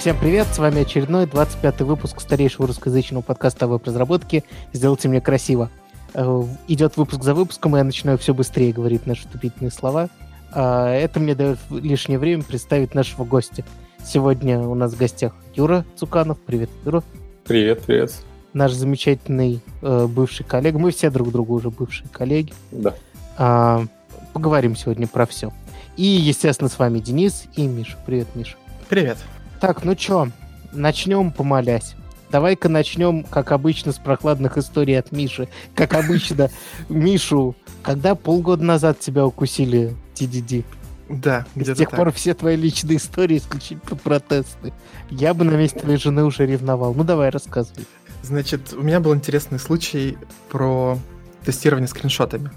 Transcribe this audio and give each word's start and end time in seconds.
Всем 0.00 0.16
привет, 0.18 0.46
с 0.46 0.58
вами 0.58 0.80
очередной 0.80 1.26
25-й 1.26 1.84
выпуск 1.84 2.22
старейшего 2.22 2.66
русскоязычного 2.66 3.20
подкаста 3.20 3.66
о 3.66 3.68
веб-разработке 3.68 4.44
«Сделайте 4.72 5.10
мне 5.10 5.20
красиво». 5.20 5.68
Э, 6.14 6.42
идет 6.68 6.96
выпуск 6.96 7.22
за 7.22 7.34
выпуском, 7.34 7.76
и 7.76 7.80
я 7.80 7.84
начинаю 7.84 8.16
все 8.16 8.32
быстрее 8.32 8.72
говорить 8.72 9.06
наши 9.06 9.26
вступительные 9.26 9.70
слова. 9.70 10.08
А, 10.52 10.88
это 10.88 11.20
мне 11.20 11.34
дает 11.34 11.58
лишнее 11.68 12.18
время 12.18 12.42
представить 12.42 12.94
нашего 12.94 13.24
гостя. 13.24 13.62
Сегодня 14.02 14.60
у 14.60 14.74
нас 14.74 14.94
в 14.94 14.96
гостях 14.96 15.34
Юра 15.54 15.84
Цуканов. 15.96 16.38
Привет, 16.46 16.70
Юра. 16.86 17.02
Привет, 17.44 17.82
привет. 17.82 18.14
Наш 18.54 18.72
замечательный 18.72 19.60
э, 19.82 20.06
бывший 20.06 20.44
коллега. 20.44 20.78
Мы 20.78 20.92
все 20.92 21.10
друг 21.10 21.30
другу 21.30 21.56
уже 21.56 21.68
бывшие 21.68 22.08
коллеги. 22.08 22.54
Да. 22.70 22.94
А, 23.36 23.84
поговорим 24.32 24.76
сегодня 24.76 25.06
про 25.06 25.26
все. 25.26 25.52
И, 25.98 26.04
естественно, 26.04 26.70
с 26.70 26.78
вами 26.78 27.00
Денис 27.00 27.44
и 27.54 27.66
Миша. 27.66 27.98
Привет, 28.06 28.28
Миша. 28.34 28.56
Привет. 28.88 29.18
Так, 29.60 29.84
ну 29.84 29.94
чё, 29.94 30.28
начнем 30.72 31.30
помолясь. 31.30 31.94
Давай-ка 32.30 32.68
начнем, 32.68 33.24
как 33.24 33.50
обычно, 33.50 33.92
с 33.92 33.98
прохладных 33.98 34.56
историй 34.56 34.98
от 34.98 35.10
Миши. 35.10 35.48
Как 35.74 35.94
обычно, 35.94 36.48
Мишу, 36.88 37.56
когда 37.82 38.14
полгода 38.14 38.62
назад 38.64 39.00
тебя 39.00 39.26
укусили 39.26 39.96
TDD? 40.14 40.64
Да, 41.08 41.44
С 41.56 41.74
тех 41.76 41.90
так. 41.90 41.96
пор 41.96 42.12
все 42.12 42.34
твои 42.34 42.54
личные 42.54 42.98
истории 42.98 43.38
исключительно 43.38 43.96
протесты. 43.96 44.72
Я 45.10 45.34
бы 45.34 45.44
на 45.44 45.56
месте 45.56 45.80
твоей 45.80 45.98
жены 45.98 46.24
уже 46.24 46.46
ревновал. 46.46 46.94
Ну 46.94 47.02
давай, 47.02 47.30
рассказывай. 47.30 47.84
Значит, 48.22 48.72
у 48.74 48.82
меня 48.82 49.00
был 49.00 49.12
интересный 49.12 49.58
случай 49.58 50.16
про 50.50 50.98
тестирование 51.44 51.88
скриншотами. 51.88 52.52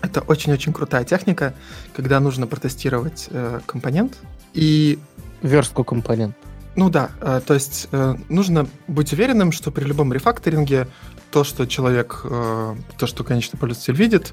Это 0.00 0.22
очень-очень 0.22 0.72
крутая 0.72 1.04
техника, 1.04 1.52
когда 1.94 2.18
нужно 2.18 2.46
протестировать 2.46 3.26
э, 3.30 3.60
компонент. 3.66 4.16
И, 4.54 4.98
Верстку 5.42 5.84
компонент. 5.84 6.34
Ну 6.76 6.90
да, 6.90 7.10
э, 7.20 7.40
то 7.44 7.54
есть 7.54 7.88
э, 7.92 8.16
нужно 8.28 8.68
быть 8.86 9.12
уверенным, 9.12 9.52
что 9.52 9.70
при 9.70 9.84
любом 9.84 10.12
рефакторинге 10.12 10.88
то, 11.30 11.44
что 11.44 11.66
человек, 11.66 12.20
э, 12.24 12.76
то, 12.96 13.06
что 13.06 13.24
конечный 13.24 13.58
пользователь 13.58 13.94
видит, 13.94 14.32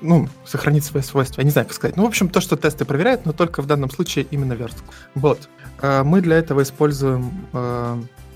ну, 0.00 0.28
сохранит 0.44 0.84
свои 0.84 1.04
свойства. 1.04 1.40
Я 1.40 1.44
не 1.44 1.52
знаю, 1.52 1.68
как 1.68 1.76
сказать. 1.76 1.96
Ну, 1.96 2.02
в 2.02 2.06
общем, 2.06 2.28
то, 2.28 2.40
что 2.40 2.56
тесты 2.56 2.84
проверяют, 2.84 3.24
но 3.26 3.32
только 3.32 3.62
в 3.62 3.66
данном 3.66 3.90
случае 3.90 4.26
именно 4.32 4.54
верстку. 4.54 4.92
Вот. 5.14 5.48
Мы 5.80 6.20
для 6.20 6.36
этого 6.36 6.62
используем 6.62 7.46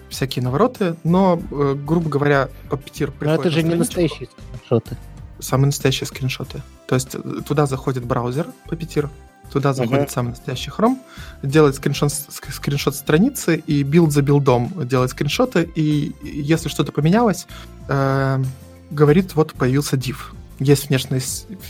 всякие 0.09 0.45
навороты, 0.45 0.95
но, 1.03 1.37
грубо 1.85 2.09
говоря, 2.09 2.49
Puppeteer 2.71 3.13
Но 3.21 3.33
это 3.33 3.43
приходит 3.43 3.53
же 3.53 3.63
на 3.63 3.69
не 3.71 3.75
настоящие 3.75 4.29
скриншоты. 4.29 4.97
Самые 5.41 5.67
настоящие 5.67 6.07
скриншоты. 6.07 6.63
То 6.87 6.95
есть 6.95 7.17
туда 7.45 7.67
заходит 7.67 8.05
браузер 8.05 8.47
Puppeteer, 8.69 9.11
туда 9.53 9.73
заходит 9.73 10.03
Мгм. 10.05 10.11
самый 10.11 10.29
настоящий 10.31 10.71
Chrome, 10.71 10.99
делает 11.43 11.75
скриншот, 11.77 12.11
ск- 12.11 12.53
скриншот 12.53 12.95
страницы 12.95 13.57
и 13.57 13.83
билд 13.83 14.13
за 14.13 14.23
билдом 14.23 14.73
делает 14.87 15.11
скриншоты, 15.11 15.69
и 15.75 16.15
если 16.23 16.69
что-то 16.69 16.93
поменялось, 16.93 17.47
э, 17.89 18.43
говорит, 18.91 19.35
вот 19.35 19.53
появился 19.55 19.97
div. 19.97 20.17
Есть 20.59 20.89
внешние, 20.89 21.21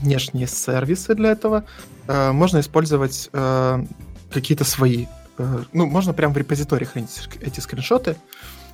внешние 0.01 0.47
сервисы 0.47 1.15
для 1.15 1.31
этого. 1.33 1.65
Э, 2.07 2.33
можно 2.33 2.61
использовать 2.61 3.29
э, 3.33 3.85
какие-то 4.31 4.65
свои. 4.65 5.07
э, 5.39 5.59
ну, 5.73 5.87
можно 5.87 6.13
прямо 6.13 6.33
в 6.35 6.37
репозитории 6.37 6.85
хранить 6.87 7.29
эти 7.41 7.61
скриншоты. 7.61 8.17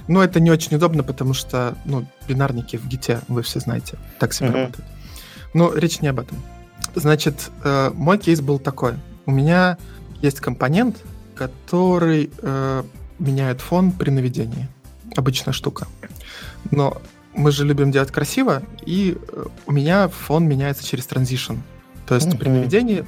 Но 0.08 0.22
это 0.22 0.40
не 0.40 0.50
очень 0.50 0.76
удобно, 0.76 1.02
потому 1.04 1.32
что, 1.32 1.76
ну, 1.84 2.06
бинарники 2.28 2.76
в 2.76 2.86
гите, 2.88 3.20
вы 3.28 3.42
все 3.42 3.60
знаете, 3.60 3.96
так 4.18 4.32
себе 4.32 4.48
Мгм. 4.48 4.56
работают. 4.58 4.86
Но 5.54 5.74
речь 5.74 6.00
не 6.00 6.08
об 6.08 6.18
этом. 6.20 6.36
Значит, 6.94 7.50
э, 7.64 7.90
мой 7.94 8.18
кейс 8.18 8.40
был 8.40 8.58
такой. 8.58 8.94
У 9.26 9.30
меня 9.30 9.78
есть 10.20 10.40
компонент, 10.40 10.96
который 11.34 12.30
э, 12.42 12.82
меняет 13.18 13.60
фон 13.60 13.92
при 13.92 14.10
наведении. 14.10 14.68
Обычная 15.16 15.52
штука. 15.52 15.86
Но 16.70 17.00
мы 17.34 17.50
же 17.50 17.64
любим 17.64 17.90
делать 17.90 18.10
красиво, 18.10 18.62
и 18.84 19.16
э, 19.32 19.44
у 19.66 19.72
меня 19.72 20.08
фон 20.08 20.46
меняется 20.46 20.84
через 20.86 21.06
транзишн. 21.06 21.54
То 22.06 22.14
есть 22.14 22.30
при 22.38 22.48
Мгм. 22.48 22.58
наведении 22.58 23.04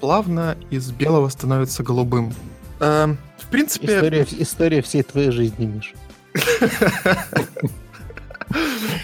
плавно 0.00 0.56
из 0.70 0.90
белого 0.92 1.28
становится 1.28 1.82
голубым. 1.82 2.32
Эм, 2.80 3.18
в 3.38 3.46
принципе, 3.48 3.86
История, 3.96 4.26
история 4.38 4.82
всей 4.82 5.02
твоей 5.02 5.30
жизни, 5.30 5.66
Миша. 5.66 5.94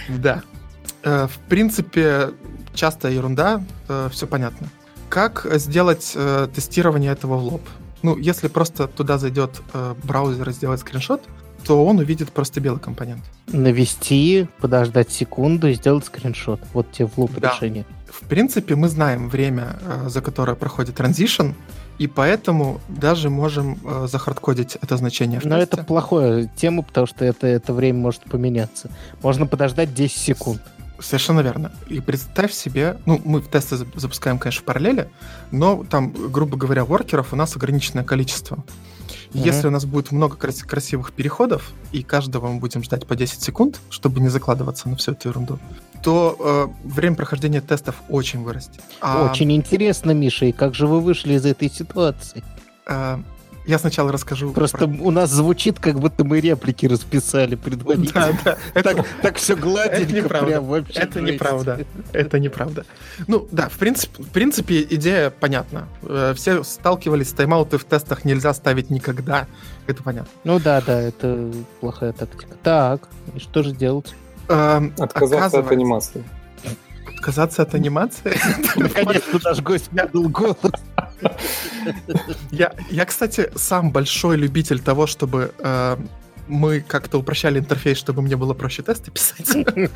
Да. 0.08 0.42
Э, 1.02 1.26
В 1.26 1.38
принципе, 1.48 2.30
частая 2.74 3.12
ерунда, 3.12 3.62
все 4.10 4.26
понятно. 4.26 4.68
Как 5.08 5.46
сделать 5.56 6.12
э, 6.14 6.48
тестирование 6.54 7.10
этого 7.12 7.36
в 7.36 7.42
лоб? 7.44 7.62
Ну, 8.02 8.16
если 8.16 8.46
просто 8.48 8.86
туда 8.86 9.18
зайдет 9.18 9.60
э, 9.74 9.94
браузер 10.04 10.48
и 10.48 10.52
сделает 10.52 10.80
скриншот, 10.80 11.22
то 11.66 11.84
он 11.84 11.98
увидит 11.98 12.30
просто 12.30 12.60
белый 12.60 12.80
компонент. 12.80 13.22
Навести, 13.48 14.46
подождать 14.60 15.10
секунду 15.10 15.68
и 15.68 15.74
сделать 15.74 16.06
скриншот. 16.06 16.60
Вот 16.72 16.90
тебе 16.92 17.08
в 17.08 17.18
луп 17.18 17.32
Да. 17.38 17.50
решение. 17.52 17.84
В 18.08 18.24
принципе, 18.26 18.76
мы 18.76 18.88
знаем 18.88 19.28
время, 19.28 19.76
э, 19.82 20.08
за 20.08 20.20
которое 20.22 20.54
проходит 20.54 20.94
транзишн, 20.94 21.48
и 21.98 22.06
поэтому 22.06 22.80
даже 22.88 23.28
можем 23.30 23.78
э, 23.84 24.06
захардкодить 24.10 24.78
это 24.80 24.96
значение 24.96 25.40
Но 25.44 25.56
это 25.58 25.76
тесте. 25.76 25.84
плохая 25.86 26.50
тема, 26.56 26.82
потому 26.82 27.06
что 27.08 27.24
это, 27.24 27.46
это 27.46 27.74
время 27.74 27.98
может 27.98 28.22
поменяться. 28.24 28.90
Можно 29.22 29.46
подождать 29.46 29.92
10 29.92 30.16
секунд. 30.16 30.62
Совершенно 31.00 31.40
верно. 31.40 31.72
И 31.88 32.00
представь 32.00 32.52
себе, 32.52 32.98
ну, 33.06 33.20
мы 33.24 33.40
тесты 33.40 33.76
зап- 33.76 33.98
запускаем, 33.98 34.38
конечно, 34.38 34.62
в 34.62 34.64
параллели, 34.64 35.10
но 35.50 35.84
там, 35.84 36.12
грубо 36.30 36.56
говоря, 36.56 36.84
воркеров 36.84 37.32
у 37.32 37.36
нас 37.36 37.56
ограниченное 37.56 38.04
количество. 38.04 38.56
Мгм. 39.32 39.44
Если 39.44 39.68
у 39.68 39.70
нас 39.70 39.84
будет 39.84 40.10
много 40.12 40.36
крас- 40.36 40.62
красивых 40.62 41.12
переходов, 41.12 41.72
и 41.92 42.02
каждого 42.02 42.48
мы 42.48 42.58
будем 42.60 42.82
ждать 42.82 43.06
по 43.06 43.14
10 43.16 43.42
секунд, 43.42 43.80
чтобы 43.88 44.20
не 44.20 44.28
закладываться 44.28 44.88
на 44.88 44.96
всю 44.96 45.12
эту 45.12 45.28
ерунду, 45.28 45.58
то 46.02 46.36
э, 46.84 46.88
время 46.88 47.14
прохождения 47.16 47.60
тестов 47.60 47.94
очень 48.08 48.42
вырастет. 48.42 48.80
А, 49.00 49.30
Очень 49.30 49.52
интересно, 49.52 50.10
Миша, 50.12 50.46
и 50.46 50.52
как 50.52 50.74
же 50.74 50.86
вы 50.86 51.00
вышли 51.00 51.34
из 51.34 51.44
этой 51.46 51.70
ситуации? 51.70 52.42
э, 52.86 53.18
я 53.66 53.78
сначала 53.78 54.10
расскажу... 54.12 54.52
Просто 54.52 54.78
про- 54.78 54.86
у 54.86 55.10
нас 55.10 55.30
звучит, 55.30 55.78
как 55.78 55.98
будто 56.00 56.24
мы 56.24 56.40
реплики 56.40 56.86
расписали 56.86 57.54
предварительно. 57.54 58.32
Да, 58.44 58.56
да, 58.56 58.58
это, 58.74 58.94
Так, 58.94 59.06
так 59.22 59.36
все 59.36 59.56
гладенько, 59.56 60.12
неправда. 60.12 60.46
прям 60.46 60.64
вообще. 60.64 60.98
Это 61.00 61.20
жесть. 61.20 61.32
неправда. 61.34 61.86
Это 62.12 62.38
неправда. 62.38 62.84
Ну 63.26 63.46
да, 63.50 63.68
в 63.68 63.78
принципе, 63.78 64.22
в 64.22 64.28
принципе 64.28 64.82
идея 64.90 65.30
понятна. 65.30 65.88
Э, 66.02 66.32
Все 66.36 66.62
сталкивались 66.64 67.30
с 67.30 67.32
тайм-ауты 67.32 67.78
в 67.78 67.84
тестах 67.84 68.24
нельзя 68.24 68.52
ставить 68.54 68.90
никогда. 68.90 69.46
Это 69.86 70.02
понятно. 70.02 70.30
Ну 70.44 70.58
да, 70.58 70.80
да, 70.80 71.00
это 71.00 71.52
плохая 71.80 72.12
тактика. 72.12 72.54
Так, 72.62 73.08
и 73.34 73.38
что 73.38 73.62
же 73.62 73.72
делать? 73.72 74.14
Эм, 74.48 74.92
Отказаться 74.98 75.60
от 75.60 75.70
анимации. 75.70 76.24
Отказаться 77.06 77.62
от 77.62 77.74
анимации? 77.74 78.38
Наконец-то 78.76 79.40
наш 79.42 79.60
гость 79.60 79.90
подал 79.90 80.28
голос. 80.28 80.56
Я, 82.50 82.72
я, 82.90 83.04
кстати, 83.04 83.50
сам 83.54 83.90
большой 83.90 84.36
любитель 84.36 84.80
того, 84.80 85.06
чтобы 85.06 85.52
э, 85.58 85.96
мы 86.50 86.80
как-то 86.80 87.18
упрощали 87.18 87.58
интерфейс, 87.58 87.96
чтобы 87.98 88.22
мне 88.22 88.36
было 88.36 88.54
проще 88.54 88.82
тесты 88.82 89.10
писать. 89.10 89.48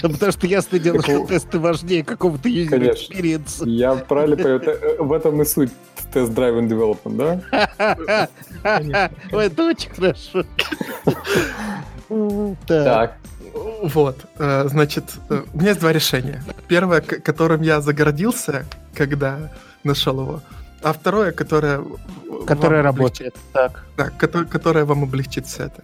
Ну, 0.00 0.10
Потому 0.10 0.30
что 0.30 0.46
ясное 0.46 0.78
дело, 0.78 1.02
что 1.02 1.26
тесты 1.26 1.58
важнее 1.58 2.04
какого-то 2.04 2.48
user 2.48 2.70
Конечно. 2.70 3.00
experience 3.00 3.53
а. 3.53 3.64
Я 3.64 3.96
правильно 3.96 4.36
понимаю, 4.36 4.60
это, 4.60 4.70
э, 4.70 5.02
в 5.02 5.12
этом 5.12 5.42
и 5.42 5.44
суть 5.44 5.72
тест-драйвен 6.12 6.68
development, 6.68 7.16
да? 7.16 8.28
Это 9.32 9.64
очень 9.64 9.90
хорошо. 9.90 10.44
Так. 12.66 13.18
Вот, 13.82 14.24
э, 14.38 14.64
значит, 14.68 15.04
э, 15.30 15.42
у 15.52 15.58
меня 15.58 15.68
есть 15.70 15.80
два 15.80 15.92
решения. 15.92 16.42
Первое, 16.68 17.00
которым 17.00 17.62
я 17.62 17.80
загородился, 17.80 18.64
когда 18.94 19.52
нашел 19.84 20.20
его, 20.20 20.42
а 20.82 20.92
второе, 20.92 21.32
которое... 21.32 21.82
облегчит- 22.80 22.82
работает. 22.82 23.36
Так. 23.52 23.84
Да, 23.96 24.10
кото- 24.10 24.44
которое 24.44 24.84
вам 24.84 25.04
облегчит 25.04 25.46
все 25.46 25.64
это. 25.64 25.82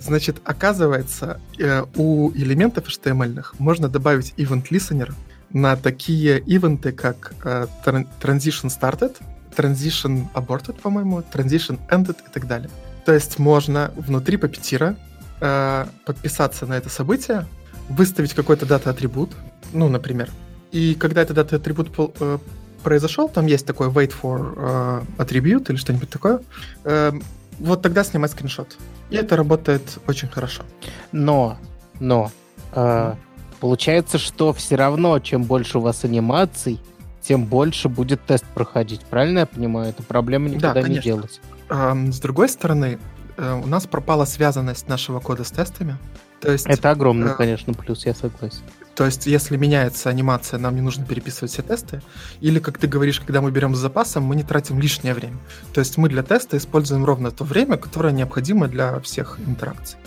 Значит, 0.00 0.36
оказывается, 0.44 1.40
э, 1.58 1.84
у 1.96 2.30
элементов 2.32 2.86
HTML 2.88 3.44
можно 3.58 3.88
добавить 3.88 4.34
event 4.36 4.68
listener 4.70 5.12
на 5.50 5.76
такие 5.76 6.38
ивенты, 6.40 6.92
как 6.92 7.34
tran- 7.42 8.06
transition 8.22 8.68
started, 8.70 9.16
transition 9.56 10.26
aborted, 10.34 10.80
по-моему, 10.80 11.22
transition 11.32 11.78
ended 11.90 12.16
и 12.26 12.32
так 12.32 12.46
далее. 12.46 12.70
То 13.04 13.12
есть 13.12 13.38
можно 13.38 13.92
внутри 13.96 14.36
Puppeteer 14.38 14.96
э, 15.42 15.86
подписаться 16.06 16.66
на 16.66 16.74
это 16.74 16.88
событие, 16.88 17.46
выставить 17.88 18.32
какой-то 18.32 18.64
дата-атрибут, 18.64 19.32
ну, 19.72 19.88
например, 19.88 20.30
и 20.70 20.94
когда 20.94 21.22
этот 21.22 21.36
дата-атрибут 21.36 21.90
э, 22.20 22.38
произошел, 22.82 23.28
там 23.28 23.46
есть 23.46 23.66
такой 23.66 23.88
wait 23.88 24.14
for 24.22 24.54
э, 24.56 25.22
attribute 25.22 25.68
или 25.68 25.76
что-нибудь 25.76 26.08
такое, 26.08 26.40
э, 26.84 27.12
вот 27.58 27.82
тогда 27.82 28.04
снимать 28.04 28.30
скриншот. 28.30 28.78
И 29.10 29.16
это 29.16 29.36
работает 29.36 29.98
очень 30.06 30.28
хорошо. 30.28 30.62
Но, 31.10 31.58
но, 32.00 32.30
э, 32.74 33.14
получается, 33.60 34.18
что 34.18 34.52
все 34.52 34.76
равно, 34.76 35.18
чем 35.18 35.42
больше 35.42 35.78
у 35.78 35.80
вас 35.80 36.04
анимаций, 36.04 36.80
тем 37.20 37.44
больше 37.44 37.88
будет 37.88 38.24
тест 38.24 38.44
проходить. 38.54 39.02
Правильно 39.02 39.40
я 39.40 39.46
понимаю? 39.46 39.90
Эта 39.90 40.02
проблема 40.02 40.48
никогда 40.48 40.80
не 40.80 41.00
конечно. 41.00 41.02
делась. 41.02 41.40
С 41.68 42.20
другой 42.20 42.48
стороны, 42.48 42.98
э, 42.98 43.21
у 43.36 43.66
нас 43.66 43.86
пропала 43.86 44.24
связанность 44.24 44.88
нашего 44.88 45.20
кода 45.20 45.44
с 45.44 45.50
тестами. 45.50 45.98
То 46.42 46.50
есть, 46.50 46.66
Это 46.66 46.90
огромный, 46.90 47.30
э, 47.30 47.34
конечно, 47.34 47.72
плюс, 47.72 48.04
я 48.04 48.14
согласен. 48.14 48.62
То 48.96 49.06
есть, 49.06 49.26
если 49.26 49.56
меняется 49.56 50.10
анимация, 50.10 50.58
нам 50.58 50.74
не 50.74 50.80
нужно 50.80 51.06
переписывать 51.06 51.52
все 51.52 51.62
тесты. 51.62 52.02
Или, 52.40 52.58
как 52.58 52.78
ты 52.78 52.88
говоришь, 52.88 53.20
когда 53.20 53.40
мы 53.40 53.52
берем 53.52 53.74
с 53.74 53.78
запасом, 53.78 54.24
мы 54.24 54.34
не 54.34 54.42
тратим 54.42 54.80
лишнее 54.80 55.14
время. 55.14 55.38
То 55.72 55.80
есть 55.80 55.96
мы 55.96 56.08
для 56.08 56.22
теста 56.22 56.56
используем 56.56 57.04
ровно 57.04 57.30
то 57.30 57.44
время, 57.44 57.76
которое 57.76 58.12
необходимо 58.12 58.66
для 58.66 58.98
всех 59.00 59.38
интеракций. 59.46 59.98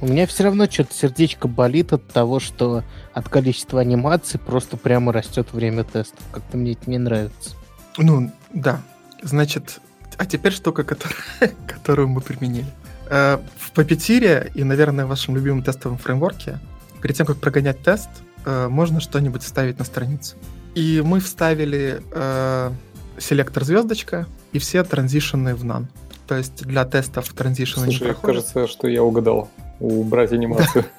У 0.00 0.08
меня 0.08 0.26
все 0.26 0.44
равно 0.44 0.66
что-то 0.66 0.92
сердечко 0.92 1.48
болит 1.48 1.92
от 1.92 2.06
того, 2.08 2.40
что 2.40 2.82
от 3.12 3.28
количества 3.28 3.80
анимаций 3.80 4.40
просто 4.40 4.76
прямо 4.76 5.12
растет 5.12 5.52
время 5.52 5.84
тестов. 5.84 6.18
Как-то 6.32 6.56
мне 6.56 6.72
это 6.72 6.90
не 6.90 6.98
нравится. 6.98 7.50
Ну, 7.96 8.32
да. 8.52 8.82
Значит, 9.22 9.80
а 10.16 10.26
теперь 10.26 10.52
штука, 10.52 10.84
которая, 10.84 11.16
которую 11.66 12.08
мы 12.08 12.20
применили. 12.20 12.66
Э, 13.08 13.38
в 13.58 13.72
Puppeteer 13.72 14.50
и, 14.54 14.64
наверное, 14.64 15.06
в 15.06 15.08
вашем 15.08 15.36
любимом 15.36 15.62
тестовом 15.62 15.98
фреймворке, 15.98 16.58
перед 17.02 17.16
тем, 17.16 17.26
как 17.26 17.36
прогонять 17.38 17.82
тест, 17.82 18.08
э, 18.44 18.68
можно 18.68 19.00
что-нибудь 19.00 19.42
вставить 19.42 19.78
на 19.78 19.84
страницу. 19.84 20.36
И 20.74 21.02
мы 21.04 21.20
вставили 21.20 22.02
э, 22.10 22.70
селектор 23.18 23.64
звездочка 23.64 24.26
и 24.52 24.58
все 24.58 24.82
транзишены 24.82 25.54
в 25.54 25.64
none. 25.64 25.86
То 26.26 26.36
есть 26.36 26.64
для 26.64 26.84
тестов 26.84 27.28
транзишены 27.28 27.86
не 27.86 27.98
проходят. 27.98 28.20
кажется, 28.20 28.66
что 28.66 28.88
я 28.88 29.02
угадал. 29.02 29.50
Убрать 29.80 30.32
анимацию. 30.32 30.84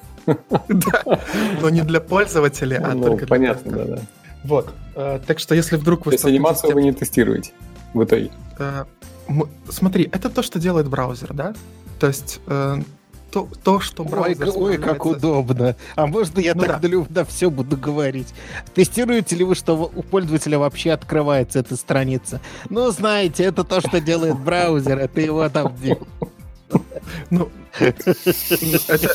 Да, 0.68 1.20
но 1.60 1.68
не 1.70 1.82
для 1.82 2.00
пользователя, 2.00 2.82
а 2.84 2.94
ну, 2.94 3.04
только 3.04 3.26
для 3.26 3.28
Понятно, 3.28 3.70
да, 3.70 3.84
да. 3.84 3.98
Вот. 4.42 4.74
Так 5.24 5.38
что 5.38 5.54
если 5.54 5.76
вдруг 5.76 6.04
вы... 6.04 6.10
То 6.10 6.14
есть 6.16 6.24
анимацию 6.24 6.74
вы 6.74 6.82
не 6.82 6.92
тестируете 6.92 7.52
в 7.94 8.04
итоге? 8.04 8.30
Смотри, 9.68 10.08
это 10.12 10.30
то, 10.30 10.42
что 10.42 10.58
делает 10.58 10.88
браузер, 10.88 11.32
да? 11.34 11.54
То 11.98 12.06
есть 12.06 12.40
э, 12.46 12.80
то, 13.30 13.48
то, 13.62 13.80
что 13.80 14.04
браузер... 14.04 14.48
Ой, 14.48 14.54
ой 14.54 14.78
как 14.78 15.04
удобно. 15.04 15.76
А 15.94 16.06
можно 16.06 16.40
я 16.40 16.54
ну, 16.54 16.62
так 16.62 16.80
да. 16.80 17.06
на 17.10 17.24
все 17.24 17.50
буду 17.50 17.76
говорить? 17.76 18.32
Тестируете 18.74 19.36
ли 19.36 19.44
вы, 19.44 19.54
что 19.54 19.74
у 19.94 20.02
пользователя 20.02 20.58
вообще 20.58 20.92
открывается 20.92 21.58
эта 21.58 21.76
страница? 21.76 22.40
Ну, 22.70 22.90
знаете, 22.90 23.44
это 23.44 23.64
то, 23.64 23.80
что 23.80 24.00
делает 24.00 24.38
браузер, 24.38 24.98
это 24.98 25.20
его 25.20 25.48
там... 25.48 25.74
Ну, 27.30 27.50
это, 27.78 28.14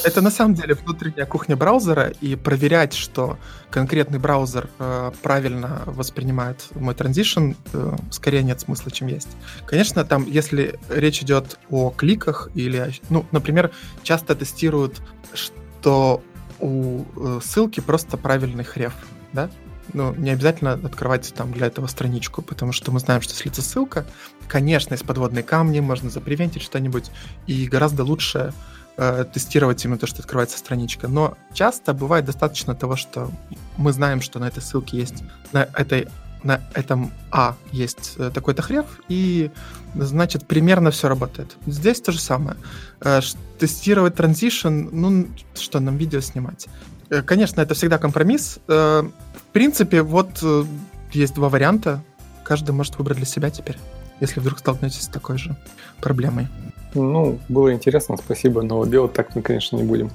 это 0.04 0.22
на 0.22 0.32
самом 0.32 0.54
деле 0.56 0.76
внутренняя 0.76 1.26
кухня 1.26 1.56
браузера, 1.56 2.12
и 2.22 2.36
проверять, 2.36 2.94
что 2.94 3.38
конкретный 3.70 4.20
браузер 4.20 4.70
э, 4.80 5.12
правильно 5.22 5.84
воспринимает 5.86 6.68
мой 6.76 6.94
транзишн, 6.94 7.52
э, 7.74 7.96
скорее 8.12 8.44
нет 8.44 8.60
смысла, 8.60 8.92
чем 8.92 9.08
есть. 9.08 9.30
Конечно, 9.66 10.04
там, 10.06 10.26
если 10.26 10.80
речь 10.90 11.22
идет 11.22 11.60
о 11.70 11.90
кликах 11.92 12.50
или, 12.54 12.94
ну, 13.10 13.26
например, 13.32 13.72
часто 14.04 14.36
тестируют, 14.36 15.02
что 15.34 16.22
у 16.60 17.04
э, 17.16 17.40
ссылки 17.44 17.80
просто 17.80 18.18
правильный 18.18 18.64
хрев, 18.64 18.94
да? 19.34 19.50
Ну, 19.94 20.14
не 20.16 20.32
обязательно 20.32 20.74
открывать 20.74 21.34
там 21.34 21.52
для 21.52 21.68
этого 21.68 21.88
страничку, 21.88 22.42
потому 22.42 22.72
что 22.72 22.92
мы 22.92 23.00
знаем, 23.00 23.22
что 23.22 23.34
это 23.48 23.62
ссылка, 23.62 24.06
конечно, 24.48 24.94
из 24.94 25.04
подводной 25.04 25.44
камни 25.44 25.80
можно 25.80 26.10
запривентить 26.10 26.62
что-нибудь, 26.62 27.12
и 27.48 27.68
гораздо 27.68 28.04
лучше 28.04 28.54
э, 28.98 29.26
тестировать 29.34 29.84
именно 29.86 29.98
то, 29.98 30.08
что 30.08 30.20
открывается 30.22 30.58
страничка. 30.58 31.08
Но 31.08 31.38
часто 31.54 31.94
бывает 31.94 32.26
достаточно 32.26 32.76
того, 32.76 32.96
что 32.96 33.32
мы 33.78 33.94
знаем, 33.94 34.22
что 34.22 34.40
на 34.40 34.48
этой 34.48 34.62
ссылке 34.62 34.98
есть, 34.98 35.24
на 35.54 35.64
этой 35.74 36.08
на 36.44 36.60
этом 36.74 37.12
А 37.32 37.56
есть 37.72 38.16
э, 38.18 38.32
такой-то 38.34 38.62
хрев, 38.62 38.86
и 39.08 39.52
значит 39.94 40.48
примерно 40.48 40.90
все 40.90 41.08
работает. 41.08 41.56
Здесь 41.68 42.02
то 42.02 42.12
же 42.12 42.20
самое. 42.20 42.58
Э, 43.00 43.22
тестировать 43.60 44.16
транзишн, 44.16 44.88
ну 44.92 45.28
что 45.54 45.80
нам 45.80 45.98
видео 45.98 46.20
снимать. 46.20 46.68
Э, 47.12 47.22
конечно, 47.22 47.62
это 47.62 47.76
всегда 47.76 47.98
компромисс. 47.98 48.60
Э, 48.68 49.04
в 49.04 49.44
принципе, 49.52 50.02
вот 50.02 50.40
э, 50.42 50.64
есть 51.12 51.36
два 51.36 51.50
варианта. 51.50 52.02
Каждый 52.44 52.72
может 52.72 52.98
выбрать 52.98 53.18
для 53.18 53.26
себя 53.26 53.52
теперь, 53.52 53.78
если 54.22 54.40
вдруг 54.40 54.60
столкнетесь 54.60 55.04
с 55.04 55.08
такой 55.08 55.38
же 55.38 55.56
проблемой. 56.00 56.48
Ну, 56.94 57.40
было 57.50 57.74
интересно, 57.74 58.18
спасибо, 58.18 58.62
но 58.64 58.86
делать 58.86 59.14
так 59.14 59.36
мы, 59.36 59.42
конечно, 59.42 59.76
не 59.78 59.84
будем. 59.84 60.10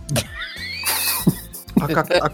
А 1.78 1.88
как, 1.88 2.10
а, 2.10 2.32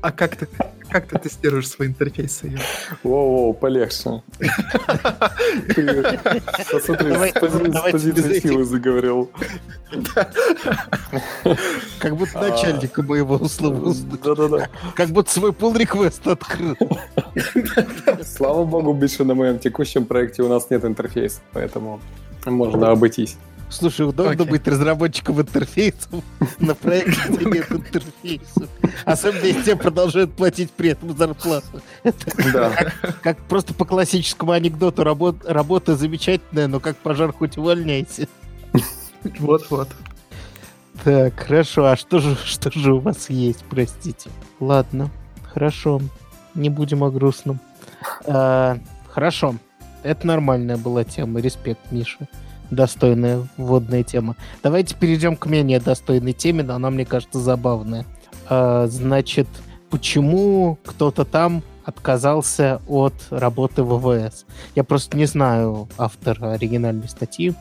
а 0.00 0.12
как 0.12 0.36
ты 0.36 0.48
как 0.90 1.06
ты 1.06 1.18
тестируешь 1.18 1.68
свои 1.68 1.88
интерфейсы? 1.88 2.58
Воу-воу, 3.02 3.54
полегче. 3.54 4.22
Посмотри, 6.70 7.12
с 7.12 7.92
позиции 7.92 8.40
силы 8.40 8.64
заговорил. 8.64 9.30
Как 11.98 12.16
будто 12.16 12.40
начальника 12.40 13.02
моего 13.02 13.36
условия. 13.36 13.94
Да-да-да. 14.22 14.68
Как 14.94 15.08
будто 15.10 15.30
свой 15.30 15.50
pull 15.52 15.76
реквест 15.78 16.26
открыл. 16.26 16.76
Слава 18.24 18.64
богу, 18.64 18.94
больше 18.94 19.24
на 19.24 19.34
моем 19.34 19.58
текущем 19.58 20.04
проекте 20.04 20.42
у 20.42 20.48
нас 20.48 20.70
нет 20.70 20.84
интерфейса, 20.84 21.40
поэтому 21.52 22.00
можно 22.46 22.90
обойтись. 22.90 23.36
Слушай, 23.70 24.08
удобно 24.08 24.32
okay. 24.32 24.48
быть 24.48 24.66
разработчиком 24.66 25.40
интерфейсов 25.40 26.24
на 26.58 26.74
проекте, 26.74 27.20
где 27.28 27.44
нет 27.44 27.70
интерфейса. 27.70 28.68
Особенно 29.04 29.44
если 29.44 29.62
тебе 29.62 29.76
продолжают 29.76 30.32
платить 30.32 30.70
при 30.70 30.90
этом 30.90 31.16
зарплату. 31.16 31.82
Да. 32.52 32.70
Как, 32.70 33.20
как 33.20 33.38
просто 33.46 33.74
по 33.74 33.84
классическому 33.84 34.52
анекдоту 34.52 35.04
работ, 35.04 35.44
работа 35.44 35.96
замечательная, 35.96 36.66
но 36.66 36.80
как 36.80 36.96
пожар 36.96 37.32
хоть 37.32 37.58
увольняйся. 37.58 38.26
Вот-вот. 39.38 39.88
Так, 41.04 41.38
хорошо. 41.38 41.86
А 41.86 41.96
что 41.96 42.20
же, 42.20 42.36
что 42.36 42.70
же 42.70 42.94
у 42.94 43.00
вас 43.00 43.28
есть, 43.28 43.64
простите? 43.68 44.30
Ладно, 44.60 45.10
хорошо. 45.52 46.00
Не 46.54 46.70
будем 46.70 47.04
о 47.04 47.10
грустном. 47.10 47.60
А, 48.24 48.78
хорошо. 49.08 49.56
Это 50.02 50.26
нормальная 50.26 50.76
была 50.76 51.04
тема. 51.04 51.40
Респект, 51.40 51.92
Миша 51.92 52.28
достойная 52.70 53.46
вводная 53.56 54.02
тема. 54.02 54.36
Давайте 54.62 54.94
перейдем 54.94 55.36
к 55.36 55.46
менее 55.46 55.80
достойной 55.80 56.32
теме, 56.32 56.62
но 56.62 56.74
она, 56.74 56.90
мне 56.90 57.04
кажется, 57.04 57.38
забавная. 57.38 58.04
А, 58.48 58.86
значит, 58.88 59.48
почему 59.90 60.78
кто-то 60.84 61.24
там 61.24 61.62
отказался 61.84 62.82
от 62.86 63.14
работы 63.30 63.82
в 63.82 63.98
ВВС? 63.98 64.44
Я 64.74 64.84
просто 64.84 65.16
не 65.16 65.26
знаю 65.26 65.88
автора 65.96 66.52
оригинальной 66.52 67.08
статьи. 67.08 67.54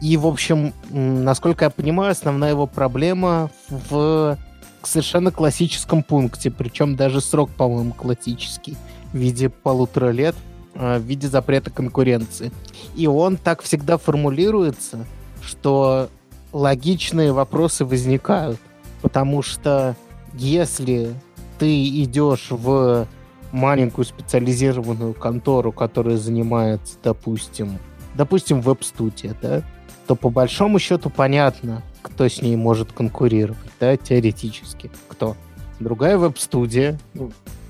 И, 0.00 0.16
в 0.16 0.26
общем, 0.26 0.72
насколько 0.90 1.64
я 1.64 1.70
понимаю, 1.70 2.12
основная 2.12 2.50
его 2.50 2.66
проблема 2.66 3.50
в 3.68 4.36
совершенно 4.82 5.30
классическом 5.30 6.02
пункте, 6.02 6.50
причем 6.50 6.96
даже 6.96 7.20
срок, 7.20 7.50
по-моему, 7.50 7.92
классический, 7.92 8.76
в 9.12 9.16
виде 9.16 9.48
полутора 9.48 10.10
лет– 10.10 10.34
в 10.74 10.98
виде 11.00 11.28
запрета 11.28 11.70
конкуренции. 11.70 12.52
И 12.94 13.06
он 13.06 13.36
так 13.36 13.62
всегда 13.62 13.98
формулируется, 13.98 15.06
что 15.42 16.08
логичные 16.52 17.32
вопросы 17.32 17.84
возникают. 17.84 18.58
Потому 19.00 19.42
что 19.42 19.96
если 20.34 21.14
ты 21.58 21.88
идешь 22.02 22.48
в 22.50 23.06
маленькую 23.50 24.04
специализированную 24.04 25.14
контору, 25.14 25.72
которая 25.72 26.16
занимается, 26.16 26.96
допустим, 27.02 27.78
допустим, 28.14 28.60
веб-студия, 28.60 29.36
да, 29.42 29.62
то 30.06 30.16
по 30.16 30.30
большому 30.30 30.78
счету 30.78 31.10
понятно, 31.10 31.82
кто 32.02 32.28
с 32.28 32.42
ней 32.42 32.56
может 32.56 32.92
конкурировать, 32.92 33.58
да, 33.78 33.96
теоретически. 33.96 34.90
Кто? 35.08 35.36
Другая 35.80 36.16
веб-студия. 36.18 36.98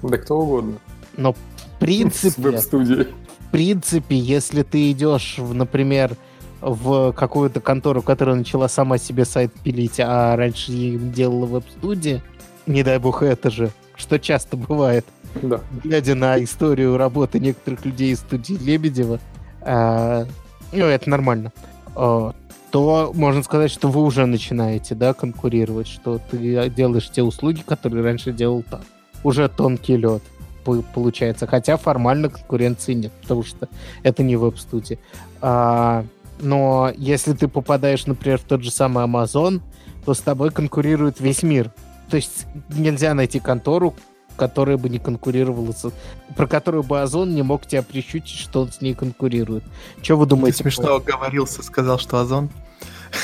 Да 0.03 0.17
кто 0.19 0.39
угодно. 0.39 0.75
Но 1.17 1.35
принципе... 1.83 2.43
веб-студии. 2.43 3.07
В 3.41 3.51
принципе, 3.51 4.17
если 4.17 4.63
ты 4.63 4.91
идешь, 4.93 5.37
например, 5.39 6.17
в 6.61 7.13
какую-то 7.13 7.61
контору, 7.61 8.03
которая 8.03 8.37
начала 8.37 8.69
сама 8.69 8.99
себе 8.99 9.25
сайт 9.25 9.53
пилить, 9.63 10.01
а 10.01 10.37
раньше 10.37 10.73
делала 10.73 11.47
веб-студия, 11.47 12.23
не 12.67 12.83
дай 12.83 12.99
бог 12.99 13.23
это 13.23 13.51
же, 13.51 13.71
что 13.97 14.19
часто 14.19 14.57
бывает, 14.57 15.05
да. 15.43 15.61
глядя 15.83 16.15
на 16.15 16.43
историю 16.43 16.97
работы 16.97 17.41
некоторых 17.41 17.85
людей 17.85 18.13
из 18.13 18.21
студии 18.21 18.55
Лебедева, 18.55 19.19
а, 19.61 20.27
ну, 20.73 20.85
это 20.85 21.11
нормально, 21.11 21.53
а, 21.97 22.33
то 22.71 23.13
можно 23.15 23.43
сказать, 23.43 23.71
что 23.71 23.89
вы 23.89 24.03
уже 24.03 24.25
начинаете, 24.25 24.95
да, 24.95 25.13
конкурировать, 25.13 25.89
что 25.89 26.19
ты 26.31 26.71
делаешь 26.71 27.11
те 27.11 27.23
услуги, 27.23 27.63
которые 27.67 28.03
раньше 28.03 28.33
делал 28.33 28.63
так. 28.63 28.83
Уже 29.25 29.49
тонкий 29.49 29.97
лед 29.97 30.23
получается. 30.63 31.47
Хотя 31.47 31.77
формально 31.77 32.29
конкуренции 32.29 32.95
нет, 32.95 33.13
потому 33.23 33.43
что 33.43 33.69
это 34.03 34.23
не 34.23 34.37
веб-студия. 34.37 34.99
А, 35.41 36.05
но 36.41 36.93
если 36.97 37.33
ты 37.33 37.49
попадаешь, 37.49 38.07
например, 38.07 38.39
в 38.39 38.45
тот 38.45 38.63
же 38.63 38.71
самый 38.71 39.05
Amazon, 39.05 39.61
то 40.05 40.15
с 40.15 40.21
тобой 40.21 40.51
конкурирует 40.51 41.21
весь 41.21 41.43
мир. 41.43 41.73
То 42.11 42.17
есть 42.17 42.47
нельзя 42.69 43.15
найти 43.15 43.41
контору, 43.41 43.95
которая 44.37 44.77
бы 44.77 44.89
не 44.89 44.99
конкурировала, 44.99 45.73
с... 45.73 45.91
про 46.37 46.47
которую 46.47 46.83
бы 46.83 47.01
Озон 47.01 47.35
не 47.35 47.43
мог 47.43 47.67
тебя 47.67 47.83
прищучить, 47.83 48.39
что 48.39 48.63
он 48.63 48.73
с 48.73 48.81
ней 48.81 48.95
конкурирует. 48.95 49.65
Что 50.03 50.17
вы 50.17 50.27
думаете? 50.27 50.59
Ты 50.59 50.63
смешно 50.65 50.97
оговорился, 50.97 51.63
сказал, 51.63 51.99
что 51.99 52.19
Озон. 52.19 52.51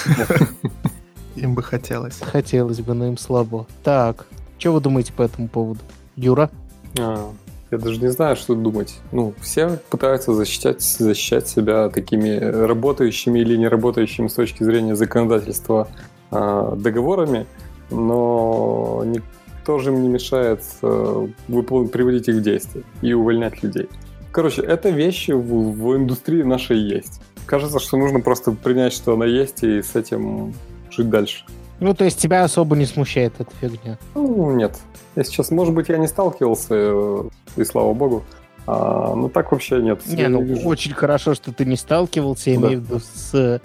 Им 1.36 1.54
бы 1.54 1.62
хотелось. 1.62 2.18
Хотелось 2.20 2.80
бы, 2.80 2.94
но 2.94 3.06
им 3.06 3.16
слабо. 3.16 3.66
Так, 3.84 4.26
что 4.58 4.72
вы 4.72 4.80
думаете 4.80 5.12
по 5.12 5.22
этому 5.22 5.46
поводу? 5.48 5.80
Юра? 6.16 6.50
А, 6.98 7.32
я 7.70 7.78
даже 7.78 8.00
не 8.00 8.08
знаю, 8.08 8.36
что 8.36 8.54
думать. 8.54 8.98
Ну, 9.12 9.34
все 9.40 9.78
пытаются 9.90 10.32
защищать, 10.32 10.80
защищать 10.80 11.48
себя 11.48 11.88
такими 11.90 12.38
работающими 12.38 13.40
или 13.40 13.56
не 13.56 13.68
работающими 13.68 14.28
с 14.28 14.34
точки 14.34 14.64
зрения 14.64 14.96
законодательства 14.96 15.88
э, 16.30 16.72
договорами, 16.76 17.46
но 17.90 19.02
никто 19.04 19.78
же 19.78 19.90
им 19.90 20.02
не 20.02 20.08
мешает 20.08 20.62
э, 20.82 21.28
приводить 21.46 22.28
их 22.28 22.36
в 22.36 22.42
действие 22.42 22.84
и 23.02 23.12
увольнять 23.12 23.62
людей. 23.62 23.88
Короче, 24.32 24.62
это 24.62 24.88
вещи 24.90 25.32
в, 25.32 25.72
в 25.72 25.96
индустрии 25.96 26.42
нашей 26.42 26.78
есть. 26.78 27.20
Кажется, 27.44 27.78
что 27.78 27.96
нужно 27.96 28.20
просто 28.20 28.52
принять, 28.52 28.92
что 28.92 29.14
она 29.14 29.26
есть, 29.26 29.62
и 29.62 29.82
с 29.82 29.94
этим 29.94 30.54
жить 30.90 31.10
дальше. 31.10 31.44
Ну, 31.80 31.94
то 31.94 32.04
есть 32.04 32.18
тебя 32.18 32.44
особо 32.44 32.76
не 32.76 32.86
смущает 32.86 33.34
эта 33.38 33.50
фигня? 33.60 33.98
Ну, 34.14 34.54
нет. 34.54 34.76
Я 35.16 35.24
сейчас, 35.24 35.50
может 35.50 35.74
быть, 35.74 35.88
я 35.88 35.98
не 35.98 36.06
сталкивался, 36.06 36.74
э, 36.74 37.22
и 37.56 37.64
слава 37.64 37.92
богу. 37.94 38.24
А, 38.66 39.14
ну, 39.14 39.28
так 39.28 39.50
вообще 39.50 39.80
нет. 39.80 40.00
Не, 40.06 40.28
ну, 40.28 40.42
не 40.42 40.64
очень 40.64 40.92
хорошо, 40.92 41.34
что 41.34 41.52
ты 41.52 41.64
не 41.64 41.76
сталкивался, 41.76 42.50
я 42.50 42.60
да. 42.60 42.66
имею 42.66 42.80
в 42.80 42.84
виду 42.84 43.00
с 43.00 43.60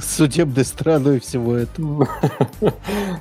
судебной 0.00 0.64
стороной 0.64 1.20
всего 1.20 1.56
этого. 1.56 2.08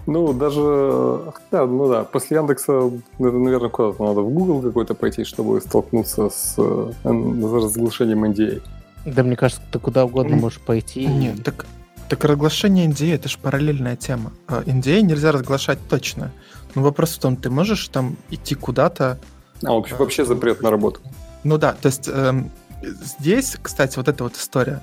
Ну, 0.06 0.32
даже... 0.34 1.34
Да, 1.52 1.66
ну 1.66 1.90
да, 1.90 2.04
после 2.06 2.38
Яндекса, 2.38 2.92
наверное, 3.20 3.70
куда-то 3.70 4.04
надо 4.04 4.22
в 4.22 4.30
Google 4.30 4.62
какой-то 4.62 4.94
пойти, 4.94 5.26
чтобы 5.26 5.60
столкнуться 5.60 6.30
с 6.30 6.56
э, 6.58 6.92
разглашением 7.04 8.24
NDA. 8.24 8.62
Да, 9.06 9.24
мне 9.24 9.36
кажется, 9.36 9.62
ты 9.70 9.80
куда 9.80 10.06
угодно 10.06 10.38
можешь 10.38 10.60
пойти. 10.60 11.06
Нет, 11.06 11.44
так 11.44 11.66
так 12.10 12.24
разглашение 12.24 12.88
NDA 12.88 13.16
это 13.16 13.28
же 13.28 13.38
параллельная 13.38 13.98
тема. 13.98 14.32
NDA 14.48 15.00
а, 15.00 15.02
нельзя 15.02 15.34
разглашать 15.34 15.80
точно. 15.90 16.32
Но 16.76 16.82
вопрос 16.82 17.16
в 17.16 17.20
том, 17.20 17.36
ты 17.36 17.50
можешь 17.50 17.88
там 17.88 18.18
идти 18.30 18.56
куда-то. 18.56 19.20
А 19.64 19.72
вообще, 19.74 19.96
э, 19.96 19.98
вообще 19.98 20.26
запрет 20.26 20.62
на 20.62 20.72
работу. 20.72 21.02
Ну 21.44 21.58
да, 21.58 21.74
то 21.74 21.88
есть 21.88 22.08
эм, 22.08 22.52
здесь, 22.82 23.58
кстати, 23.62 23.98
вот 23.98 24.08
эта 24.08 24.24
вот 24.24 24.36
история, 24.36 24.82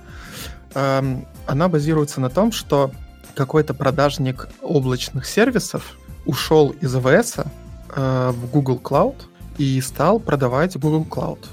эм, 0.75 1.27
она 1.47 1.69
базируется 1.69 2.21
на 2.21 2.31
том, 2.31 2.53
что 2.53 2.91
какой-то 3.35 3.75
продажник 3.75 4.49
облачных 4.63 5.27
сервисов 5.27 5.99
ушел 6.27 6.71
из 6.81 6.95
AWS 6.95 7.47
э, 7.95 8.31
в 8.31 8.51
Google 8.51 8.81
Cloud 8.83 9.17
и 9.59 9.81
стал 9.81 10.21
продавать 10.21 10.77
Google 10.77 11.07
Cloud. 11.09 11.47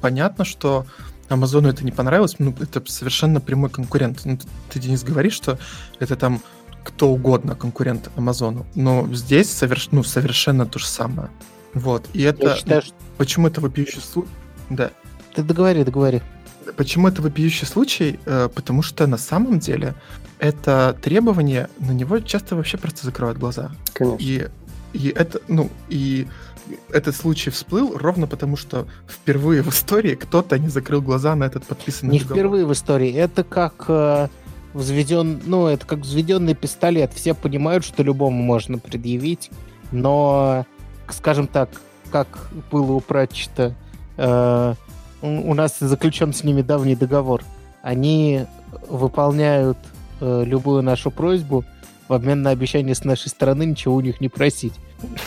Понятно, 0.00 0.44
что 0.44 0.86
Амазону 1.28 1.68
это 1.68 1.84
не 1.84 1.92
понравилось, 1.92 2.36
ну, 2.38 2.54
это 2.60 2.82
совершенно 2.86 3.40
прямой 3.40 3.70
конкурент. 3.70 4.20
Ну, 4.24 4.38
ты, 4.68 4.80
Денис, 4.80 5.04
говоришь, 5.04 5.34
что 5.34 5.58
это 6.00 6.16
там 6.16 6.42
кто 6.84 7.10
угодно 7.10 7.54
конкурент 7.54 8.10
Амазону, 8.16 8.66
но 8.74 9.06
здесь 9.12 9.50
соверш... 9.50 9.88
ну, 9.92 10.02
совершенно 10.02 10.66
то 10.66 10.78
же 10.78 10.86
самое. 10.86 11.30
Вот, 11.74 12.08
и 12.12 12.22
это... 12.22 12.48
Я 12.48 12.56
считаю, 12.56 12.82
что... 12.82 12.94
Почему 13.16 13.46
это 13.48 13.60
вопиющий 13.60 14.00
случай? 14.00 14.28
Да. 14.70 14.90
Ты 15.34 15.42
договори, 15.42 15.84
договори. 15.84 16.22
Почему 16.76 17.08
это 17.08 17.22
вопиющий 17.22 17.66
случай? 17.66 18.18
Э, 18.26 18.48
потому 18.54 18.82
что 18.82 19.06
на 19.06 19.18
самом 19.18 19.58
деле 19.58 19.94
это 20.38 20.96
требование, 21.02 21.68
на 21.78 21.92
него 21.92 22.18
часто 22.20 22.56
вообще 22.56 22.78
просто 22.78 23.04
закрывают 23.04 23.38
глаза. 23.38 23.70
Конечно. 23.92 24.16
И, 24.20 24.48
и 24.92 25.08
это, 25.08 25.40
ну, 25.48 25.70
и 25.88 26.26
этот 26.90 27.16
случай 27.16 27.50
всплыл 27.50 27.96
ровно 27.96 28.26
потому, 28.26 28.56
что 28.56 28.86
впервые 29.08 29.62
в 29.62 29.68
истории 29.68 30.14
кто-то 30.14 30.58
не 30.58 30.68
закрыл 30.68 31.02
глаза 31.02 31.34
на 31.34 31.44
этот 31.44 31.64
подписанный 31.64 32.12
Не 32.12 32.18
договор. 32.20 32.36
впервые 32.38 32.66
в 32.66 32.72
истории. 32.72 33.12
Это 33.12 33.44
как 33.44 33.84
э, 33.88 34.28
взведен, 34.74 35.40
ну, 35.46 35.66
это 35.66 35.86
как 35.86 36.00
взведенный 36.00 36.54
пистолет. 36.54 37.12
Все 37.14 37.34
понимают, 37.34 37.84
что 37.84 38.02
любому 38.02 38.42
можно 38.42 38.78
предъявить, 38.78 39.50
но, 39.92 40.66
скажем 41.08 41.46
так, 41.46 41.70
как 42.10 42.50
было 42.70 42.92
у 42.92 43.00
Пратчета, 43.00 43.74
э, 44.16 44.74
у 45.22 45.54
нас 45.54 45.78
заключен 45.78 46.32
с 46.32 46.44
ними 46.44 46.62
давний 46.62 46.96
договор. 46.96 47.42
Они 47.82 48.46
выполняют 48.88 49.78
э, 50.20 50.44
любую 50.44 50.82
нашу 50.82 51.10
просьбу 51.10 51.64
в 52.10 52.12
обмен 52.12 52.42
на 52.42 52.50
обещание 52.50 52.96
с 52.96 53.04
нашей 53.04 53.28
стороны 53.28 53.64
ничего 53.64 53.94
у 53.94 54.00
них 54.00 54.20
не 54.20 54.28
просить. 54.28 54.74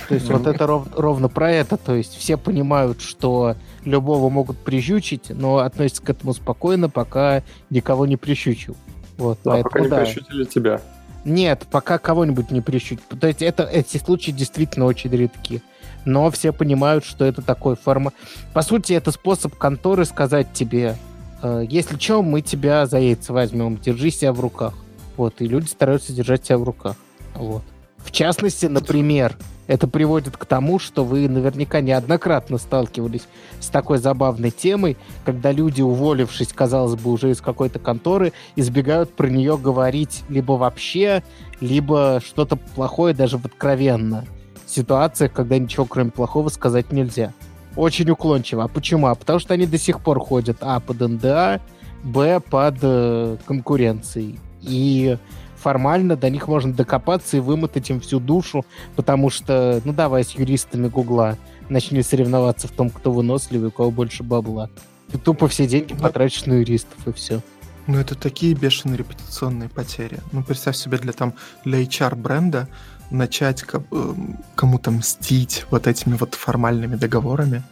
То 0.10 0.16
есть 0.16 0.30
вот 0.30 0.46
это 0.48 0.68
ров, 0.68 0.88
ровно 0.98 1.30
про 1.30 1.50
это. 1.50 1.78
То 1.78 1.96
есть 1.96 2.14
все 2.18 2.36
понимают, 2.36 3.00
что 3.00 3.56
любого 3.86 4.30
могут 4.30 4.58
прищучить, 4.58 5.30
но 5.30 5.60
относятся 5.60 6.04
к 6.04 6.10
этому 6.10 6.34
спокойно, 6.34 6.90
пока 6.90 7.42
никого 7.70 8.06
не 8.06 8.18
прищучил. 8.18 8.76
Вот, 9.18 9.40
да, 9.44 9.52
поэтому, 9.52 9.70
пока 9.70 9.80
не 9.82 9.88
да. 9.90 10.02
прищучили 10.02 10.44
тебя. 10.46 10.82
Нет, 11.26 11.68
пока 11.72 11.98
кого-нибудь 11.98 12.52
не 12.52 12.62
прищучили. 12.62 13.00
То 13.20 13.28
есть 13.28 13.42
это, 13.42 13.64
эти 13.64 13.98
случаи 13.98 14.32
действительно 14.32 14.86
очень 14.86 15.12
редки. 15.12 15.62
Но 16.06 16.30
все 16.32 16.52
понимают, 16.52 17.06
что 17.06 17.24
это 17.24 17.42
такой 17.42 17.76
форма. 17.76 18.12
По 18.54 18.62
сути, 18.62 18.94
это 18.94 19.12
способ 19.12 19.56
конторы 19.56 20.04
сказать 20.04 20.52
тебе, 20.54 20.98
э, 21.42 21.66
если 21.70 21.98
что, 21.98 22.22
мы 22.22 22.42
тебя 22.42 22.86
за 22.86 23.00
яйца 23.00 23.32
возьмем, 23.32 23.78
держи 23.78 24.10
себя 24.10 24.34
в 24.34 24.40
руках. 24.42 24.74
Вот, 25.16 25.42
и 25.42 25.48
люди 25.48 25.68
стараются 25.68 26.12
держать 26.12 26.46
себя 26.46 26.58
в 26.58 26.64
руках. 26.64 26.96
Вот. 27.36 27.64
В 27.98 28.12
частности, 28.12 28.66
например, 28.66 29.38
это 29.68 29.88
приводит 29.88 30.38
к 30.38 30.46
тому, 30.46 30.80
что 30.80 31.04
вы 31.04 31.30
наверняка 31.30 31.82
неоднократно 31.82 32.58
сталкивались 32.58 33.28
с 33.60 33.68
такой 33.68 33.98
забавной 33.98 34.52
темой, 34.52 34.98
когда 35.26 35.52
люди, 35.52 35.82
уволившись, 35.82 36.54
казалось 36.54 37.00
бы, 37.00 37.12
уже 37.12 37.32
из 37.32 37.42
какой-то 37.42 37.80
конторы, 37.80 38.34
избегают 38.56 39.14
про 39.14 39.28
нее 39.28 39.58
говорить 39.58 40.24
либо 40.30 40.54
вообще, 40.54 41.24
либо 41.62 42.22
что-то 42.26 42.58
плохое 42.58 43.14
даже 43.14 43.38
в 43.38 43.46
откровенно. 43.46 44.26
Ситуациях, 44.66 45.32
когда 45.34 45.58
ничего 45.58 45.86
кроме 45.86 46.12
плохого 46.12 46.50
сказать 46.50 46.92
нельзя. 46.92 47.34
Очень 47.76 48.10
уклончиво. 48.10 48.64
А 48.64 48.68
почему? 48.68 49.08
А 49.08 49.16
потому 49.16 49.40
что 49.40 49.54
они 49.54 49.66
до 49.66 49.78
сих 49.78 50.00
пор 50.02 50.20
ходят 50.20 50.58
а 50.62 50.80
под 50.80 51.00
НДА, 51.00 51.62
б 52.04 52.40
под 52.40 52.76
э, 52.82 53.38
конкуренцией. 53.46 54.40
И 54.62 55.18
формально 55.64 56.18
до 56.18 56.30
них 56.30 56.50
можно 56.50 56.74
докопаться 56.74 57.38
и 57.38 57.40
вымотать 57.40 57.90
им 57.90 58.02
всю 58.02 58.20
душу, 58.20 58.66
потому 58.98 59.30
что, 59.30 59.82
ну 59.86 59.94
давай 59.94 60.26
с 60.26 60.32
юристами 60.32 60.90
Гугла 60.90 61.38
начни 61.70 62.04
соревноваться 62.04 62.68
в 62.68 62.72
том, 62.72 62.90
кто 62.90 63.14
выносливый, 63.14 63.70
у 63.70 63.72
кого 63.72 63.90
больше 63.90 64.24
бабла. 64.24 64.70
Ты 65.12 65.18
тупо 65.18 65.48
все 65.48 65.66
деньги 65.66 65.94
потратишь 65.94 66.46
на 66.46 66.54
юристов, 66.54 67.08
и 67.08 67.14
все. 67.14 67.40
Ну, 67.88 67.98
это 67.98 68.16
такие 68.16 68.54
бешеные 68.56 68.98
репутационные 68.98 69.70
потери. 69.70 70.20
Ну, 70.32 70.44
представь 70.44 70.76
себе 70.76 70.98
для 70.98 71.14
там 71.14 71.34
для 71.64 71.82
HR-бренда 71.82 72.68
начать 73.10 73.64
эм, 73.92 74.40
кому-то 74.56 74.92
мстить 74.92 75.66
вот 75.70 75.88
этими 75.88 76.16
вот 76.16 76.36
формальными 76.36 76.96
договорами. 76.96 77.64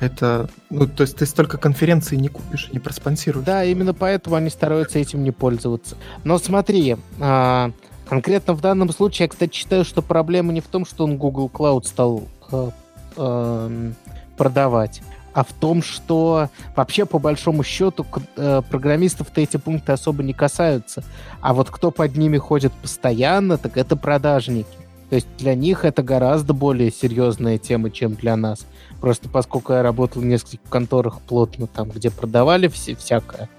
Это, 0.00 0.48
ну, 0.70 0.86
то 0.86 1.02
есть 1.02 1.16
ты 1.16 1.26
столько 1.26 1.56
конференций 1.56 2.18
не 2.18 2.28
купишь, 2.28 2.68
не 2.72 2.78
проспонсируешь. 2.78 3.46
Да, 3.46 3.64
именно 3.64 3.94
поэтому 3.94 4.36
они 4.36 4.50
стараются 4.50 4.98
этим 4.98 5.22
не 5.22 5.30
пользоваться. 5.30 5.96
Но 6.24 6.38
смотри, 6.38 6.96
а, 7.20 7.70
конкретно 8.08 8.54
в 8.54 8.60
данном 8.60 8.90
случае 8.90 9.24
я, 9.24 9.28
кстати, 9.28 9.54
считаю, 9.54 9.84
что 9.84 10.02
проблема 10.02 10.52
не 10.52 10.60
в 10.60 10.66
том, 10.66 10.84
что 10.84 11.04
он 11.04 11.16
Google 11.16 11.50
Cloud 11.52 11.84
стал 11.84 12.24
а, 12.50 12.70
а, 13.16 13.92
продавать, 14.36 15.00
а 15.32 15.44
в 15.44 15.52
том, 15.52 15.82
что 15.82 16.48
вообще 16.76 17.06
по 17.06 17.18
большому 17.18 17.64
счету 17.64 18.06
э, 18.36 18.62
программистов-то 18.70 19.40
эти 19.40 19.56
пункты 19.56 19.92
особо 19.92 20.22
не 20.22 20.32
касаются. 20.32 21.02
А 21.40 21.54
вот 21.54 21.70
кто 21.70 21.90
под 21.90 22.16
ними 22.16 22.38
ходит 22.38 22.72
постоянно, 22.72 23.58
так 23.58 23.76
это 23.76 23.96
продажники. 23.96 24.76
То 25.10 25.16
есть 25.16 25.28
для 25.38 25.54
них 25.54 25.84
это 25.84 26.02
гораздо 26.02 26.54
более 26.54 26.90
серьезная 26.90 27.58
тема, 27.58 27.90
чем 27.90 28.14
для 28.14 28.36
нас. 28.36 28.66
Просто 29.04 29.28
поскольку 29.28 29.74
я 29.74 29.82
работал 29.82 30.22
в 30.22 30.24
нескольких 30.24 30.60
конторах 30.70 31.20
плотно, 31.20 31.66
там, 31.66 31.90
где 31.90 32.10
продавали 32.10 32.68
все, 32.68 32.96
всякое, 32.96 33.50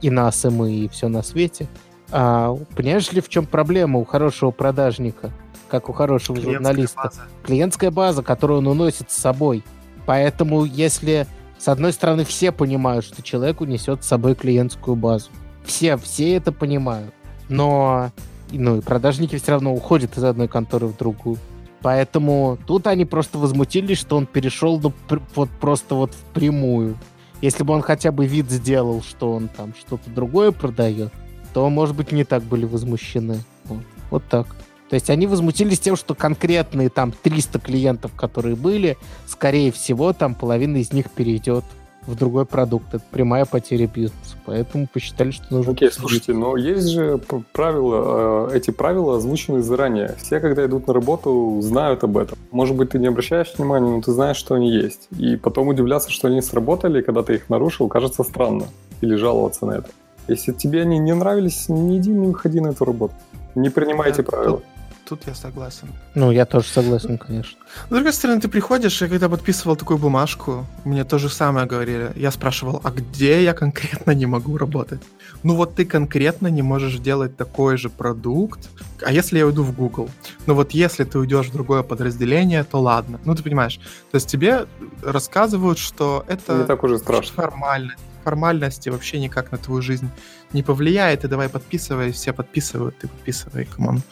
и 0.00 0.08
нас, 0.08 0.44
и 0.44 0.50
мы, 0.50 0.72
и 0.72 0.88
все 0.88 1.08
на 1.08 1.24
свете, 1.24 1.66
а, 2.12 2.56
понимаешь 2.76 3.10
ли, 3.10 3.20
в 3.20 3.28
чем 3.28 3.44
проблема 3.44 3.98
у 3.98 4.04
хорошего 4.04 4.52
продажника, 4.52 5.32
как 5.68 5.88
у 5.88 5.92
хорошего 5.92 6.36
Клиентская 6.36 6.58
журналиста? 6.58 7.00
База. 7.02 7.20
Клиентская 7.42 7.90
база, 7.90 8.22
которую 8.22 8.58
он 8.58 8.68
уносит 8.68 9.10
с 9.10 9.16
собой. 9.16 9.64
Поэтому 10.06 10.64
если, 10.64 11.26
с 11.58 11.66
одной 11.66 11.92
стороны, 11.92 12.24
все 12.24 12.52
понимают, 12.52 13.04
что 13.04 13.20
человек 13.20 13.62
унесет 13.62 14.04
с 14.04 14.06
собой 14.06 14.36
клиентскую 14.36 14.94
базу, 14.94 15.30
все, 15.64 15.96
все 15.96 16.36
это 16.36 16.52
понимают, 16.52 17.12
но 17.48 18.12
ну, 18.52 18.76
и 18.76 18.80
продажники 18.80 19.38
все 19.38 19.50
равно 19.50 19.74
уходят 19.74 20.16
из 20.16 20.22
одной 20.22 20.46
конторы 20.46 20.86
в 20.86 20.96
другую. 20.96 21.38
Поэтому 21.84 22.56
тут 22.66 22.86
они 22.86 23.04
просто 23.04 23.36
возмутились, 23.36 23.98
что 23.98 24.16
он 24.16 24.24
перешел 24.24 24.80
ну, 24.80 24.90
вот 25.34 25.50
просто 25.60 25.94
вот 25.94 26.14
впрямую. 26.14 26.96
Если 27.42 27.62
бы 27.62 27.74
он 27.74 27.82
хотя 27.82 28.10
бы 28.10 28.24
вид 28.24 28.50
сделал, 28.50 29.02
что 29.02 29.32
он 29.32 29.48
там 29.48 29.74
что-то 29.78 30.08
другое 30.08 30.50
продает, 30.50 31.12
то, 31.52 31.68
может 31.68 31.94
быть, 31.94 32.10
не 32.10 32.24
так 32.24 32.42
были 32.42 32.64
возмущены. 32.64 33.40
Вот, 33.64 33.82
вот 34.10 34.24
так. 34.30 34.46
То 34.88 34.94
есть 34.94 35.10
они 35.10 35.26
возмутились 35.26 35.78
тем, 35.78 35.96
что 35.96 36.14
конкретные 36.14 36.88
там 36.88 37.12
300 37.12 37.58
клиентов, 37.58 38.12
которые 38.16 38.56
были, 38.56 38.96
скорее 39.26 39.70
всего, 39.70 40.14
там 40.14 40.34
половина 40.34 40.78
из 40.78 40.90
них 40.90 41.10
перейдет 41.10 41.64
в 42.06 42.14
другой 42.16 42.46
продукт. 42.46 42.94
Это 42.94 43.04
прямая 43.10 43.44
потеря 43.44 43.86
бизнеса. 43.86 44.36
Поэтому 44.44 44.86
посчитали, 44.92 45.30
что 45.30 45.46
нужно... 45.50 45.72
Окей, 45.72 45.88
okay, 45.88 45.92
слушайте, 45.92 46.32
но 46.32 46.56
есть 46.56 46.88
же 46.88 47.20
правила, 47.52 48.48
э, 48.50 48.56
эти 48.56 48.70
правила 48.70 49.16
озвучены 49.16 49.62
заранее. 49.62 50.14
Все, 50.18 50.40
когда 50.40 50.64
идут 50.66 50.86
на 50.86 50.94
работу, 50.94 51.58
знают 51.60 52.04
об 52.04 52.18
этом. 52.18 52.38
Может 52.50 52.76
быть, 52.76 52.90
ты 52.90 52.98
не 52.98 53.06
обращаешь 53.06 53.54
внимания, 53.56 53.90
но 53.90 54.02
ты 54.02 54.12
знаешь, 54.12 54.36
что 54.36 54.54
они 54.54 54.70
есть. 54.70 55.08
И 55.18 55.36
потом 55.36 55.68
удивляться, 55.68 56.10
что 56.10 56.28
они 56.28 56.42
сработали, 56.42 57.02
когда 57.02 57.22
ты 57.22 57.34
их 57.34 57.48
нарушил, 57.48 57.88
кажется 57.88 58.22
странно. 58.22 58.66
Или 59.00 59.14
жаловаться 59.16 59.66
на 59.66 59.72
это. 59.72 59.88
Если 60.28 60.52
тебе 60.52 60.82
они 60.82 60.98
не 60.98 61.14
нравились, 61.14 61.68
не 61.68 61.98
иди, 61.98 62.10
не 62.10 62.28
выходи 62.28 62.60
на 62.60 62.68
эту 62.68 62.84
работу. 62.84 63.14
Не 63.54 63.68
принимайте 63.68 64.22
да, 64.22 64.30
правила. 64.30 64.56
Тут, 64.56 64.64
тут 65.08 65.26
я 65.26 65.34
согласен. 65.34 65.88
Ну, 66.14 66.32
я 66.32 66.44
тоже 66.44 66.68
согласен, 66.68 67.18
конечно. 67.18 67.58
С 67.86 67.90
другой 67.90 68.12
стороны, 68.12 68.40
ты 68.40 68.48
приходишь, 68.48 69.02
я 69.02 69.08
когда 69.08 69.28
подписывал 69.28 69.76
такую 69.76 69.98
бумажку, 69.98 70.66
мне 70.84 71.04
то 71.04 71.18
же 71.18 71.28
самое 71.28 71.66
говорили. 71.66 72.12
Я 72.16 72.30
спрашивал, 72.30 72.80
а 72.84 72.90
где 72.90 73.42
я 73.44 73.52
конкретно 73.52 74.12
не 74.12 74.26
могу 74.26 74.56
работать? 74.58 75.00
Ну 75.42 75.56
вот 75.56 75.74
ты 75.74 75.84
конкретно 75.84 76.48
не 76.48 76.62
можешь 76.62 76.98
делать 76.98 77.36
такой 77.36 77.76
же 77.76 77.90
продукт, 77.90 78.68
а 79.02 79.12
если 79.12 79.38
я 79.38 79.46
уйду 79.46 79.62
в 79.62 79.72
Google? 79.74 80.08
Ну 80.46 80.54
вот 80.54 80.72
если 80.72 81.04
ты 81.04 81.18
уйдешь 81.18 81.48
в 81.48 81.52
другое 81.52 81.82
подразделение, 81.82 82.64
то 82.64 82.80
ладно. 82.80 83.20
Ну 83.24 83.34
ты 83.34 83.42
понимаешь, 83.42 83.78
то 84.10 84.16
есть 84.16 84.28
тебе 84.28 84.66
рассказывают, 85.02 85.78
что 85.78 86.24
это... 86.28 86.54
Не 86.58 86.64
так 86.64 86.82
уже 86.84 86.98
страшно. 86.98 87.42
Формальность 87.42 87.98
формальности 88.24 88.90
вообще 88.90 89.20
никак 89.20 89.52
на 89.52 89.58
твою 89.58 89.82
жизнь 89.82 90.08
не 90.52 90.62
повлияет, 90.62 91.24
и 91.24 91.28
давай 91.28 91.48
подписывай, 91.48 92.10
все 92.10 92.32
подписывают, 92.32 92.96
ты 92.98 93.08
подписывай, 93.08 93.64
come 93.64 93.86
on. 93.86 94.02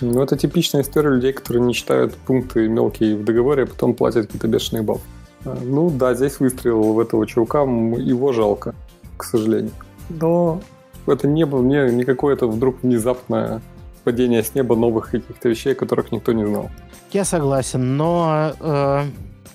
Ну, 0.00 0.22
это 0.22 0.36
типичная 0.36 0.82
история 0.82 1.10
людей, 1.10 1.32
которые 1.32 1.62
не 1.62 1.74
читают 1.74 2.14
пункты 2.26 2.68
мелкие 2.68 3.16
в 3.16 3.24
договоре, 3.24 3.64
а 3.64 3.66
потом 3.66 3.94
платят 3.94 4.26
какие-то 4.26 4.48
бешеные 4.48 4.82
бабки. 4.82 5.04
А, 5.44 5.58
ну 5.62 5.90
да, 5.90 6.14
здесь 6.14 6.40
выстрелил 6.40 6.92
в 6.92 7.00
этого 7.00 7.26
чувака, 7.26 7.62
его 7.62 8.32
жалко, 8.32 8.74
к 9.16 9.24
сожалению. 9.24 9.72
Но 10.08 10.60
это 11.06 11.28
не 11.28 11.46
было 11.46 11.62
не, 11.62 11.94
не 11.94 12.04
какое-то 12.04 12.48
вдруг 12.48 12.82
внезапное 12.82 13.60
падение 14.04 14.42
с 14.42 14.54
неба 14.54 14.76
новых 14.76 15.10
каких-то 15.10 15.48
вещей, 15.48 15.74
которых 15.74 16.12
никто 16.12 16.32
не 16.32 16.46
знал. 16.46 16.70
Я 17.12 17.24
согласен, 17.24 17.96
но 17.96 18.52
э, 18.58 19.04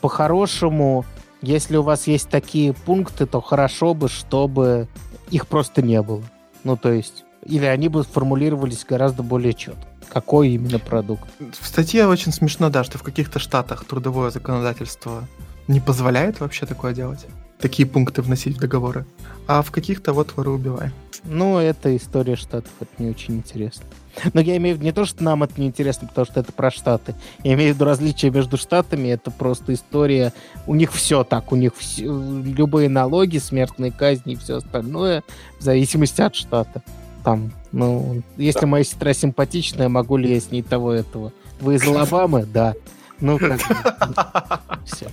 по-хорошему 0.01 1.05
если 1.41 1.77
у 1.77 1.83
вас 1.83 2.07
есть 2.07 2.29
такие 2.29 2.73
пункты, 2.73 3.25
то 3.25 3.41
хорошо 3.41 3.93
бы, 3.93 4.09
чтобы 4.09 4.87
их 5.29 5.47
просто 5.47 5.81
не 5.81 6.01
было. 6.01 6.23
Ну, 6.63 6.77
то 6.77 6.91
есть, 6.91 7.23
или 7.43 7.65
они 7.65 7.87
бы 7.87 8.03
формулировались 8.03 8.85
гораздо 8.87 9.23
более 9.23 9.53
четко. 9.53 9.87
Какой 10.09 10.49
именно 10.49 10.79
продукт? 10.79 11.27
В 11.59 11.67
статье 11.67 12.07
очень 12.07 12.31
смешно, 12.31 12.69
да, 12.69 12.83
что 12.83 12.97
в 12.97 13.03
каких-то 13.03 13.39
штатах 13.39 13.85
трудовое 13.85 14.31
законодательство 14.31 15.27
не 15.67 15.79
позволяет 15.79 16.39
вообще 16.39 16.65
такое 16.65 16.93
делать. 16.93 17.25
Такие 17.59 17.87
пункты 17.87 18.21
вносить 18.21 18.57
в 18.57 18.59
договоры. 18.59 19.05
А 19.47 19.61
в 19.61 19.71
каких-то 19.71 20.13
вот 20.13 20.35
воры 20.35 20.51
убивай. 20.51 20.91
Ну, 21.27 21.59
это 21.59 21.95
история 21.95 22.35
штатов, 22.35 22.71
это 22.79 22.91
не 22.97 23.09
очень 23.09 23.35
интересно. 23.35 23.85
Но 24.33 24.41
я 24.41 24.57
имею 24.57 24.75
в 24.75 24.79
виду 24.79 24.85
не 24.85 24.93
то, 24.93 25.05
что 25.05 25.23
нам 25.23 25.43
это 25.43 25.59
неинтересно, 25.59 26.07
потому 26.07 26.25
что 26.25 26.39
это 26.39 26.51
про 26.51 26.71
Штаты. 26.71 27.13
Я 27.43 27.53
имею 27.53 27.73
в 27.73 27.75
виду 27.75 27.85
различия 27.85 28.31
между 28.31 28.57
Штатами. 28.57 29.09
Это 29.09 29.29
просто 29.29 29.73
история. 29.73 30.33
У 30.65 30.73
них 30.73 30.91
все 30.93 31.23
так. 31.23 31.51
У 31.51 31.55
них 31.55 31.73
все, 31.77 32.05
любые 32.05 32.89
налоги, 32.89 33.37
смертные 33.37 33.91
казни 33.91 34.33
и 34.33 34.35
все 34.35 34.57
остальное 34.57 35.23
в 35.59 35.63
зависимости 35.63 36.21
от 36.21 36.35
штата. 36.35 36.81
Там, 37.23 37.51
ну, 37.71 38.23
если 38.37 38.65
моя 38.65 38.83
сестра 38.83 39.13
симпатичная, 39.13 39.89
могу 39.89 40.17
ли 40.17 40.33
я 40.33 40.39
с 40.39 40.49
ней 40.49 40.63
того 40.63 40.93
этого? 40.93 41.33
Вы 41.59 41.75
из 41.75 41.85
Алабамы? 41.85 42.45
Да. 42.45 42.73
Ну, 43.19 43.37
как 43.37 43.59
Все, 44.85 45.07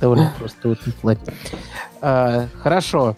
довольно 0.00 0.32
просто 0.38 0.68
в 0.68 0.72
этом 0.72 0.92
плане. 1.00 2.48
Хорошо. 2.62 3.16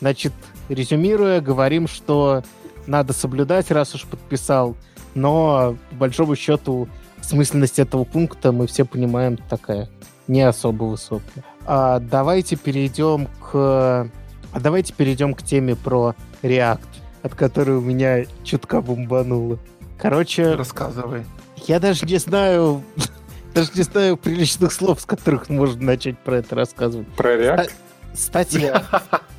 Значит, 0.00 0.32
резюмируя, 0.68 1.40
говорим, 1.40 1.88
что 1.88 2.42
надо 2.86 3.12
соблюдать, 3.12 3.70
раз 3.70 3.94
уж 3.94 4.04
подписал. 4.04 4.76
Но, 5.14 5.76
по 5.90 5.96
большому 5.96 6.36
счету, 6.36 6.88
смысленность 7.22 7.78
этого 7.78 8.04
пункта 8.04 8.52
мы 8.52 8.66
все 8.66 8.84
понимаем 8.84 9.36
такая 9.36 9.88
не 10.28 10.42
особо 10.42 10.84
высокая. 10.84 11.44
А 11.66 11.98
давайте 11.98 12.56
перейдем 12.56 13.28
к... 13.40 14.10
А 14.52 14.60
давайте 14.60 14.92
перейдем 14.92 15.34
к 15.34 15.42
теме 15.42 15.74
про 15.74 16.14
React, 16.42 16.80
от 17.22 17.34
которой 17.34 17.76
у 17.76 17.80
меня 17.80 18.24
чутка 18.44 18.80
бомбануло. 18.80 19.58
Короче... 19.98 20.54
Рассказывай. 20.54 21.24
Я 21.66 21.80
даже 21.80 22.06
не 22.06 22.18
знаю... 22.18 22.82
Даже 23.54 23.70
не 23.76 23.82
знаю 23.82 24.16
приличных 24.16 24.72
слов, 24.72 25.00
с 25.00 25.04
которых 25.04 25.48
можно 25.48 25.80
начать 25.80 26.18
про 26.18 26.38
это 26.38 26.56
рассказывать. 26.56 27.06
Про 27.14 27.36
React? 27.36 27.70
Статья, 28.12 28.82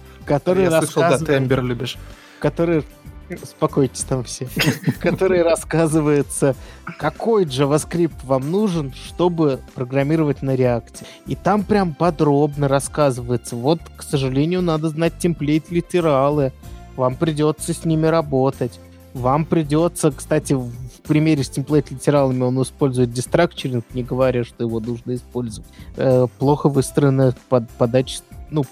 рассказывает... 0.69 0.71
Я 0.71 0.81
слышал, 0.81 1.01
да, 1.01 1.33
ты 1.33 1.38
Эмбер 1.38 1.63
любишь. 1.63 1.97
Который 2.39 2.83
Успокойтесь 3.29 4.03
там 4.03 4.23
все. 4.23 4.47
Который 5.01 5.41
рассказывается, 5.41 6.55
какой 6.99 7.45
JavaScript 7.45 8.23
вам 8.23 8.51
нужен, 8.51 8.93
чтобы 8.93 9.59
программировать 9.73 10.43
на 10.43 10.55
React. 10.55 11.05
И 11.25 11.35
там 11.35 11.63
прям 11.63 11.95
подробно 11.95 12.67
рассказывается. 12.67 13.55
Вот, 13.55 13.79
к 13.95 14.03
сожалению, 14.03 14.61
надо 14.61 14.89
знать 14.89 15.17
темплейт-литералы. 15.17 16.51
Вам 16.95 17.15
придется 17.15 17.73
с 17.73 17.83
ними 17.83 18.05
работать. 18.05 18.79
Вам 19.15 19.45
придется, 19.45 20.11
кстати, 20.11 20.53
в 20.53 20.71
примере 21.07 21.43
с 21.43 21.49
темплейт-литералами 21.49 22.43
он 22.43 22.61
использует 22.61 23.11
дестракчеринг, 23.11 23.85
не 23.93 24.03
говоря, 24.03 24.43
что 24.43 24.63
его 24.63 24.79
нужно 24.79 25.15
использовать. 25.15 25.69
Э, 25.95 26.27
плохо 26.38 26.69
выстроенная 26.69 27.33
под, 27.49 27.69
подача, 27.71 28.19
ну, 28.51 28.65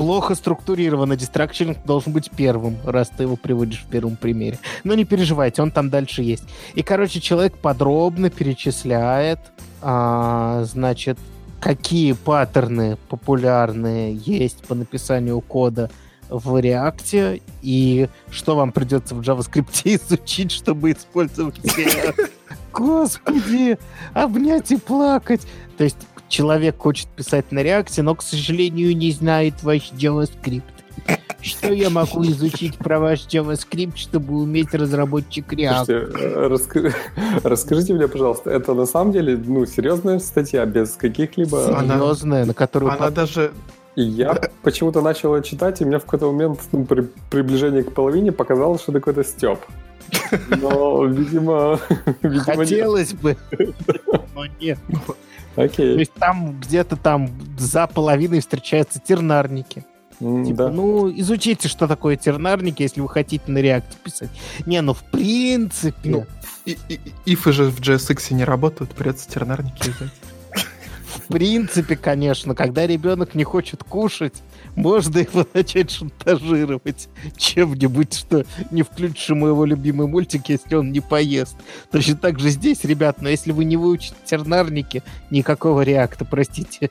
плохо 0.00 0.34
структурированный 0.34 1.14
дистракчеринг 1.14 1.84
должен 1.84 2.14
быть 2.14 2.30
первым, 2.30 2.78
раз 2.86 3.10
ты 3.10 3.24
его 3.24 3.36
приводишь 3.36 3.82
в 3.82 3.86
первом 3.90 4.16
примере. 4.16 4.58
Но 4.82 4.94
не 4.94 5.04
переживайте, 5.04 5.60
он 5.60 5.70
там 5.70 5.90
дальше 5.90 6.22
есть. 6.22 6.44
И, 6.72 6.82
короче, 6.82 7.20
человек 7.20 7.58
подробно 7.58 8.30
перечисляет, 8.30 9.40
а, 9.82 10.64
значит, 10.64 11.18
какие 11.60 12.12
паттерны 12.12 12.96
популярные 13.10 14.14
есть 14.14 14.66
по 14.66 14.74
написанию 14.74 15.38
кода 15.42 15.90
в 16.30 16.56
React 16.56 17.42
и 17.60 18.08
что 18.30 18.56
вам 18.56 18.72
придется 18.72 19.14
в 19.14 19.20
JavaScript 19.20 19.82
изучить, 19.84 20.50
чтобы 20.50 20.92
использовать 20.92 21.58
React. 21.58 22.30
Господи, 22.72 23.78
обнять 24.14 24.72
и 24.72 24.78
плакать. 24.78 25.42
То 25.76 25.84
есть 25.84 25.98
человек 26.30 26.78
хочет 26.78 27.08
писать 27.08 27.52
на 27.52 27.62
реакции, 27.62 28.00
но, 28.00 28.14
к 28.14 28.22
сожалению, 28.22 28.96
не 28.96 29.12
знает 29.12 29.62
ваш 29.62 29.92
JavaScript. 29.92 30.62
Что 31.42 31.72
я 31.72 31.88
могу 31.88 32.22
изучить 32.24 32.76
про 32.76 32.98
ваш 32.98 33.26
JavaScript, 33.26 33.96
чтобы 33.96 34.34
уметь 34.40 34.74
разработчик 34.74 35.52
React? 35.52 35.84
Слушайте, 35.84 36.48
раска... 36.48 36.94
расскажите 37.42 37.94
мне, 37.94 38.08
пожалуйста, 38.08 38.50
это 38.50 38.74
на 38.74 38.86
самом 38.86 39.12
деле 39.12 39.36
ну, 39.36 39.66
серьезная 39.66 40.18
статья, 40.18 40.64
без 40.66 40.92
каких-либо... 40.92 41.78
Серьезная, 41.80 42.44
на 42.44 42.54
которую... 42.54 42.92
Она 42.92 43.10
даже... 43.10 43.52
И 43.96 44.02
я 44.02 44.40
почему-то 44.62 45.00
начал 45.00 45.34
ее 45.34 45.42
читать, 45.42 45.80
и 45.80 45.84
мне 45.84 45.98
в 45.98 46.04
какой-то 46.04 46.30
момент 46.30 46.60
ну, 46.72 46.84
при 46.84 47.08
приближении 47.30 47.82
к 47.82 47.92
половине 47.92 48.30
показалось, 48.32 48.82
что 48.82 48.92
это 48.92 49.00
какой-то 49.00 49.24
степ. 49.24 49.58
Но, 50.48 51.06
видимо... 51.06 51.80
видимо 52.22 52.44
Хотелось 52.44 53.12
нет. 53.12 53.20
бы, 53.20 53.36
но 54.34 54.46
нет. 54.60 54.78
Окей. 55.56 55.94
То 55.94 56.00
есть 56.00 56.14
там 56.14 56.60
где-то 56.60 56.96
там 56.96 57.28
за 57.58 57.86
половиной 57.86 58.40
встречаются 58.40 59.00
тернарники. 59.00 59.84
Mm, 60.20 60.44
типа, 60.44 60.64
да. 60.64 60.68
ну, 60.70 61.10
изучите, 61.10 61.68
что 61.68 61.88
такое 61.88 62.16
тернарники, 62.16 62.82
если 62.82 63.00
вы 63.00 63.08
хотите 63.08 63.50
на 63.50 63.58
реакте 63.58 63.96
писать. 64.02 64.30
Не, 64.66 64.82
ну, 64.82 64.92
в 64.92 65.02
принципе... 65.04 66.10
Ну, 66.10 66.26
и, 66.66 66.76
и, 66.88 67.00
ифы 67.24 67.52
же 67.52 67.64
в 67.64 67.80
JSX 67.80 68.34
не 68.34 68.44
работают, 68.44 68.92
придется 68.92 69.28
тернарники 69.28 69.80
изучать. 69.82 70.10
В 71.10 71.26
принципе, 71.26 71.96
конечно, 71.96 72.54
когда 72.54 72.86
ребенок 72.86 73.34
не 73.34 73.42
хочет 73.42 73.82
кушать, 73.82 74.42
можно 74.76 75.18
его 75.18 75.44
начать 75.54 75.90
шантажировать 75.90 77.08
чем-нибудь, 77.36 78.14
что 78.14 78.44
не 78.70 78.82
включишь 78.82 79.30
ему 79.30 79.48
его 79.48 79.64
любимый 79.64 80.06
мультик, 80.06 80.48
если 80.48 80.76
он 80.76 80.92
не 80.92 81.00
поест. 81.00 81.56
Точно 81.90 82.16
так 82.16 82.38
же 82.38 82.50
здесь, 82.50 82.84
ребят, 82.84 83.20
но 83.22 83.28
если 83.28 83.50
вы 83.50 83.64
не 83.64 83.76
выучите 83.76 84.14
тернарники, 84.24 85.02
никакого 85.30 85.82
реакта, 85.82 86.24
простите. 86.24 86.90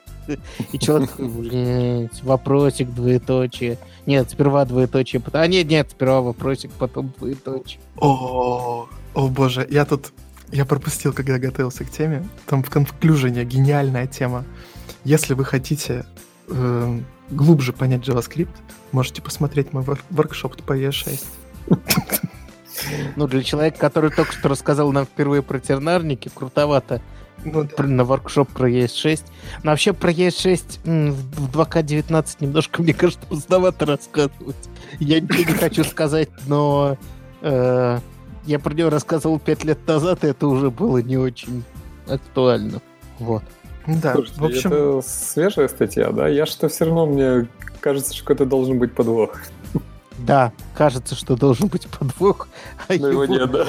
И 0.72 0.78
человек, 0.78 1.10
блядь, 1.18 2.22
вопросик, 2.22 2.90
двоеточие. 2.90 3.78
Нет, 4.04 4.30
сперва 4.30 4.66
двоеточие, 4.66 5.20
потом... 5.20 5.40
А 5.40 5.46
нет, 5.46 5.66
нет, 5.66 5.88
сперва 5.90 6.20
вопросик, 6.20 6.70
потом 6.72 7.12
двоеточие. 7.18 7.80
О, 7.96 8.86
о 9.14 9.28
боже, 9.28 9.66
я 9.70 9.86
тут 9.86 10.12
я 10.52 10.64
пропустил, 10.64 11.12
когда 11.12 11.38
готовился 11.38 11.84
к 11.84 11.90
теме. 11.90 12.26
Там 12.46 12.62
в 12.62 12.70
конклюжене 12.70 13.44
гениальная 13.44 14.06
тема. 14.06 14.44
Если 15.04 15.34
вы 15.34 15.44
хотите 15.44 16.04
э, 16.48 17.00
глубже 17.30 17.72
понять 17.72 18.02
JavaScript, 18.02 18.54
можете 18.92 19.22
посмотреть 19.22 19.72
мой 19.72 19.84
воркшоп 20.10 20.60
по 20.62 20.76
E6. 20.76 21.20
Ну, 23.16 23.26
для 23.26 23.42
человека, 23.42 23.78
который 23.78 24.10
только 24.10 24.32
что 24.32 24.48
рассказал 24.48 24.90
нам 24.92 25.04
впервые 25.04 25.42
про 25.42 25.60
тернарники, 25.60 26.30
крутовато 26.34 27.02
ну, 27.44 27.64
да. 27.64 27.84
на 27.84 28.04
воркшоп 28.04 28.48
про 28.48 28.70
ES6. 28.70 29.20
Но 29.62 29.70
вообще 29.70 29.92
про 29.92 30.10
ES6 30.10 31.12
в 31.12 31.56
2К19 31.56 32.36
немножко, 32.40 32.82
мне 32.82 32.94
кажется, 32.94 33.26
поздновато 33.28 33.86
рассказывать. 33.86 34.56
Я 34.98 35.20
ничего 35.20 35.52
не 35.52 35.58
хочу 35.58 35.84
сказать, 35.84 36.30
но 36.46 36.96
э, 37.42 37.98
я 38.44 38.58
про 38.58 38.74
него 38.74 38.90
рассказывал 38.90 39.38
5 39.38 39.64
лет 39.64 39.86
назад, 39.86 40.24
и 40.24 40.28
это 40.28 40.46
уже 40.46 40.70
было 40.70 40.98
не 40.98 41.16
очень 41.16 41.64
актуально. 42.06 42.80
Вот. 43.18 43.42
Да, 43.86 44.14
Слушайте, 44.14 44.40
в 44.40 44.44
общем... 44.44 44.72
это 44.72 45.02
свежая 45.06 45.68
статья, 45.68 46.10
да? 46.10 46.28
Я 46.28 46.46
что 46.46 46.68
все 46.68 46.84
равно, 46.84 47.06
мне 47.06 47.48
кажется, 47.80 48.14
что 48.14 48.32
это 48.32 48.44
должен 48.44 48.78
быть 48.78 48.94
подвох. 48.94 49.36
Да, 50.18 50.52
кажется, 50.74 51.14
что 51.14 51.34
должен 51.34 51.68
быть 51.68 51.86
подвох. 51.88 52.48
А 52.88 52.94
Но 52.94 53.08
его 53.08 53.24
нет, 53.24 53.50
да. 53.50 53.66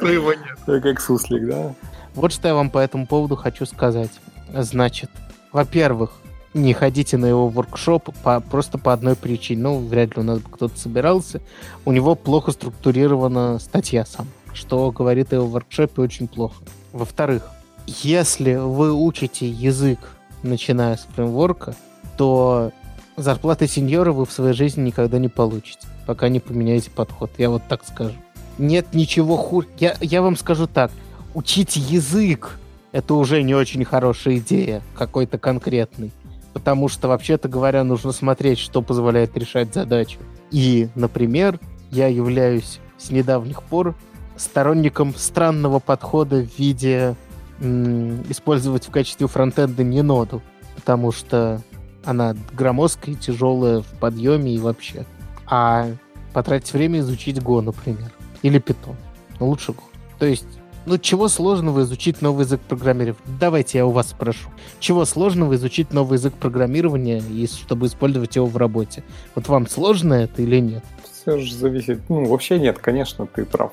Но 0.00 0.08
его 0.08 0.32
нет. 0.32 0.82
Как 0.82 1.00
суслик, 1.00 1.46
да? 1.46 1.74
Вот 2.14 2.32
что 2.32 2.48
я 2.48 2.54
вам 2.54 2.70
по 2.70 2.78
этому 2.78 3.06
поводу 3.06 3.36
хочу 3.36 3.66
сказать. 3.66 4.10
Значит, 4.54 5.10
во-первых, 5.52 6.12
не 6.54 6.74
ходите 6.74 7.16
на 7.16 7.26
его 7.26 7.48
воркшоп 7.48 8.10
по, 8.22 8.40
просто 8.40 8.78
по 8.78 8.92
одной 8.92 9.16
причине. 9.16 9.62
Ну, 9.62 9.78
вряд 9.78 10.16
ли 10.16 10.22
у 10.22 10.24
нас 10.24 10.40
кто-то 10.50 10.78
собирался. 10.78 11.40
У 11.84 11.92
него 11.92 12.14
плохо 12.14 12.52
структурирована 12.52 13.58
статья 13.58 14.04
сам, 14.04 14.28
что 14.52 14.90
говорит 14.90 15.32
о 15.32 15.36
его 15.36 15.46
воркшопе 15.46 16.02
очень 16.02 16.28
плохо. 16.28 16.62
Во-вторых, 16.92 17.50
если 17.86 18.54
вы 18.54 18.92
учите 18.92 19.48
язык, 19.48 19.98
начиная 20.42 20.96
с 20.96 21.06
фреймворка, 21.14 21.74
то 22.16 22.70
зарплаты 23.16 23.66
сеньора 23.66 24.12
вы 24.12 24.26
в 24.26 24.32
своей 24.32 24.54
жизни 24.54 24.82
никогда 24.82 25.18
не 25.18 25.28
получите, 25.28 25.86
пока 26.06 26.28
не 26.28 26.40
поменяете 26.40 26.90
подход. 26.90 27.30
Я 27.38 27.50
вот 27.50 27.62
так 27.68 27.86
скажу. 27.86 28.14
Нет 28.58 28.92
ничего 28.92 29.36
хуже. 29.36 29.68
Я, 29.78 29.96
я 30.00 30.20
вам 30.20 30.36
скажу 30.36 30.66
так 30.66 30.90
учить 31.34 31.76
язык 31.76 32.58
это 32.92 33.14
уже 33.14 33.42
не 33.42 33.54
очень 33.54 33.84
хорошая 33.84 34.36
идея, 34.36 34.82
какой-то 34.94 35.38
конкретный. 35.38 36.12
Потому 36.52 36.88
что, 36.88 37.08
вообще-то 37.08 37.48
говоря, 37.48 37.82
нужно 37.84 38.12
смотреть, 38.12 38.58
что 38.58 38.82
позволяет 38.82 39.36
решать 39.36 39.72
задачу. 39.72 40.18
И, 40.50 40.88
например, 40.94 41.58
я 41.90 42.08
являюсь 42.08 42.78
с 42.98 43.10
недавних 43.10 43.62
пор 43.62 43.94
сторонником 44.36 45.14
странного 45.14 45.78
подхода 45.78 46.36
в 46.36 46.58
виде 46.58 47.16
м- 47.60 48.22
использовать 48.30 48.86
в 48.86 48.90
качестве 48.90 49.26
фронтенда 49.26 49.82
не 49.82 50.02
ноду, 50.02 50.42
потому 50.76 51.12
что 51.12 51.62
она 52.04 52.36
громоздкая, 52.52 53.14
тяжелая 53.14 53.80
в 53.80 53.86
подъеме 53.98 54.54
и 54.54 54.58
вообще. 54.58 55.06
А 55.46 55.88
потратить 56.32 56.72
время 56.72 57.00
изучить 57.00 57.38
Go, 57.38 57.60
например. 57.60 58.10
Или 58.42 58.60
Python. 58.60 58.96
Но 59.38 59.46
лучше 59.46 59.72
Go. 59.72 59.82
То 60.18 60.26
есть 60.26 60.46
ну, 60.86 60.98
чего 60.98 61.28
сложного 61.28 61.82
изучить 61.82 62.22
новый 62.22 62.44
язык 62.44 62.60
программирования? 62.60 63.20
Давайте 63.40 63.78
я 63.78 63.86
у 63.86 63.90
вас 63.90 64.10
спрошу. 64.10 64.48
Чего 64.80 65.04
сложного 65.04 65.54
изучить 65.54 65.92
новый 65.92 66.16
язык 66.16 66.34
программирования, 66.34 67.22
чтобы 67.46 67.86
использовать 67.86 68.36
его 68.36 68.46
в 68.46 68.56
работе? 68.56 69.04
Вот 69.34 69.48
вам 69.48 69.68
сложно 69.68 70.14
это 70.14 70.42
или 70.42 70.60
нет? 70.60 70.84
Все 71.12 71.38
же 71.38 71.54
зависит. 71.54 72.00
Ну, 72.08 72.24
вообще 72.24 72.58
нет, 72.58 72.78
конечно, 72.78 73.26
ты 73.26 73.44
прав. 73.44 73.72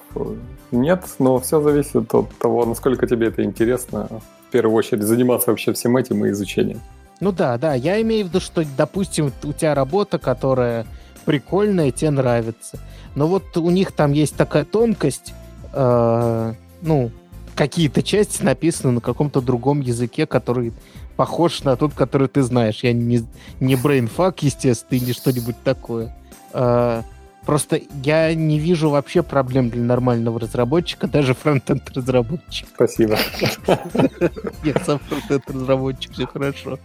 Нет, 0.72 1.04
но 1.17 1.39
все 1.39 1.62
зависит 1.62 2.13
от 2.13 2.30
того, 2.38 2.65
насколько 2.65 3.08
тебе 3.08 3.28
это 3.28 3.43
интересно. 3.43 4.08
В 4.48 4.52
первую 4.52 4.76
очередь 4.76 5.04
заниматься 5.04 5.50
вообще 5.50 5.74
всем 5.74 5.98
этим 5.98 6.26
и 6.26 6.30
изучением. 6.30 6.80
Ну 7.22 7.32
да, 7.32 7.58
да. 7.58 7.74
Я 7.74 8.02
имею 8.02 8.26
в 8.26 8.30
виду, 8.30 8.39
что, 8.39 8.63
допустим, 8.78 9.34
у 9.43 9.54
тебя 9.54 9.74
работа, 9.74 10.19
которая 10.19 10.86
прикольная, 11.26 11.91
тебе 11.91 12.12
нравится. 12.12 12.80
Но 13.15 13.28
вот 13.28 13.58
у 13.58 13.69
них 13.69 13.91
там 13.91 14.13
есть 14.13 14.36
такая 14.36 14.63
тонкость, 14.63 15.34
э, 15.74 16.54
ну, 16.82 17.12
какие-то 17.56 18.02
части 18.04 18.42
написаны 18.44 18.94
на 18.94 19.02
каком-то 19.02 19.42
другом 19.42 19.82
языке, 19.82 20.26
который 20.26 20.74
похож 21.18 21.63
на 21.63 21.76
тот, 21.76 21.94
который 21.94 22.30
ты 22.30 22.42
знаешь. 22.42 22.80
Я 22.84 22.94
не, 22.94 23.26
не 23.60 23.76
brainfuck, 23.76 24.38
естественно, 24.39 24.98
и 24.98 25.02
не 25.02 25.12
что-нибудь 25.12 25.58
такое. 25.65 26.15
А, 26.54 27.04
просто 27.46 27.82
я 28.04 28.34
не 28.34 28.60
вижу 28.60 28.89
вообще 28.89 29.22
проблем 29.22 29.70
для 29.70 29.84
нормального 29.84 30.39
разработчика, 30.39 31.08
даже 31.08 31.34
фронтенд 31.34 31.89
разработчик. 31.94 32.70
Спасибо. 32.74 33.18
Я 34.63 34.76
сам 34.86 35.00
фронтенд 35.00 35.44
разработчик, 35.50 36.13
все 36.13 36.26
хорошо. 36.26 36.80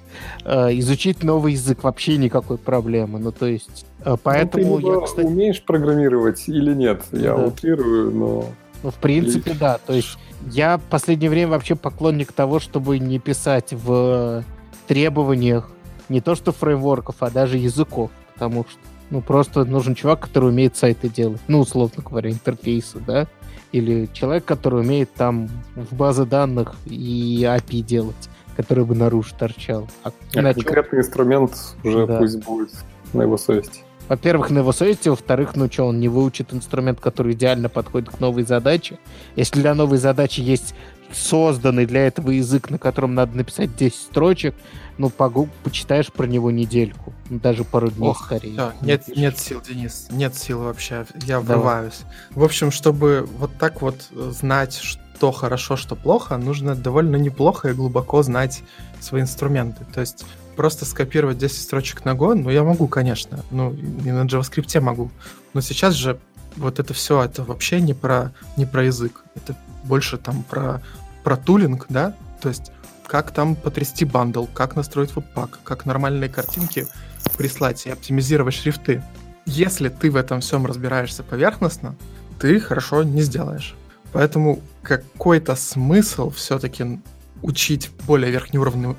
А, 0.44 0.70
изучить 0.70 1.22
новый 1.22 1.52
язык 1.52 1.85
вообще 1.85 2.16
никакой 2.16 2.59
проблемы. 2.59 3.20
Ну, 3.20 3.30
то 3.30 3.46
есть, 3.46 3.87
а, 4.04 4.11
ну, 4.11 4.18
поэтому 4.20 4.78
я, 4.80 5.00
кстати... 5.00 5.26
умеешь 5.26 5.62
программировать 5.62 6.48
или 6.48 6.74
нет? 6.74 7.04
Я 7.12 7.37
утрирую, 7.37 8.11
но... 8.11 8.44
Ну, 8.84 8.90
в 8.90 8.96
принципе, 8.96 9.54
да. 9.54 9.78
То 9.78 9.94
есть 9.94 10.18
я 10.50 10.76
в 10.76 10.82
последнее 10.82 11.30
время 11.30 11.52
вообще 11.52 11.74
поклонник 11.74 12.32
того, 12.32 12.60
чтобы 12.60 12.98
не 12.98 13.18
писать 13.18 13.72
в 13.72 14.44
требованиях 14.86 15.70
не 16.10 16.20
то 16.20 16.34
что 16.34 16.52
фреймворков, 16.52 17.16
а 17.20 17.30
даже 17.30 17.56
языков. 17.56 18.10
Потому 18.34 18.66
что 18.68 18.78
ну, 19.08 19.22
просто 19.22 19.64
нужен 19.64 19.94
чувак, 19.94 20.20
который 20.20 20.50
умеет 20.50 20.76
сайты 20.76 21.08
делать. 21.08 21.40
Ну, 21.48 21.60
условно 21.60 22.02
говоря, 22.04 22.30
интерфейсы, 22.30 22.98
да? 22.98 23.26
Или 23.72 24.06
человек, 24.12 24.44
который 24.44 24.82
умеет 24.82 25.14
там 25.14 25.48
в 25.74 25.94
базы 25.94 26.26
данных 26.26 26.74
и 26.84 27.42
API 27.42 27.80
делать, 27.80 28.28
который 28.54 28.84
бы 28.84 28.94
наружу 28.94 29.34
торчал. 29.38 29.88
А, 30.02 30.12
а 30.34 30.52
конкретный 30.52 30.98
инструмент 30.98 31.52
уже 31.82 32.06
да. 32.06 32.18
пусть 32.18 32.44
будет 32.44 32.72
на 33.14 33.22
его 33.22 33.38
совести 33.38 33.83
во-первых, 34.08 34.50
на 34.50 34.58
его 34.58 34.72
совести, 34.72 35.08
во-вторых, 35.08 35.56
ну 35.56 35.70
что, 35.70 35.84
он 35.84 36.00
не 36.00 36.08
выучит 36.08 36.52
инструмент, 36.52 37.00
который 37.00 37.32
идеально 37.32 37.68
подходит 37.68 38.10
к 38.10 38.20
новой 38.20 38.44
задаче. 38.44 38.98
Если 39.36 39.60
для 39.60 39.74
новой 39.74 39.98
задачи 39.98 40.40
есть 40.40 40.74
созданный 41.12 41.86
для 41.86 42.06
этого 42.06 42.30
язык, 42.30 42.70
на 42.70 42.78
котором 42.78 43.14
надо 43.14 43.36
написать 43.36 43.76
10 43.76 43.94
строчек, 43.94 44.54
ну, 44.98 45.10
погу 45.10 45.48
почитаешь 45.62 46.12
про 46.12 46.26
него 46.26 46.50
недельку, 46.50 47.12
ну, 47.30 47.38
даже 47.38 47.64
пару 47.64 47.90
дней 47.90 48.10
Ох, 48.10 48.24
скорее. 48.24 48.56
Да, 48.56 48.74
нет, 48.80 49.08
нет 49.08 49.38
сил, 49.38 49.60
Денис, 49.60 50.08
нет 50.10 50.34
сил 50.34 50.60
вообще, 50.60 51.06
я 51.14 51.40
Давай. 51.40 51.56
врываюсь. 51.56 52.00
В 52.30 52.44
общем, 52.44 52.70
чтобы 52.70 53.28
вот 53.38 53.52
так 53.58 53.82
вот 53.82 54.08
знать, 54.12 54.74
что 54.74 55.03
хорошо, 55.33 55.77
что 55.77 55.96
плохо, 55.96 56.37
нужно 56.37 56.74
довольно 56.74 57.16
неплохо 57.16 57.68
и 57.68 57.72
глубоко 57.72 58.22
знать 58.22 58.62
свои 59.00 59.22
инструменты. 59.22 59.87
То 59.92 60.00
есть 60.00 60.24
просто 60.57 60.85
скопировать 60.85 61.38
10 61.38 61.62
строчек 61.62 62.05
на 62.05 62.11
Go, 62.11 62.35
ну, 62.35 62.50
я 62.50 62.64
могу, 62.64 62.88
конечно. 62.88 63.40
Ну, 63.50 63.72
и 63.72 64.11
на 64.11 64.24
JavaScript 64.24 64.81
могу. 64.81 65.11
Но 65.53 65.61
сейчас 65.61 65.94
же 65.94 66.18
вот 66.57 66.79
это 66.79 66.94
все, 66.94 67.22
это 67.22 67.42
вообще 67.42 67.81
не 67.81 67.94
про, 67.94 68.33
не 68.57 68.66
про 68.66 68.85
язык. 68.85 69.24
Это 69.35 69.57
больше 69.85 70.18
там 70.18 70.42
про, 70.42 70.83
про 71.22 71.37
тулинг, 71.37 71.87
да? 71.88 72.14
То 72.40 72.48
есть 72.48 72.70
как 73.07 73.33
там 73.33 73.55
потрясти 73.55 74.05
бандл, 74.05 74.46
как 74.46 74.77
настроить 74.77 75.14
веб-пак, 75.14 75.61
как 75.62 75.85
нормальные 75.87 76.31
картинки 76.31 76.87
прислать 77.37 77.87
и 77.87 77.90
оптимизировать 77.90 78.55
шрифты. 78.55 79.03
Если 79.46 79.88
ты 79.88 80.11
в 80.11 80.16
этом 80.16 80.40
всем 80.40 80.64
разбираешься 80.66 81.22
поверхностно, 81.22 81.96
ты 82.40 82.59
хорошо 82.61 83.03
не 83.03 83.22
сделаешь. 83.22 83.74
Поэтому 84.14 84.61
какой-то 84.83 85.57
смысл 85.57 86.31
все-таки 86.31 87.00
учить 87.42 87.90
более 88.07 88.31
верхнеуровневые, 88.31 88.96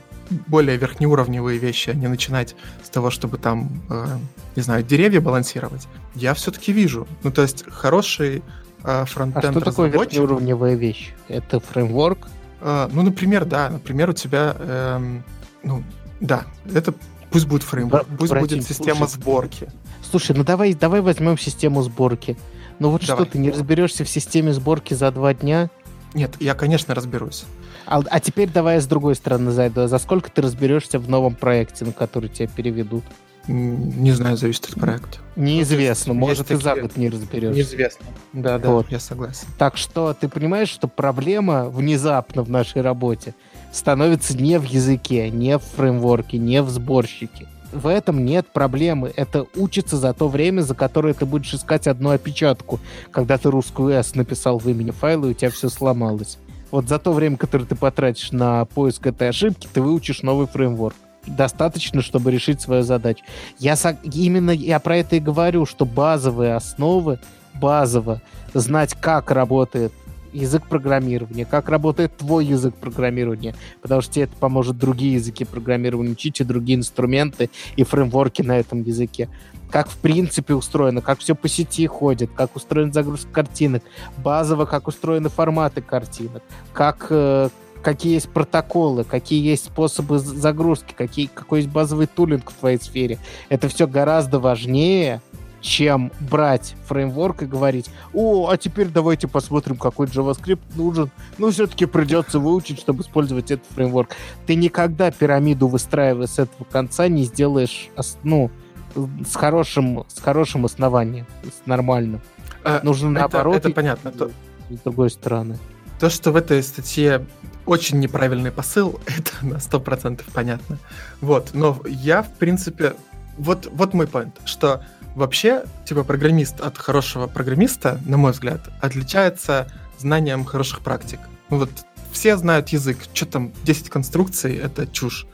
более 0.48 0.76
верхнеуровневые 0.76 1.58
вещи, 1.58 1.92
а 1.92 1.94
не 1.94 2.08
начинать 2.08 2.56
с 2.84 2.90
того, 2.90 3.10
чтобы 3.10 3.38
там, 3.38 3.82
э, 3.90 4.18
не 4.58 4.62
знаю, 4.62 4.84
деревья 4.84 5.22
балансировать, 5.22 5.88
я 6.16 6.34
все-таки 6.34 6.74
вижу. 6.74 7.08
Ну, 7.24 7.32
то 7.32 7.44
есть 7.44 7.64
хороший 7.66 8.44
э, 8.84 9.06
фронтенд 9.06 9.46
А 9.46 9.52
что 9.52 9.62
такое 9.62 9.90
верхнеуровневая 9.90 10.76
вещь? 10.76 11.14
Это 11.30 11.62
фреймворк? 11.62 12.28
Э, 12.60 12.90
ну, 12.92 13.02
например, 13.02 13.46
да, 13.46 13.70
например, 13.70 14.10
у 14.10 14.14
тебя, 14.14 14.54
э, 14.60 15.20
ну, 15.64 15.82
да, 16.20 16.44
это 16.74 16.94
пусть 17.32 17.48
будет 17.48 17.64
фреймворк, 17.64 18.06
Бра- 18.06 18.18
пусть 18.18 18.32
братин, 18.32 18.58
будет 18.58 18.68
система 18.68 19.08
слушай, 19.08 19.14
сборки. 19.14 19.70
Слушай, 20.12 20.36
ну 20.36 20.44
давай, 20.44 20.74
давай 20.74 21.00
возьмем 21.00 21.38
систему 21.38 21.82
сборки. 21.84 22.36
Ну 22.80 22.90
вот 22.90 23.06
давай. 23.06 23.26
что, 23.26 23.32
ты 23.32 23.38
не 23.38 23.52
разберешься 23.52 24.04
в 24.04 24.10
системе 24.10 24.54
сборки 24.54 24.94
за 24.94 25.12
два 25.12 25.34
дня? 25.34 25.70
Нет, 26.14 26.36
я, 26.40 26.56
конечно, 26.56 26.96
разберусь. 26.96 27.46
А, 27.86 28.02
а 28.10 28.20
теперь 28.20 28.50
давай 28.50 28.80
с 28.80 28.88
другой 28.88 29.16
стороны 29.16 29.52
зайду. 29.52 29.88
За 29.88 30.00
сколько 30.00 30.32
ты 30.32 30.42
разберешься 30.42 30.98
в 31.00 31.10
новом 31.10 31.36
проекте, 31.36 31.86
на 31.86 31.92
который 31.92 32.30
тебя 32.30 32.48
переведут? 32.48 33.04
Не 33.48 34.12
знаю, 34.12 34.38
зависит 34.38 34.66
от 34.66 34.80
проекта. 34.80 35.20
Неизвестно, 35.36 36.14
ну, 36.14 36.20
может 36.20 36.50
и 36.50 36.56
за 36.56 36.76
год 36.76 36.98
не 36.98 37.10
разберешься. 37.10 37.56
Неизвестно. 37.56 38.06
Да, 38.34 38.58
да, 38.58 38.70
вот. 38.70 38.90
я 38.90 39.00
согласен. 39.00 39.48
Так 39.60 39.78
что 39.78 40.16
ты 40.20 40.28
понимаешь, 40.28 40.70
что 40.70 40.88
проблема 40.88 41.70
внезапно 41.70 42.42
в 42.42 42.50
нашей 42.50 42.82
работе 42.82 43.36
становится 43.72 44.36
не 44.36 44.58
в 44.58 44.64
языке, 44.64 45.30
не 45.30 45.60
в 45.60 45.64
фреймворке, 45.64 46.40
не 46.40 46.64
в 46.64 46.70
сборщике. 46.70 47.48
В 47.76 47.88
этом 47.88 48.24
нет 48.24 48.48
проблемы. 48.48 49.12
Это 49.18 49.48
учится 49.58 49.98
за 49.98 50.14
то 50.14 50.30
время, 50.30 50.62
за 50.62 50.76
которое 50.76 51.14
ты 51.14 51.26
будешь 51.26 51.54
искать 51.54 51.88
одну 51.88 52.12
опечатку, 52.12 52.80
когда 53.12 53.38
ты 53.38 53.52
русскую 53.52 53.90
S 53.90 54.16
написал 54.16 54.60
в 54.60 54.70
имени 54.70 54.92
файла, 54.92 55.26
и 55.26 55.32
у 55.32 55.34
тебя 55.34 55.52
все 55.52 55.68
сломалось. 55.68 56.38
Вот 56.72 56.88
за 56.88 57.00
то 57.00 57.12
время, 57.12 57.36
которое 57.36 57.66
ты 57.66 57.76
потратишь 57.76 58.32
на 58.32 58.64
поиск 58.64 59.08
этой 59.08 59.28
ошибки, 59.28 59.68
ты 59.72 59.82
выучишь 59.82 60.24
новый 60.24 60.48
фреймворк. 60.48 60.96
Достаточно, 61.28 62.02
чтобы 62.02 62.32
решить 62.32 62.62
свою 62.62 62.84
задачу. 62.84 63.26
Я 63.60 63.76
со... 63.76 63.98
именно 64.04 64.52
я 64.52 64.80
про 64.80 64.96
это 64.98 65.18
и 65.18 65.20
говорю, 65.20 65.66
что 65.66 65.86
базовые 65.86 66.56
основы 66.56 67.20
базово 67.56 68.22
знать, 68.54 68.94
как 68.94 69.32
работает 69.32 69.92
язык 70.36 70.68
программирования, 70.68 71.46
как 71.46 71.70
работает 71.70 72.18
твой 72.18 72.46
язык 72.46 72.76
программирования, 72.76 73.56
потому 73.82 74.02
что 74.02 74.14
тебе 74.14 74.26
это 74.26 74.36
поможет 74.36 74.78
другие 74.78 75.14
языки 75.14 75.46
программирования 75.46 76.12
учить 76.12 76.42
и 76.42 76.44
другие 76.44 76.78
инструменты 76.78 77.50
и 77.76 77.84
фреймворки 77.84 78.42
на 78.42 78.60
этом 78.60 78.82
языке. 78.82 79.30
Как 79.70 79.90
в 79.90 79.98
принципе 79.98 80.54
устроено, 80.54 81.02
как 81.02 81.20
все 81.20 81.36
по 81.36 81.48
сети 81.48 81.88
ходит, 81.88 82.30
как 82.36 82.56
устроен 82.56 82.94
загрузка 82.94 83.32
картинок, 83.32 83.84
базово 84.18 84.66
как 84.66 84.88
устроены 84.88 85.30
форматы 85.30 85.82
картинок, 85.82 86.44
как, 86.72 87.08
э, 87.10 87.50
какие 87.82 88.14
есть 88.14 88.30
протоколы, 88.30 89.04
какие 89.04 89.44
есть 89.44 89.66
способы 89.66 90.20
загрузки, 90.20 90.94
какие, 90.96 91.28
какой 91.28 91.60
есть 91.60 91.72
базовый 91.72 92.08
тулинг 92.08 92.52
в 92.52 92.54
твоей 92.54 92.80
сфере. 92.80 93.18
Это 93.50 93.68
все 93.68 93.88
гораздо 93.88 94.40
важнее, 94.40 95.22
чем 95.66 96.12
брать 96.20 96.76
фреймворк 96.86 97.42
и 97.42 97.46
говорить, 97.48 97.90
о, 98.14 98.50
а 98.50 98.58
теперь 98.58 98.88
давайте 98.90 99.28
посмотрим, 99.28 99.78
какой 99.78 100.06
JavaScript 100.06 100.62
нужен. 100.76 101.10
Ну, 101.40 101.50
все-таки 101.50 101.88
придется 101.88 102.38
выучить, 102.38 102.80
чтобы 102.80 103.02
использовать 103.02 103.50
этот 103.50 103.66
фреймворк. 103.72 104.12
Ты 104.46 104.54
никогда 104.56 105.10
пирамиду, 105.10 105.68
выстраивая 105.68 106.28
с 106.28 106.38
этого 106.38 106.66
конца, 106.66 107.08
не 107.08 107.24
сделаешь, 107.24 107.90
ну, 108.22 108.52
с 108.96 109.36
хорошим, 109.36 110.06
с 110.08 110.22
хорошим 110.22 110.66
основанием, 110.66 111.26
с 111.44 111.66
нормальным. 111.66 112.22
А, 112.64 112.82
Нужно 112.84 113.08
это, 113.08 113.20
наоборот. 113.22 113.58
Это 113.58 113.72
понятно. 113.72 114.12
То... 114.12 114.30
С 114.70 114.80
другой 114.84 115.10
стороны. 115.10 115.58
То, 116.00 116.12
что 116.12 116.32
в 116.32 116.36
этой 116.36 116.62
статье 116.62 117.26
очень 117.66 118.00
неправильный 118.00 118.52
посыл, 118.52 119.00
это 119.08 119.32
на 119.44 119.56
100% 119.56 120.22
понятно. 120.32 120.78
Вот, 121.22 121.52
но 121.54 121.82
я, 121.88 122.22
в 122.22 122.32
принципе, 122.34 122.94
вот, 123.38 123.68
вот 123.72 123.94
мой 123.94 124.06
point, 124.06 124.32
что 124.46 124.86
Вообще, 125.16 125.64
типа, 125.86 126.04
программист 126.04 126.60
от 126.60 126.78
хорошего 126.78 127.28
программиста, 127.28 128.02
на 128.06 128.18
мой 128.18 128.34
взгляд, 128.34 128.62
отличается 128.82 129.72
знанием 129.98 130.44
хороших 130.46 130.82
практик. 130.82 131.20
Ну 131.50 131.60
вот 131.60 131.70
все 132.12 132.38
знают 132.38 132.70
язык, 132.70 132.98
что 133.14 133.26
там 133.26 133.52
10 133.64 133.90
конструкций, 133.90 134.56
это 134.56 134.86
чушь. 134.88 135.26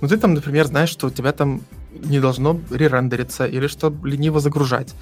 Но 0.00 0.08
ты 0.08 0.16
там, 0.16 0.34
например, 0.34 0.66
знаешь, 0.66 0.88
что 0.88 1.06
у 1.06 1.10
тебя 1.10 1.32
там 1.32 1.62
не 1.92 2.18
должно 2.18 2.60
ререндериться, 2.70 3.46
или 3.46 3.68
что 3.68 3.94
лениво 4.02 4.40
загружать 4.40 4.94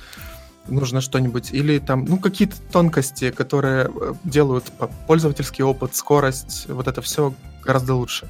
нужно 0.68 1.00
что-нибудь, 1.00 1.52
или 1.52 1.78
там, 1.78 2.04
ну, 2.04 2.18
какие-то 2.18 2.56
тонкости, 2.72 3.30
которые 3.30 3.90
э, 3.90 4.14
делают 4.24 4.64
пользовательский 5.06 5.64
опыт, 5.64 5.96
скорость, 5.96 6.66
вот 6.68 6.86
это 6.86 7.00
все 7.02 7.32
гораздо 7.64 7.94
лучше. 7.94 8.28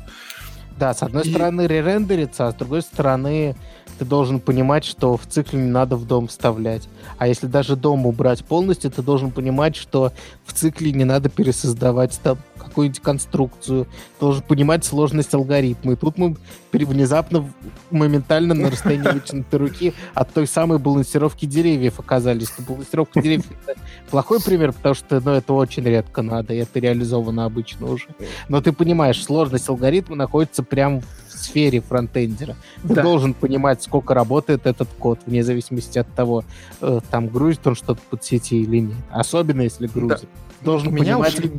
Да, 0.79 0.94
с 0.94 1.03
одной 1.03 1.24
и... 1.24 1.31
стороны 1.31 1.66
ререндерится, 1.66 2.46
а 2.46 2.53
с 2.53 2.55
другой 2.55 2.83
стороны 2.83 3.57
ты 4.00 4.06
должен 4.06 4.40
понимать, 4.40 4.86
что 4.86 5.18
в 5.18 5.26
цикле 5.26 5.60
не 5.60 5.68
надо 5.68 5.94
в 5.96 6.06
дом 6.06 6.26
вставлять. 6.28 6.88
А 7.18 7.28
если 7.28 7.46
даже 7.46 7.76
дом 7.76 8.06
убрать 8.06 8.42
полностью, 8.42 8.90
ты 8.90 9.02
должен 9.02 9.30
понимать, 9.30 9.76
что 9.76 10.10
в 10.46 10.54
цикле 10.54 10.90
не 10.92 11.04
надо 11.04 11.28
пересоздавать 11.28 12.18
там 12.22 12.38
какую-нибудь 12.56 13.00
конструкцию. 13.00 13.84
Ты 13.84 14.20
должен 14.20 14.42
понимать 14.42 14.86
сложность 14.86 15.34
алгоритма. 15.34 15.92
И 15.92 15.96
тут 15.96 16.16
мы 16.16 16.34
внезапно, 16.72 17.46
моментально 17.90 18.54
на 18.54 18.70
расстоянии 18.70 19.08
вытянутой 19.12 19.58
руки 19.58 19.92
от 20.14 20.32
той 20.32 20.46
самой 20.46 20.78
балансировки 20.78 21.44
деревьев 21.44 22.00
оказались. 22.00 22.48
Но 22.56 22.64
балансировка 22.64 23.20
деревьев— 23.20 23.44
это 23.66 23.78
плохой 24.10 24.40
пример, 24.40 24.72
потому 24.72 24.94
что 24.94 25.20
ну, 25.20 25.32
это 25.32 25.52
очень 25.52 25.84
редко 25.84 26.22
надо, 26.22 26.54
и 26.54 26.56
это 26.56 26.78
реализовано 26.78 27.44
обычно 27.44 27.90
уже. 27.90 28.06
Но 28.48 28.62
ты 28.62 28.72
понимаешь, 28.72 29.22
сложность 29.22 29.68
алгоритма 29.68 30.16
находится 30.16 30.62
прямо 30.62 31.02
сфере 31.40 31.81
фронтендера. 31.81 32.57
Ты 32.83 32.94
да. 32.94 33.03
должен 33.03 33.35
понимать, 33.35 33.83
сколько 33.83 34.14
работает 34.14 34.66
этот 34.66 34.88
код, 34.98 35.20
вне 35.26 35.42
зависимости 35.42 35.98
от 35.98 36.12
того, 36.14 36.44
э, 36.81 37.00
там 37.11 37.29
грузит 37.29 37.66
он 37.66 37.74
что-то 37.74 38.00
под 38.11 38.24
сети 38.24 38.62
или 38.62 38.81
нет. 38.81 38.96
Особенно 39.11 39.62
если 39.62 39.87
грузит. 39.87 40.29
Да. 40.61 40.64
Должен 40.64 40.88
У 40.88 40.90
меня 40.92 41.14
понимать... 41.14 41.38
Ушли... 41.38 41.53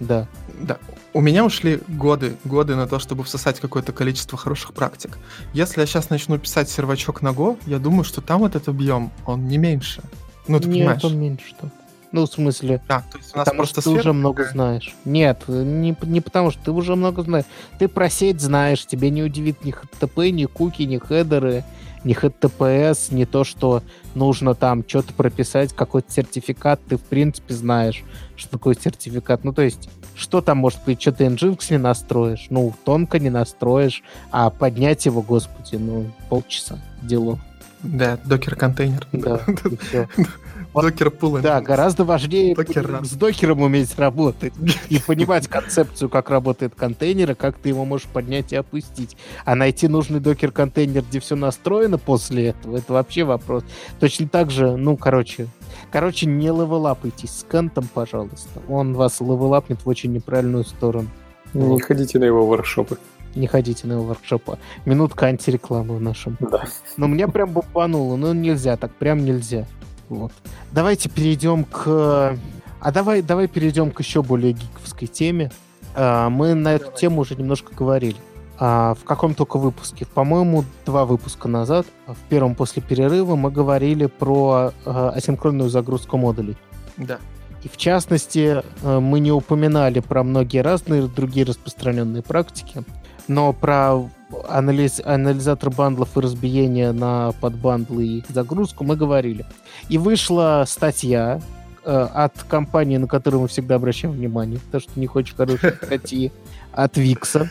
Да. 0.00 0.28
Да. 0.60 0.78
У 1.12 1.20
меня 1.20 1.44
ушли 1.44 1.80
годы, 1.86 2.36
годы 2.44 2.74
на 2.74 2.86
то, 2.88 2.98
чтобы 2.98 3.22
всосать 3.22 3.60
какое-то 3.60 3.92
количество 3.92 4.36
хороших 4.36 4.74
практик. 4.74 5.18
Если 5.52 5.80
я 5.80 5.86
сейчас 5.86 6.10
начну 6.10 6.38
писать 6.38 6.68
сервачок 6.68 7.22
на 7.22 7.28
Go, 7.28 7.56
я 7.66 7.78
думаю, 7.78 8.04
что 8.04 8.20
там 8.20 8.44
этот 8.44 8.68
объем, 8.68 9.12
он 9.24 9.46
не 9.46 9.58
меньше. 9.58 10.02
Ну, 10.48 10.58
ты 10.58 10.68
Нет, 10.68 10.78
понимаешь? 10.78 11.04
он 11.04 11.18
меньше. 11.18 11.46
Что? 11.46 11.70
Ну, 12.14 12.26
в 12.26 12.28
смысле, 12.28 12.80
а, 12.86 13.00
то 13.00 13.18
есть 13.18 13.34
у 13.34 13.38
нас 13.38 13.44
потому 13.44 13.66
что 13.66 13.82
ты 13.82 13.90
уже 13.90 14.12
много 14.12 14.44
знаешь. 14.44 14.94
Нет, 15.04 15.42
не, 15.48 15.96
не 16.02 16.20
потому 16.20 16.52
что 16.52 16.66
ты 16.66 16.70
уже 16.70 16.94
много 16.94 17.22
знаешь. 17.22 17.44
Ты 17.80 17.88
про 17.88 18.08
сеть 18.08 18.40
знаешь, 18.40 18.86
тебе 18.86 19.10
не 19.10 19.24
удивит 19.24 19.64
ни 19.64 19.74
HTTP, 19.74 20.30
ни 20.30 20.44
куки, 20.44 20.84
ни 20.84 20.98
хедеры, 20.98 21.64
ни 22.04 22.14
HTTPS, 22.16 23.12
не 23.12 23.26
то, 23.26 23.42
что 23.42 23.82
нужно 24.14 24.54
там 24.54 24.84
что-то 24.86 25.12
прописать, 25.12 25.72
какой-то 25.72 26.12
сертификат, 26.12 26.80
ты 26.88 26.98
в 26.98 27.02
принципе 27.02 27.52
знаешь, 27.52 28.04
что 28.36 28.50
такое 28.50 28.76
сертификат. 28.80 29.42
Ну, 29.42 29.52
то 29.52 29.62
есть, 29.62 29.88
что 30.14 30.40
там 30.40 30.58
может 30.58 30.84
быть, 30.86 31.02
что 31.02 31.10
ты 31.10 31.24
Nginx 31.24 31.66
не 31.70 31.78
настроишь, 31.78 32.46
ну, 32.48 32.72
тонко 32.84 33.18
не 33.18 33.30
настроишь, 33.30 34.04
а 34.30 34.50
поднять 34.50 35.04
его, 35.04 35.20
господи, 35.20 35.74
ну, 35.74 36.12
полчаса 36.28 36.78
дело. 37.02 37.40
Да, 37.82 38.18
докер-контейнер. 38.24 39.08
Да, 39.10 39.40
Докер 40.74 41.10
пул. 41.10 41.38
Да, 41.38 41.60
гораздо 41.60 42.04
важнее 42.04 42.56
с 42.56 43.12
докером 43.12 43.62
уметь 43.62 43.96
работать 43.98 44.52
и 44.88 44.98
понимать 44.98 45.48
концепцию, 45.48 46.08
как 46.08 46.30
работает 46.30 46.74
контейнер, 46.74 47.32
и 47.32 47.34
как 47.34 47.56
ты 47.58 47.68
его 47.68 47.84
можешь 47.84 48.08
поднять 48.08 48.52
и 48.52 48.56
опустить. 48.56 49.16
А 49.44 49.54
найти 49.54 49.88
нужный 49.88 50.20
докер-контейнер, 50.20 51.02
где 51.02 51.20
все 51.20 51.36
настроено 51.36 51.98
после 51.98 52.48
этого, 52.48 52.78
это 52.78 52.92
вообще 52.92 53.24
вопрос. 53.24 53.64
Точно 54.00 54.28
так 54.28 54.50
же, 54.50 54.76
ну, 54.76 54.96
короче, 54.96 55.46
короче, 55.90 56.26
не 56.26 56.48
левелапайтесь 56.48 57.30
с 57.30 57.46
Кентом, 57.50 57.88
пожалуйста. 57.92 58.60
Он 58.68 58.94
вас 58.94 59.20
левелапнет 59.20 59.84
в 59.84 59.88
очень 59.88 60.12
неправильную 60.12 60.64
сторону. 60.64 61.08
Не 61.52 61.80
ходите 61.80 62.18
на 62.18 62.24
его 62.24 62.46
воркшопы 62.46 62.98
не 63.34 63.46
ходите 63.46 63.86
на 63.86 63.94
его 63.94 64.04
воркшопы. 64.04 64.58
Минутка 64.84 65.26
антирекламы 65.26 65.96
в 65.96 66.00
нашем. 66.00 66.36
Да. 66.40 66.64
Но 66.96 67.06
меня 67.06 67.28
прям 67.28 67.50
бомбануло. 67.50 68.16
Ну, 68.16 68.32
нельзя, 68.32 68.76
так 68.76 68.92
прям 68.94 69.24
нельзя. 69.24 69.66
Вот. 70.08 70.32
Давайте 70.72 71.08
перейдем 71.08 71.64
к... 71.64 72.36
А 72.80 72.92
давай, 72.92 73.22
давай 73.22 73.48
перейдем 73.48 73.90
к 73.90 74.00
еще 74.00 74.22
более 74.22 74.52
гиковской 74.52 75.08
теме. 75.08 75.50
А, 75.94 76.28
мы 76.28 76.54
на 76.54 76.74
эту 76.74 76.86
давай. 76.86 77.00
тему 77.00 77.20
уже 77.22 77.34
немножко 77.34 77.74
говорили. 77.74 78.16
А, 78.58 78.94
в 78.94 79.04
каком 79.04 79.34
только 79.34 79.58
выпуске? 79.58 80.06
По-моему, 80.06 80.64
два 80.84 81.06
выпуска 81.06 81.48
назад, 81.48 81.86
в 82.06 82.18
первом 82.28 82.54
после 82.54 82.82
перерыва, 82.82 83.36
мы 83.36 83.50
говорили 83.50 84.06
про 84.06 84.72
а, 84.84 85.10
асинхронную 85.10 85.70
загрузку 85.70 86.16
модулей. 86.16 86.56
Да. 86.96 87.18
И 87.62 87.68
в 87.68 87.78
частности, 87.78 88.62
мы 88.82 89.20
не 89.20 89.32
упоминали 89.32 90.00
про 90.00 90.22
многие 90.22 90.58
разные 90.58 91.06
другие 91.06 91.46
распространенные 91.46 92.22
практики, 92.22 92.84
но 93.26 93.54
про 93.54 94.02
анализ, 94.48 95.00
анализатор 95.04 95.70
бандлов 95.70 96.16
и 96.16 96.20
разбиение 96.20 96.92
на 96.92 97.32
подбандлы 97.40 98.06
и 98.06 98.24
загрузку 98.28 98.84
мы 98.84 98.96
говорили. 98.96 99.44
И 99.88 99.98
вышла 99.98 100.64
статья 100.66 101.40
э, 101.84 102.08
от 102.14 102.42
компании, 102.44 102.96
на 102.96 103.06
которую 103.06 103.42
мы 103.42 103.48
всегда 103.48 103.76
обращаем 103.76 104.14
внимание, 104.14 104.58
потому 104.58 104.80
что 104.80 105.00
не 105.00 105.06
хочешь 105.06 105.34
хорошие 105.34 105.72
статьи, 105.82 106.32
от 106.72 106.96
Викса. 106.96 107.50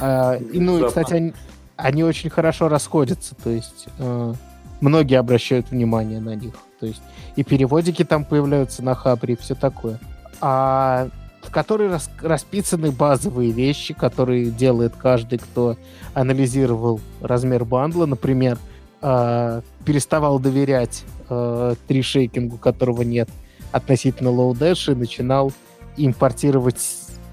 Э, 0.00 0.38
и, 0.38 0.60
ну, 0.60 0.84
и, 0.84 0.88
кстати, 0.88 1.14
они, 1.14 1.34
они 1.76 2.04
очень 2.04 2.30
хорошо 2.30 2.68
расходятся, 2.68 3.34
то 3.34 3.50
есть 3.50 3.86
э, 3.98 4.34
многие 4.80 5.18
обращают 5.18 5.70
внимание 5.70 6.20
на 6.20 6.34
них. 6.34 6.54
То 6.80 6.86
есть 6.86 7.02
и 7.36 7.44
переводики 7.44 8.04
там 8.04 8.24
появляются 8.24 8.82
на 8.82 8.94
Хабре 8.94 9.34
и 9.34 9.36
все 9.36 9.54
такое. 9.54 9.98
А 10.40 11.08
которой 11.52 11.88
рас, 11.88 12.10
расписаны 12.20 12.90
базовые 12.90 13.52
вещи, 13.52 13.94
которые 13.94 14.46
делает 14.46 14.96
каждый, 14.96 15.38
кто 15.38 15.76
анализировал 16.14 17.00
размер 17.20 17.64
бандла. 17.64 18.06
Например, 18.06 18.58
э, 19.02 19.62
переставал 19.84 20.40
доверять 20.40 21.04
э, 21.28 21.74
тришейкингу, 21.86 22.56
которого 22.56 23.02
нет, 23.02 23.28
относительно 23.70 24.30
dash 24.52 24.90
и 24.90 24.96
начинал 24.96 25.52
импортировать 25.96 26.82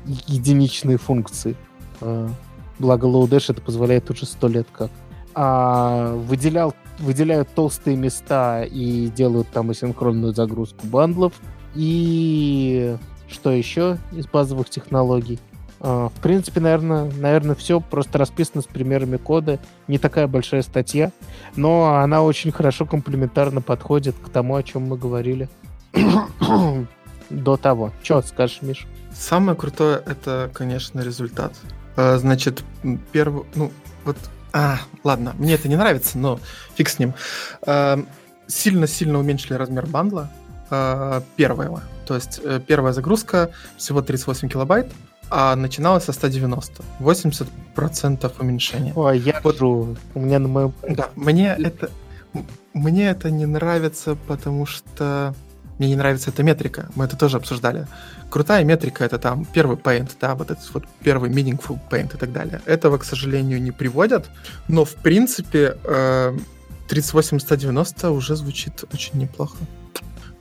единичные 0.06 0.98
функции. 0.98 1.56
Э, 2.02 2.28
благо 2.78 3.06
dash 3.06 3.46
это 3.52 3.62
позволяет 3.62 4.10
уже 4.12 4.26
сто 4.26 4.48
лет 4.48 4.68
как. 4.72 4.92
А, 5.36 6.16
выделял, 6.16 6.74
выделяют 6.98 7.50
толстые 7.56 7.96
места 7.96 8.64
и 8.64 9.08
делают 9.08 9.48
там 9.50 9.70
асинхронную 9.70 10.34
загрузку 10.34 10.86
бандлов. 10.88 11.34
И 11.76 12.98
что 13.30 13.52
еще 13.52 13.98
из 14.12 14.28
базовых 14.28 14.70
технологий? 14.70 15.40
А, 15.80 16.10
в 16.10 16.22
принципе, 16.22 16.60
наверное, 16.60 17.12
наверное, 17.12 17.56
все 17.56 17.80
просто 17.80 18.18
расписано 18.18 18.62
с 18.62 18.66
примерами 18.66 19.18
кода. 19.18 19.60
Не 19.88 19.98
такая 19.98 20.28
большая 20.28 20.62
статья, 20.62 21.12
но 21.56 21.96
она 21.96 22.22
очень 22.22 22.52
хорошо 22.52 22.86
комплементарно 22.86 23.62
подходит 23.62 24.16
к 24.16 24.30
тому, 24.30 24.56
о 24.56 24.64
чем 24.64 24.84
мы 24.84 24.98
говорили 24.98 25.50
до 27.30 27.58
того. 27.58 27.92
Че 28.04 28.22
скажешь, 28.22 28.62
Миш? 28.62 28.88
Самое 29.14 29.58
крутое 29.58 30.02
это, 30.06 30.50
конечно, 30.54 31.00
результат. 31.00 31.54
А, 31.96 32.18
значит, 32.18 32.64
первый, 33.12 33.46
ну, 33.56 33.72
вот, 34.06 34.18
а, 34.54 34.80
ладно, 35.04 35.34
мне 35.38 35.54
это 35.54 35.68
не 35.68 35.76
нравится, 35.76 36.18
но 36.18 36.40
фиг 36.76 36.90
с 36.90 37.00
ним. 37.00 37.14
А, 37.66 38.00
сильно-сильно 38.48 39.20
уменьшили 39.20 39.54
размер 39.54 39.86
бандла, 39.86 40.32
э, 40.70 41.22
первого. 41.36 41.84
То 42.06 42.16
есть 42.16 42.42
э, 42.44 42.60
первая 42.66 42.94
загрузка 42.94 43.52
всего 43.78 44.02
38 44.02 44.50
килобайт, 44.50 44.92
а 45.30 45.56
начиналась 45.56 46.06
со 46.06 46.14
190. 46.14 46.84
80% 47.00 48.32
уменьшения. 48.40 48.94
Ой, 48.96 49.20
я 49.20 49.40
вот, 49.44 49.62
у 49.62 49.96
меня 50.16 50.40
на 50.40 50.48
моем... 50.48 50.74
Да, 50.88 51.10
мне 51.16 51.56
это... 51.58 51.90
Мне 52.74 53.10
это 53.10 53.32
не 53.32 53.48
нравится, 53.48 54.16
потому 54.28 54.68
что 54.68 55.34
мне 55.80 55.90
не 55.90 55.96
нравится 55.96 56.30
эта 56.30 56.44
метрика. 56.44 56.90
Мы 56.96 57.06
это 57.06 57.18
тоже 57.18 57.38
обсуждали. 57.38 57.88
Крутая 58.30 58.64
метрика 58.64 59.04
это 59.06 59.18
там 59.18 59.46
первый 59.46 59.78
paint, 59.78 60.12
да, 60.22 60.36
вот 60.36 60.52
этот 60.52 60.72
вот 60.74 60.84
первый 61.02 61.32
meaningful 61.32 61.80
paint 61.90 62.16
и 62.16 62.18
так 62.18 62.32
далее. 62.32 62.62
Этого, 62.66 62.98
к 62.98 63.06
сожалению, 63.06 63.62
не 63.62 63.72
приводят, 63.72 64.30
но 64.68 64.86
в 64.86 64.96
принципе 64.96 65.78
э, 65.84 66.38
38-190 66.90 68.10
уже 68.10 68.36
звучит 68.36 68.84
очень 68.94 69.20
неплохо. 69.20 69.58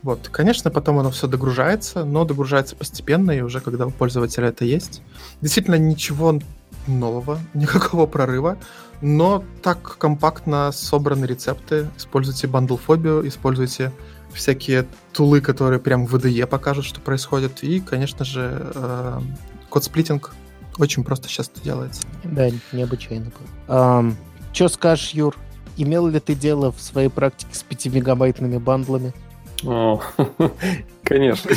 Вот, 0.01 0.29
конечно, 0.29 0.71
потом 0.71 0.99
оно 0.99 1.11
все 1.11 1.27
догружается, 1.27 2.05
но 2.05 2.23
догружается 2.23 2.75
постепенно, 2.75 3.31
и 3.31 3.41
уже 3.41 3.59
когда 3.59 3.85
у 3.85 3.91
пользователя 3.91 4.47
это 4.47 4.63
есть. 4.63 5.01
Действительно, 5.41 5.75
ничего 5.75 6.39
нового, 6.87 7.39
никакого 7.53 8.05
прорыва, 8.05 8.57
но 9.01 9.43
так 9.61 9.97
компактно 9.97 10.71
собраны 10.71 11.25
рецепты. 11.25 11.89
Используйте 11.97 12.47
бандлфобию, 12.47 13.27
используйте 13.27 13.91
всякие 14.33 14.87
тулы, 15.13 15.41
которые 15.41 15.79
прям 15.79 16.05
в 16.05 16.15
IDE 16.15 16.45
покажут, 16.45 16.85
что 16.85 17.01
происходит. 17.01 17.63
И, 17.63 17.79
конечно 17.79 18.23
же, 18.23 18.71
э, 18.75 19.19
код-сплитинг 19.69 20.33
очень 20.77 21.03
просто 21.03 21.27
сейчас 21.27 21.49
это 21.53 21.61
делается. 21.63 22.03
Да, 22.23 22.49
необычайно. 22.71 23.31
Um, 23.67 24.13
что 24.53 24.69
скажешь, 24.69 25.11
Юр? 25.11 25.35
Имел 25.77 26.07
ли 26.07 26.19
ты 26.19 26.35
дело 26.35 26.71
в 26.71 26.81
своей 26.81 27.09
практике 27.09 27.53
с 27.53 27.65
5-мегабайтными 27.69 28.59
бандлами? 28.59 29.13
Конечно. 31.03 31.51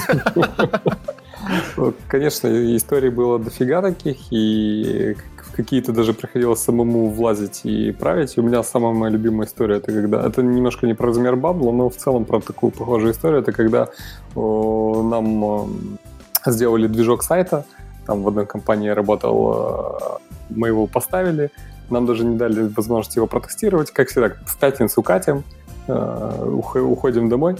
Конечно, 2.08 2.76
историй 2.76 3.10
было 3.10 3.38
дофига 3.38 3.82
таких, 3.82 4.16
и 4.30 5.16
какие-то 5.56 5.92
даже 5.92 6.14
приходилось 6.14 6.60
самому 6.60 7.08
влазить 7.08 7.60
и 7.64 7.92
править. 7.92 8.36
И 8.36 8.40
у 8.40 8.42
меня 8.42 8.62
самая 8.62 8.92
моя 8.92 9.12
любимая 9.12 9.46
история, 9.46 9.76
это 9.76 9.92
когда... 9.92 10.26
Это 10.26 10.42
немножко 10.42 10.86
не 10.86 10.94
про 10.94 11.08
размер 11.08 11.36
бабла, 11.36 11.72
но 11.72 11.90
в 11.90 11.96
целом 11.96 12.24
про 12.24 12.40
такую 12.40 12.72
похожую 12.72 13.12
историю. 13.12 13.40
Это 13.40 13.52
когда 13.52 13.88
о, 14.34 15.02
нам 15.02 15.44
о, 15.44 15.68
сделали 16.46 16.86
движок 16.86 17.22
сайта, 17.22 17.66
там 18.06 18.22
в 18.22 18.28
одной 18.28 18.46
компании 18.46 18.86
я 18.86 18.94
работал, 18.94 20.20
мы 20.48 20.68
его 20.68 20.86
поставили, 20.86 21.50
нам 21.90 22.06
даже 22.06 22.24
не 22.24 22.36
дали 22.36 22.68
возможности 22.68 23.18
его 23.18 23.26
протестировать. 23.26 23.90
Как 23.90 24.08
всегда, 24.08 24.30
в 24.46 24.58
пятницу 24.58 25.02
катим, 25.02 25.44
уходим 25.86 27.28
домой. 27.28 27.56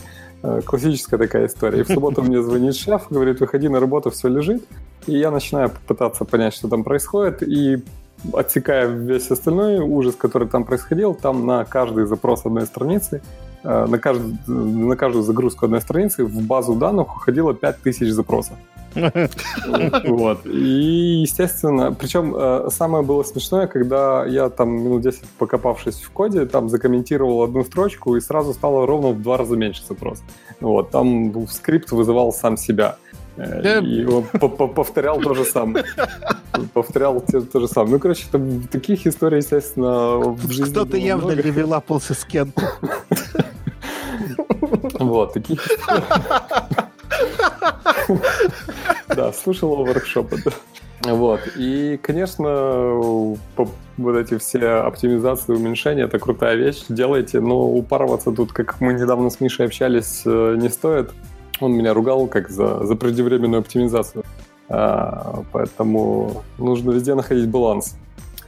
Классическая 0.65 1.19
такая 1.19 1.47
история. 1.47 1.81
И 1.81 1.83
в 1.83 1.89
субботу 1.89 2.23
мне 2.23 2.43
звонит 2.43 2.75
шеф, 2.75 3.07
говорит, 3.11 3.41
выходи 3.41 3.69
на 3.69 3.79
работу, 3.79 4.11
все 4.11 4.29
лежит. 4.29 4.65
И 5.07 5.17
я 5.17 5.31
начинаю 5.31 5.71
пытаться 5.87 6.25
понять, 6.25 6.55
что 6.55 6.69
там 6.69 6.85
происходит, 6.85 7.43
и 7.43 7.83
отсекая 8.33 8.87
весь 8.87 9.31
остальной 9.31 9.79
ужас, 9.79 10.15
который 10.15 10.49
там 10.49 10.65
происходил, 10.65 11.15
там 11.15 11.47
на 11.47 11.65
каждый 11.65 12.07
запрос 12.07 12.47
одной 12.47 12.67
страницы, 12.67 13.23
э, 13.65 13.87
на, 13.87 13.99
каждый, 13.99 14.37
на 14.47 14.97
каждую 14.97 15.25
загрузку 15.25 15.65
одной 15.65 15.81
страницы 15.81 16.25
в 16.25 16.43
базу 16.43 16.75
данных 16.75 17.17
уходило 17.17 17.55
5000 17.55 18.11
запросов. 18.11 18.57
Вот. 20.05 20.47
И, 20.47 21.23
естественно, 21.23 21.93
причем 21.93 22.35
э, 22.37 22.69
самое 22.71 23.05
было 23.05 23.23
смешное, 23.23 23.67
когда 23.67 24.25
я 24.27 24.49
там 24.49 24.71
минут 24.71 25.03
10 25.03 25.23
покопавшись 25.39 26.01
в 26.01 26.11
коде, 26.11 26.47
там 26.47 26.69
закомментировал 26.69 27.43
одну 27.43 27.65
строчку 27.65 28.17
и 28.17 28.21
сразу 28.21 28.53
стало 28.53 28.87
ровно 28.87 29.11
в 29.11 29.23
два 29.23 29.37
раза 29.37 29.57
меньше 29.57 29.83
запрос. 29.89 30.23
Вот. 30.61 30.91
Там 30.91 31.47
скрипт 31.49 31.93
вызывал 31.93 32.33
сам 32.33 32.57
себя. 32.57 32.97
Э, 33.37 33.81
и 33.81 34.05
он 34.05 34.25
повторял 34.25 35.21
то 35.21 35.35
же 35.35 35.45
самое. 35.45 35.85
Повторял 36.75 37.21
то 37.21 37.61
же 37.61 37.69
самое. 37.69 37.95
Ну, 37.95 37.99
короче, 37.99 38.27
там 38.31 38.63
таких 38.69 39.07
историй, 39.07 39.39
естественно, 39.39 40.19
в 40.19 40.51
жизни 40.51 40.73
Кто-то 40.73 40.97
явно 40.97 41.33
левелапался 41.33 42.15
с 42.15 42.25
Кентом. 42.25 42.65
Вот, 44.99 45.33
таких 45.33 45.67
Да, 49.09 49.33
слушал 49.33 49.85
воркшопы. 49.85 50.39
Вот. 51.03 51.41
И, 51.57 51.99
конечно, 52.03 52.95
вот 53.97 54.17
эти 54.17 54.39
все 54.39 54.67
оптимизации, 54.87 55.53
уменьшения, 55.53 56.05
это 56.05 56.19
крутая 56.19 56.57
вещь. 56.57 56.85
Делайте, 56.89 57.41
но 57.41 57.69
упарываться 57.69 58.31
тут, 58.33 58.53
как 58.53 58.81
мы 58.81 58.95
недавно 58.95 59.31
с 59.31 59.41
Мишей 59.41 59.67
общались, 59.67 60.23
э, 60.25 60.57
не 60.59 60.69
стоит. 60.69 61.11
Он 61.61 61.73
меня 61.73 61.93
ругал 61.93 62.27
как 62.27 62.49
за, 62.49 62.85
за 62.85 62.95
преждевременную 62.95 63.61
оптимизацию. 63.61 64.25
А, 64.69 65.43
поэтому 65.53 66.43
нужно 66.59 66.93
везде 66.93 67.15
находить 67.15 67.49
баланс 67.49 67.97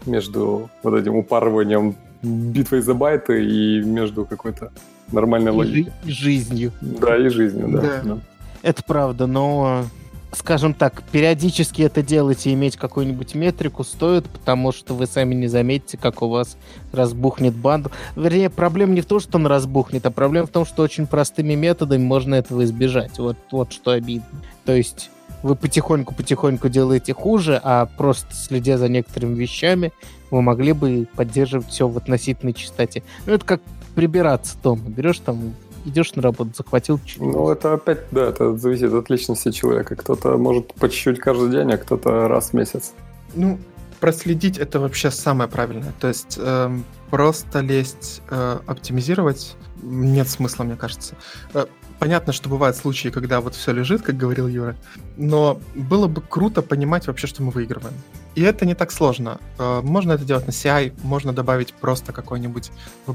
между 0.07 0.71
вот 0.83 0.95
этим 0.95 1.17
упарыванием 1.17 1.97
битвой 2.23 2.81
за 2.81 2.95
байты 2.95 3.45
и 3.45 3.83
между 3.83 4.25
какой-то 4.25 4.73
нормальной 5.13 5.53
логикой. 5.53 5.93
И 6.05 6.11
жизнью. 6.11 6.73
Да, 6.81 7.17
и 7.17 7.29
жизнью, 7.29 7.69
да. 7.69 7.81
да. 7.81 8.01
да. 8.05 8.19
Это 8.65 8.83
правда, 8.83 9.27
но 9.27 9.85
скажем 10.33 10.73
так, 10.73 11.03
периодически 11.13 11.83
это 11.83 12.03
делать 12.03 12.47
и 12.47 12.55
иметь 12.55 12.77
какую-нибудь 12.77 13.35
метрику 13.35 13.85
стоит, 13.85 14.25
потому 14.25 14.73
что 14.73 14.95
вы 14.95 15.07
сами 15.07 15.35
не 15.35 15.49
заметите, 15.49 15.99
как 15.99 16.23
у 16.23 16.29
вас 16.29 16.57
разбухнет 16.91 17.55
бандл. 17.55 17.91
Вернее, 18.17 18.49
проблема 18.49 18.95
не 18.95 19.03
в 19.03 19.07
том, 19.07 19.21
что 19.21 19.37
он 19.37 19.47
разбухнет, 19.47 20.07
а 20.07 20.11
проблема 20.11 20.47
в 20.47 20.51
том, 20.51 20.65
что 20.65 20.83
очень 20.83 21.07
простыми 21.07 21.55
методами 21.55 22.03
можно 22.03 22.37
этого 22.37 22.65
избежать. 22.65 23.19
Вот, 23.19 23.37
вот 23.53 23.71
что 23.71 23.91
обидно. 23.91 24.25
То 24.65 24.73
есть 24.73 25.11
вы 25.43 25.57
потихоньку-потихоньку 25.57 26.71
делаете 26.71 27.13
хуже, 27.13 27.61
а 27.63 27.85
просто 27.85 28.35
следя 28.35 28.79
за 28.79 28.89
некоторыми 28.89 29.35
вещами, 29.35 29.93
вы 30.31 30.41
могли 30.41 30.73
бы 30.73 31.07
поддерживать 31.15 31.69
все 31.69 31.87
в 31.87 31.99
относительной 31.99 32.55
чистоте. 32.55 33.03
Ну, 33.27 33.35
это 33.35 33.45
как 33.45 33.61
прибираться 33.95 34.57
дома. 34.63 34.89
Берешь 34.89 35.19
там 35.19 35.55
идешь 35.85 36.15
на 36.15 36.23
работу, 36.23 36.51
захватил 36.57 36.99
чуть 37.05 37.21
Ну, 37.21 37.51
это 37.51 37.75
опять, 37.75 38.01
да, 38.11 38.29
это 38.29 38.57
зависит 38.57 38.93
от 38.93 39.11
личности 39.11 39.51
человека. 39.51 39.97
Кто-то 39.97 40.37
может 40.37 40.75
по 40.75 40.89
чуть-чуть 40.89 41.19
каждый 41.19 41.51
день, 41.51 41.73
а 41.73 41.79
кто-то 41.79 42.29
раз 42.29 42.51
в 42.51 42.53
месяц. 42.55 42.93
Ну, 43.35 43.59
проследить 44.01 44.59
это 44.59 44.81
вообще 44.81 45.11
самое 45.11 45.49
правильное. 45.49 45.93
То 46.01 46.09
есть 46.09 46.39
э, 46.39 46.79
просто 47.11 47.61
лезть, 47.61 48.23
э, 48.31 48.59
оптимизировать 48.67 49.57
нет 49.83 50.29
смысла, 50.29 50.65
мне 50.65 50.77
кажется. 50.77 51.15
Э, 51.53 51.67
понятно, 51.99 52.33
что 52.33 52.49
бывают 52.49 52.77
случаи, 52.77 53.09
когда 53.09 53.41
вот 53.41 53.55
все 53.55 53.73
лежит, 53.73 54.03
как 54.03 54.17
говорил 54.17 54.49
Юра, 54.49 54.77
но 55.17 55.61
было 55.75 56.07
бы 56.07 56.21
круто 56.21 56.63
понимать 56.63 57.07
вообще, 57.07 57.27
что 57.27 57.43
мы 57.43 57.51
выигрываем. 57.51 57.95
И 58.35 58.43
это 58.43 58.67
не 58.67 58.75
так 58.75 58.91
сложно. 58.91 59.39
Э, 59.59 59.81
можно 59.83 60.13
это 60.13 60.25
делать 60.25 60.47
на 60.47 60.51
CI, 60.51 60.93
можно 61.03 61.33
добавить 61.33 61.73
просто 61.75 62.13
какой-нибудь 62.13 62.71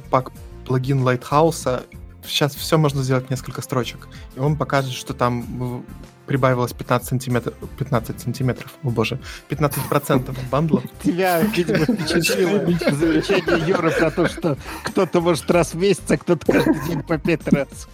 пак 0.10 0.32
плагин 0.66 1.08
Lighthouse, 1.08 1.84
сейчас 2.26 2.56
все 2.56 2.78
можно 2.78 3.04
сделать 3.04 3.30
несколько 3.30 3.62
строчек. 3.62 4.08
И 4.36 4.40
он 4.40 4.58
покажет, 4.58 4.94
что 4.94 5.14
там 5.14 5.84
прибавилось 6.26 6.74
15 6.74 7.08
сантиметров, 7.10 7.56
15 7.80 8.22
сантиметров, 8.22 8.72
о 8.84 8.92
боже, 8.92 9.20
15 9.48 9.90
процентов 9.90 10.38
бандла. 10.52 10.84
Тебя, 11.02 11.42
видимо, 11.42 11.80
впечатлило 11.86 12.60
замечание 12.96 13.68
Юры 13.68 13.90
про 13.92 14.12
то, 14.12 14.28
что 14.28 14.58
кто-то 14.84 15.22
может 15.22 15.50
раз 15.50 15.74
в 15.74 15.78
месяц, 15.78 16.04
а 16.10 16.18
кто-то 16.18 16.46
каждый 16.46 16.80
день 16.88 17.02
по 17.02 17.18
пять 17.18 17.48
раз. 17.48 17.88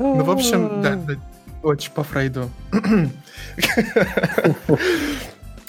Ну, 0.00 0.24
в 0.24 0.30
общем, 0.30 0.82
да, 0.82 0.98
очень 1.62 1.92
по 1.92 2.02
Фрейду. 2.02 2.50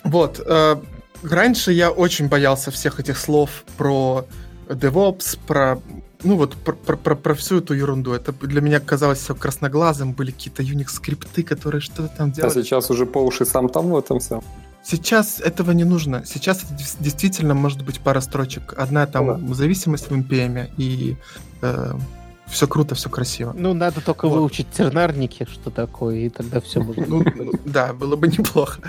Вот. 0.03 0.41
Э, 0.45 0.75
раньше 1.23 1.71
я 1.71 1.89
очень 1.89 2.27
боялся 2.27 2.71
всех 2.71 2.99
этих 2.99 3.17
слов 3.17 3.63
про 3.77 4.25
DevOps, 4.73 5.37
про 5.47 5.79
ну 6.23 6.37
вот 6.37 6.55
про, 6.55 6.73
про, 6.73 6.97
про, 6.97 7.15
про 7.15 7.33
всю 7.33 7.57
эту 7.57 7.73
ерунду. 7.73 8.13
Это 8.13 8.31
для 8.31 8.61
меня 8.61 8.79
казалось 8.79 9.19
все 9.19 9.35
красноглазым, 9.35 10.13
были 10.13 10.31
какие-то 10.31 10.63
Unix-скрипты, 10.63 11.43
которые 11.43 11.81
что-то 11.81 12.07
там 12.07 12.29
а 12.29 12.31
делали. 12.31 12.59
А 12.59 12.63
сейчас 12.63 12.89
уже 12.89 13.05
по 13.05 13.19
уши 13.19 13.45
сам 13.45 13.69
там 13.69 13.91
в 13.91 13.97
этом 13.97 14.19
всем? 14.19 14.41
Сейчас 14.83 15.39
этого 15.39 15.71
не 15.71 15.85
нужно. 15.85 16.23
Сейчас 16.25 16.63
это 16.63 16.75
действительно 16.99 17.53
может 17.53 17.83
быть 17.85 17.99
пара 17.99 18.19
строчек. 18.19 18.73
Одна 18.77 19.05
там 19.05 19.47
да. 19.47 19.53
зависимость 19.53 20.09
в 20.09 20.13
NPM 20.13 20.69
и 20.77 21.15
э, 21.61 21.93
все 22.53 22.67
круто, 22.67 22.95
все 22.95 23.09
красиво. 23.09 23.53
Ну, 23.57 23.73
надо 23.73 23.99
только 24.01 24.27
вот. 24.27 24.37
выучить 24.37 24.69
тернарники, 24.71 25.47
что 25.51 25.69
такое, 25.69 26.15
и 26.17 26.29
тогда 26.29 26.61
все 26.61 26.81
будет. 26.83 27.07
Ну, 27.09 27.23
да, 27.65 27.93
было 27.93 28.15
бы 28.15 28.27
неплохо. 28.27 28.79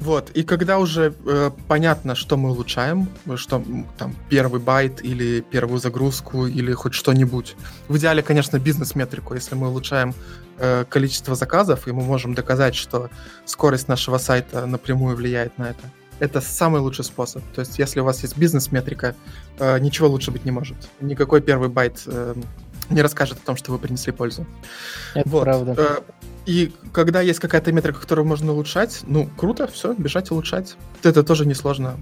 Вот, 0.00 0.30
и 0.30 0.42
когда 0.42 0.78
уже 0.78 1.14
э, 1.26 1.50
понятно, 1.68 2.14
что 2.14 2.36
мы 2.36 2.50
улучшаем, 2.50 3.08
что 3.36 3.62
там 3.98 4.14
первый 4.28 4.60
байт 4.60 5.04
или 5.04 5.40
первую 5.40 5.78
загрузку 5.78 6.46
или 6.46 6.72
хоть 6.72 6.94
что-нибудь. 6.94 7.56
В 7.88 7.96
идеале, 7.96 8.22
конечно, 8.22 8.58
бизнес-метрику, 8.58 9.34
если 9.34 9.54
мы 9.54 9.68
улучшаем 9.68 10.14
э, 10.58 10.84
количество 10.88 11.34
заказов, 11.34 11.86
и 11.88 11.92
мы 11.92 12.02
можем 12.02 12.34
доказать, 12.34 12.74
что 12.74 13.10
скорость 13.44 13.88
нашего 13.88 14.18
сайта 14.18 14.66
напрямую 14.66 15.16
влияет 15.16 15.58
на 15.58 15.70
это. 15.70 15.90
Это 16.18 16.40
самый 16.40 16.80
лучший 16.80 17.04
способ. 17.04 17.42
То 17.54 17.60
есть, 17.60 17.78
если 17.78 18.00
у 18.00 18.04
вас 18.04 18.22
есть 18.22 18.38
бизнес-метрика, 18.38 19.14
э, 19.58 19.78
ничего 19.78 20.08
лучше 20.08 20.30
быть 20.30 20.44
не 20.46 20.50
может. 20.50 20.76
Никакой 21.00 21.42
первый 21.42 21.68
байт 21.68 22.02
э, 22.06 22.34
не 22.90 23.02
расскажет 23.02 23.38
о 23.38 23.46
том, 23.46 23.56
что 23.56 23.72
вы 23.72 23.78
принесли 23.78 24.12
пользу. 24.12 24.46
Это 25.14 25.28
Вот. 25.28 25.42
правда. 25.44 25.74
Э, 25.76 26.00
И 26.46 26.72
когда 26.92 27.20
есть 27.20 27.40
какая-то 27.40 27.72
метрика, 27.72 28.00
которую 28.00 28.24
можно 28.26 28.52
улучшать, 28.52 29.00
ну, 29.06 29.28
круто, 29.36 29.66
все, 29.66 29.94
бежать 29.94 30.30
улучшать. 30.30 30.76
Это 31.02 31.24
тоже 31.24 31.44
несложно. 31.46 31.96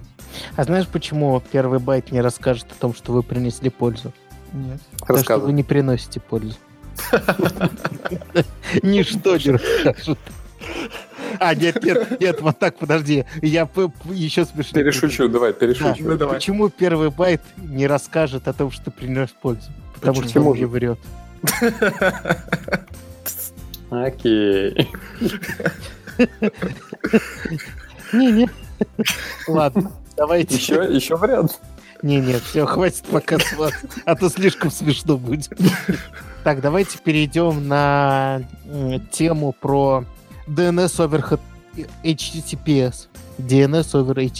А 0.56 0.64
знаешь, 0.64 0.86
почему 0.86 1.42
первый 1.52 1.78
байт 1.78 2.12
не 2.12 2.20
расскажет 2.20 2.66
о 2.70 2.74
том, 2.74 2.94
что 2.94 3.12
вы 3.12 3.22
принесли 3.22 3.70
пользу? 3.70 4.12
Нет. 4.52 4.80
Потому 5.00 5.18
что 5.20 5.38
вы 5.38 5.52
не 5.52 5.62
приносите 5.64 6.20
пользу. 6.20 6.56
Ничто 8.82 9.36
не 9.36 9.52
расскажет. 9.52 10.18
А, 11.40 11.54
нет, 11.54 11.82
нет, 11.82 12.20
нет, 12.20 12.40
вот 12.40 12.58
так, 12.58 12.78
подожди. 12.78 13.24
Я 13.42 13.68
еще 14.10 14.44
смешнее. 14.44 14.84
Перешучу, 14.84 15.28
давай, 15.28 15.52
перешучу. 15.52 15.96
Ну, 16.04 16.16
давай. 16.16 16.36
Почему 16.36 16.68
первый 16.68 17.10
байт 17.10 17.42
не 17.56 17.86
расскажет 17.86 18.46
о 18.46 18.52
том, 18.52 18.70
что 18.70 18.84
ты 18.86 18.90
принес 18.90 19.30
пользу? 19.30 19.70
Потому 20.04 20.20
Почему? 20.20 20.42
что 20.42 20.50
он 20.50 20.56
не 20.58 20.64
врет. 20.66 20.98
Окей. 23.90 24.90
Не-не. 28.12 28.50
Ладно, 29.48 29.92
давайте. 30.14 30.56
Еще, 30.56 30.74
еще 30.90 31.16
вариант. 31.16 31.58
Не, 32.02 32.20
нет, 32.20 32.42
все, 32.42 32.66
хватит 32.66 33.04
показывать, 33.04 33.72
а 34.04 34.14
то 34.14 34.28
слишком 34.28 34.70
смешно 34.70 35.16
будет. 35.16 35.48
Так, 36.42 36.60
давайте 36.60 36.98
перейдем 36.98 37.66
на 37.66 38.42
тему 39.10 39.54
про 39.58 40.04
DNS 40.46 40.98
over 40.98 41.40
HTTPS. 42.02 43.08
DNS 43.38 43.92
over 43.94 44.30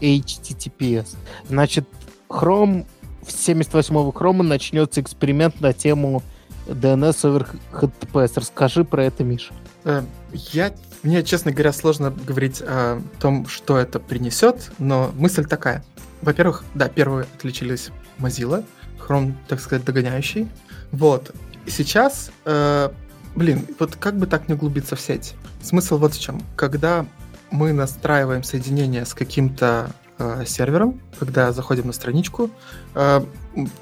HTTPS. 0.00 1.16
Значит, 1.48 1.88
Chrome, 2.28 2.86
с 2.97 2.97
78-го 3.28 4.10
Chrome 4.10 4.42
начнется 4.42 5.00
эксперимент 5.00 5.60
на 5.60 5.72
тему 5.72 6.22
DNS 6.66 7.22
over 7.22 7.46
HTTPS. 7.72 8.32
Расскажи 8.36 8.84
про 8.84 9.04
это, 9.04 9.24
Миша. 9.24 9.54
Э, 9.84 10.02
Я, 10.32 10.72
мне, 11.02 11.22
честно 11.22 11.52
говоря, 11.52 11.72
сложно 11.72 12.10
говорить 12.10 12.60
о 12.62 13.00
том, 13.20 13.46
что 13.46 13.78
это 13.78 14.00
принесет, 14.00 14.70
но 14.78 15.10
мысль 15.16 15.44
такая. 15.44 15.84
Во-первых, 16.22 16.64
да, 16.74 16.88
первые 16.88 17.26
отличились 17.36 17.90
Mozilla, 18.18 18.64
Chrome, 18.98 19.34
так 19.46 19.60
сказать, 19.60 19.84
догоняющий. 19.84 20.48
Вот. 20.90 21.34
Сейчас, 21.66 22.30
э, 22.44 22.90
блин, 23.34 23.66
вот 23.78 23.96
как 23.96 24.16
бы 24.18 24.26
так 24.26 24.48
не 24.48 24.54
углубиться 24.54 24.96
в 24.96 25.00
сеть? 25.00 25.34
Смысл 25.62 25.98
вот 25.98 26.14
в 26.14 26.20
чем. 26.20 26.42
Когда 26.56 27.06
мы 27.50 27.72
настраиваем 27.72 28.42
соединение 28.42 29.04
с 29.06 29.14
каким-то 29.14 29.90
э, 30.18 30.44
сервером, 30.46 31.00
когда 31.18 31.52
заходим 31.52 31.86
на 31.86 31.92
страничку, 31.92 32.50
э, 32.94 33.20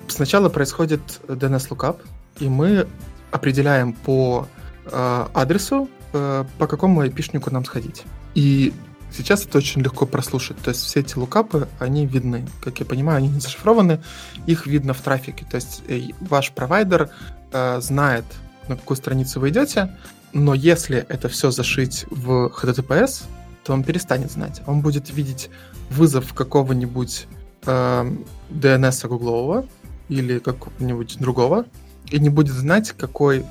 сначала 0.09 0.49
происходит 0.49 1.01
DNS 1.29 1.69
lookup, 1.71 2.01
и 2.39 2.49
мы 2.49 2.87
определяем 3.31 3.93
по 3.93 4.47
э, 4.85 5.27
адресу, 5.35 5.89
э, 6.13 6.45
по 6.59 6.67
какому 6.67 7.01
айпишнику 7.01 7.51
нам 7.51 7.65
сходить. 7.65 8.05
И 8.35 8.73
сейчас 9.11 9.45
это 9.45 9.59
очень 9.59 9.83
легко 9.83 10.07
прослушать. 10.07 10.59
То 10.59 10.71
есть 10.71 10.83
все 10.83 11.01
эти 11.01 11.17
лукапы, 11.17 11.69
они 11.79 12.07
видны. 12.07 12.47
Как 12.63 12.79
я 12.81 12.87
понимаю, 12.87 13.19
они 13.19 13.29
не 13.29 13.41
зашифрованы, 13.41 14.03
их 14.47 14.67
видно 14.67 14.95
в 14.95 15.01
трафике. 15.01 15.47
То 15.51 15.57
есть 15.57 15.83
э, 15.89 16.11
ваш 16.21 16.53
провайдер 16.53 17.11
э, 17.53 17.81
знает, 17.81 18.25
на 18.69 18.77
какую 18.77 18.97
страницу 18.97 19.41
вы 19.41 19.51
идете, 19.51 19.97
но 20.33 20.55
если 20.55 20.99
это 21.09 21.29
все 21.29 21.51
зашить 21.51 22.05
в 22.11 22.49
HTTPS, 22.49 23.25
то 23.67 23.73
он 23.73 23.83
перестанет 23.83 24.31
знать. 24.31 24.63
Он 24.67 24.81
будет 24.81 25.11
видеть 25.11 25.51
вызов 25.91 26.33
какого-нибудь 26.35 27.27
э, 27.67 28.13
DNS 28.51 29.09
гуглового 29.09 29.67
или 30.09 30.39
какого-нибудь 30.39 31.19
другого, 31.19 31.65
и 32.13 32.21
не 32.21 32.29
будет 32.29 32.55
знать, 32.55 32.93
какой, 32.93 33.45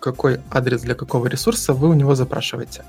какой 0.00 0.40
адрес 0.50 0.80
для 0.80 0.96
какого 0.96 1.28
ресурса 1.28 1.72
вы 1.72 1.88
у 1.88 1.94
него 1.94 2.16
запрашиваете. 2.16 2.82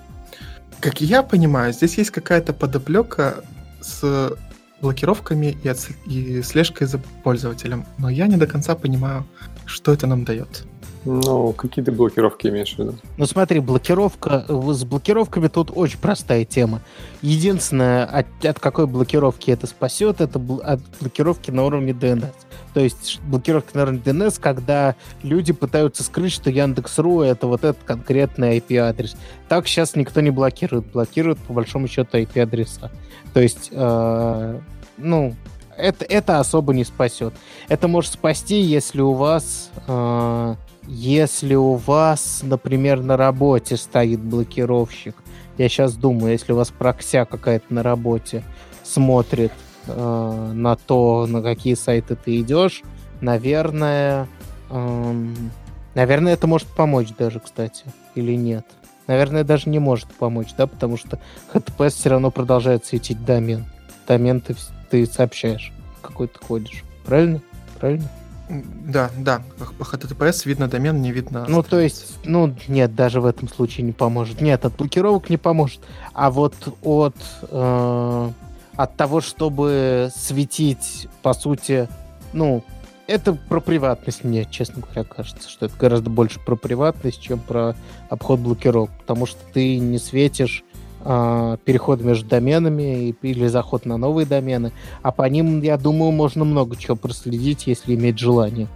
Как 0.79 1.01
я 1.01 1.21
понимаю, 1.21 1.71
здесь 1.71 1.99
есть 1.99 2.09
какая-то 2.09 2.53
подоплека 2.53 3.43
с 3.81 4.35
блокировками 4.81 5.57
и, 5.63 5.67
отс- 5.67 5.95
и 6.07 6.41
слежкой 6.41 6.87
за 6.87 6.97
пользователем, 7.23 7.85
но 7.99 8.09
я 8.09 8.25
не 8.25 8.37
до 8.37 8.47
конца 8.47 8.75
понимаю, 8.75 9.25
что 9.65 9.93
это 9.93 10.07
нам 10.07 10.25
дает. 10.25 10.65
Ну, 11.05 11.53
какие 11.53 11.85
ты 11.85 11.91
блокировки 11.91 12.47
имеешь 12.47 12.75
в 12.75 12.79
виду? 12.79 12.95
Ну 13.17 13.25
смотри, 13.27 13.59
блокировка 13.59 14.43
с 14.49 14.83
блокировками 14.83 15.47
тут 15.47 15.71
очень 15.73 15.99
простая 15.99 16.45
тема. 16.45 16.81
Единственное, 17.21 18.05
от, 18.05 18.25
от 18.43 18.59
какой 18.59 18.87
блокировки 18.87 19.51
это 19.51 19.67
спасет, 19.67 20.19
это 20.19 20.39
бл- 20.39 20.61
от 20.61 20.81
блокировки 20.99 21.51
на 21.51 21.63
уровне 21.63 21.91
DNS. 21.91 22.33
То 22.73 22.79
есть 22.79 23.21
блокировки 23.21 23.75
на 23.77 23.83
уровне 23.83 24.01
DNS, 24.03 24.39
когда 24.41 24.95
люди 25.21 25.53
пытаются 25.53 26.03
скрыть, 26.03 26.31
что 26.31 26.49
Яндекс.ру 26.49 27.21
это 27.21 27.45
вот 27.45 27.63
этот 27.63 27.83
конкретный 27.83 28.57
IP-адрес. 28.57 29.15
Так 29.47 29.67
сейчас 29.67 29.95
никто 29.95 30.21
не 30.21 30.31
блокирует. 30.31 30.91
Блокируют 30.91 31.37
по 31.39 31.53
большому 31.53 31.87
счету 31.87 32.17
IP-адреса. 32.17 32.91
То 33.33 33.39
есть, 33.39 33.69
э, 33.71 34.59
ну, 34.97 35.35
это, 35.77 36.05
это 36.05 36.39
особо 36.39 36.73
не 36.73 36.83
спасет. 36.83 37.33
Это 37.67 37.87
может 37.87 38.13
спасти, 38.13 38.59
если 38.59 39.01
у 39.01 39.13
вас 39.13 39.69
э, 39.87 40.55
если 40.87 41.55
у 41.55 41.75
вас, 41.75 42.41
например, 42.43 43.01
на 43.01 43.17
работе 43.17 43.77
стоит 43.77 44.19
блокировщик. 44.19 45.15
Я 45.57 45.69
сейчас 45.69 45.95
думаю, 45.95 46.33
если 46.33 46.53
у 46.53 46.57
вас 46.57 46.69
прокся 46.69 47.25
какая-то 47.25 47.73
на 47.73 47.83
работе 47.83 48.43
смотрит 48.83 49.51
э, 49.87 50.51
на 50.53 50.75
то, 50.75 51.25
на 51.27 51.41
какие 51.41 51.75
сайты 51.75 52.15
ты 52.15 52.39
идешь, 52.41 52.83
наверное, 53.21 54.27
эм, 54.69 55.51
наверное, 55.95 56.33
это 56.33 56.47
может 56.47 56.67
помочь 56.67 57.09
даже, 57.17 57.39
кстати, 57.39 57.85
или 58.15 58.35
нет. 58.35 58.65
Наверное, 59.07 59.43
даже 59.43 59.69
не 59.69 59.79
может 59.79 60.07
помочь, 60.15 60.49
да, 60.57 60.67
потому 60.67 60.97
что 60.97 61.19
HTTPS 61.53 61.89
все 61.91 62.09
равно 62.09 62.31
продолжает 62.31 62.85
светить 62.85 63.23
домен. 63.23 63.65
Домен 64.07 64.41
ты, 64.41 64.55
ты 64.89 65.05
сообщаешь, 65.05 65.71
какой 66.01 66.27
ты 66.27 66.39
ходишь. 66.39 66.83
Правильно? 67.05 67.41
Правильно? 67.79 68.09
Да, 68.49 69.09
да, 69.17 69.41
по 69.77 69.83
HTTPS 69.83 70.43
видно 70.45 70.67
домен, 70.67 71.01
не 71.01 71.11
видно... 71.11 71.45
Ну, 71.47 71.63
то 71.63 71.79
есть, 71.79 72.19
ну, 72.25 72.55
нет, 72.67 72.93
даже 72.93 73.19
в 73.19 73.25
этом 73.25 73.47
случае 73.47 73.85
не 73.85 73.91
поможет. 73.91 74.39
Нет, 74.41 74.65
от 74.65 74.75
блокировок 74.75 75.29
не 75.29 75.37
поможет. 75.37 75.81
А 76.13 76.29
вот 76.29 76.53
от, 76.83 77.15
э, 77.49 78.29
от 78.75 78.95
того, 78.97 79.21
чтобы 79.21 80.11
светить, 80.15 81.07
по 81.23 81.33
сути, 81.33 81.89
ну, 82.33 82.63
это 83.07 83.33
про 83.33 83.59
приватность 83.61 84.23
мне, 84.23 84.45
честно 84.45 84.81
говоря, 84.81 85.03
кажется, 85.03 85.49
что 85.49 85.65
это 85.65 85.75
гораздо 85.77 86.09
больше 86.09 86.39
про 86.39 86.55
приватность, 86.55 87.21
чем 87.21 87.39
про 87.39 87.75
обход 88.09 88.39
блокировок. 88.39 88.91
Потому 88.99 89.25
что 89.25 89.39
ты 89.53 89.79
не 89.79 89.97
светишь 89.97 90.63
переход 91.05 92.01
между 92.01 92.27
доменами 92.27 93.15
или 93.21 93.47
заход 93.47 93.85
на 93.85 93.97
новые 93.97 94.25
домены. 94.25 94.71
А 95.03 95.11
по 95.11 95.23
ним, 95.29 95.61
я 95.61 95.77
думаю, 95.77 96.11
можно 96.11 96.43
много 96.45 96.75
чего 96.75 96.95
проследить, 96.95 97.67
если 97.67 97.93
иметь 97.95 98.17
желание. 98.17 98.67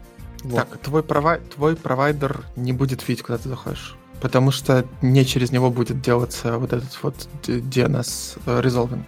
Вот. 0.44 0.56
Так, 0.56 0.78
твой, 0.78 1.02
провай- 1.02 1.42
твой 1.56 1.76
провайдер 1.76 2.44
не 2.56 2.72
будет 2.72 3.08
видеть, 3.08 3.24
куда 3.24 3.38
ты 3.40 3.50
заходишь. 3.50 3.96
Потому 4.22 4.52
что 4.52 4.86
не 5.02 5.26
через 5.26 5.52
него 5.52 5.70
будет 5.72 6.02
делаться 6.02 6.58
вот 6.58 6.72
этот 6.74 6.98
вот 7.02 7.16
DNS 7.48 8.38
э, 8.46 8.62
resolving, 8.62 9.04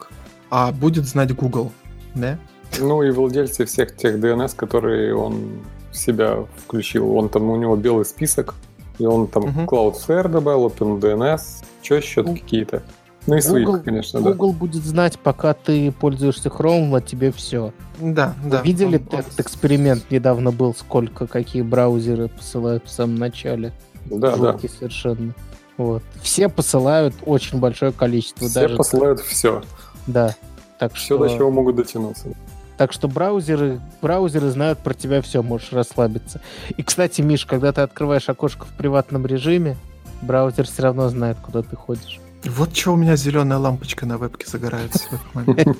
а 0.49 0.71
будет 0.71 1.05
знать 1.05 1.33
Google, 1.35 1.71
да? 2.15 2.39
Ну 2.79 3.03
и 3.03 3.11
владельцы 3.11 3.65
всех 3.65 3.95
тех 3.97 4.15
DNS, 4.17 4.55
которые 4.55 5.15
он 5.15 5.59
в 5.91 5.97
себя 5.97 6.45
включил. 6.65 7.15
Он 7.15 7.27
там, 7.29 7.49
у 7.49 7.57
него 7.57 7.75
белый 7.75 8.05
список, 8.05 8.55
и 8.97 9.05
он 9.05 9.27
там 9.27 9.43
Мгм. 9.43 9.65
Cloudflare 9.65 10.29
добавил, 10.29 10.67
OpenDNS, 10.67 11.41
что 11.81 11.95
еще 11.95 12.23
Ну, 12.23 12.33
какие-то. 12.35 12.81
Ну 13.27 13.35
и 13.35 13.41
своих, 13.41 13.67
Google- 13.67 13.83
конечно, 13.83 14.19
да. 14.21 14.31
Google 14.31 14.53
будет 14.53 14.83
знать, 14.83 15.19
пока 15.19 15.53
ты 15.53 15.91
пользуешься 15.91 16.49
Chrome, 16.49 16.97
от 16.97 17.05
тебе 17.05 17.31
все. 17.31 17.71
Да, 17.99 18.33
да. 18.43 18.61
Видели 18.61 18.97
Он- 18.97 19.07
он- 19.11 19.19
этот 19.19 19.39
эксперимент 19.39 20.09
недавно 20.09 20.51
был, 20.51 20.73
сколько, 20.73 21.27
какие 21.27 21.61
браузеры 21.61 22.29
посылают 22.29 22.85
в 22.85 22.89
самом 22.89 23.15
начале? 23.15 23.73
Да, 24.05 24.35
да. 24.35 24.53
Жуткий 24.53 24.69
совершенно. 24.69 25.33
Вот. 25.77 26.01
Все 26.21 26.49
посылают 26.49 27.13
очень 27.25 27.59
большое 27.59 27.91
количество. 27.91 28.47
Все 28.47 28.59
даже, 28.61 28.75
посылают 28.77 29.19
все. 29.19 29.61
Да. 30.07 30.35
Так 30.79 30.93
Все, 30.95 31.15
что, 31.15 31.17
до 31.19 31.29
чего 31.29 31.51
могут 31.51 31.75
дотянуться. 31.75 32.29
так 32.77 32.91
что 32.91 33.07
браузеры, 33.07 33.79
браузеры 34.01 34.49
знают 34.49 34.79
про 34.79 34.95
тебя 34.95 35.21
все, 35.21 35.43
можешь 35.43 35.71
расслабиться. 35.73 36.41
И, 36.75 36.81
кстати, 36.81 37.21
Миш, 37.21 37.45
когда 37.45 37.71
ты 37.71 37.81
открываешь 37.81 38.27
окошко 38.29 38.65
в 38.65 38.69
приватном 38.77 39.27
режиме, 39.27 39.75
браузер 40.23 40.65
все 40.65 40.81
равно 40.83 41.07
знает, 41.09 41.37
куда 41.43 41.61
ты 41.61 41.75
ходишь. 41.75 42.19
Вот 42.45 42.75
что 42.75 42.93
у 42.93 42.95
меня 42.95 43.15
зеленая 43.15 43.59
лампочка 43.59 44.05
на 44.05 44.17
вебке 44.17 44.47
загорается 44.47 44.99
в 45.09 45.13
этот 45.13 45.35
момент. 45.35 45.77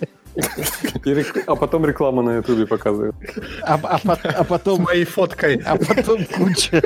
А 1.47 1.55
потом 1.55 1.85
реклама 1.85 2.21
на 2.21 2.35
Ютубе 2.37 2.65
показывает. 2.65 3.15
А, 3.63 3.79
а 3.83 3.99
а 4.03 4.43
С 4.43 4.47
потом 4.47 4.83
моей 4.83 5.05
фоткой. 5.05 5.55
А 5.65 5.75
потом 5.75 6.25
куча, 6.25 6.81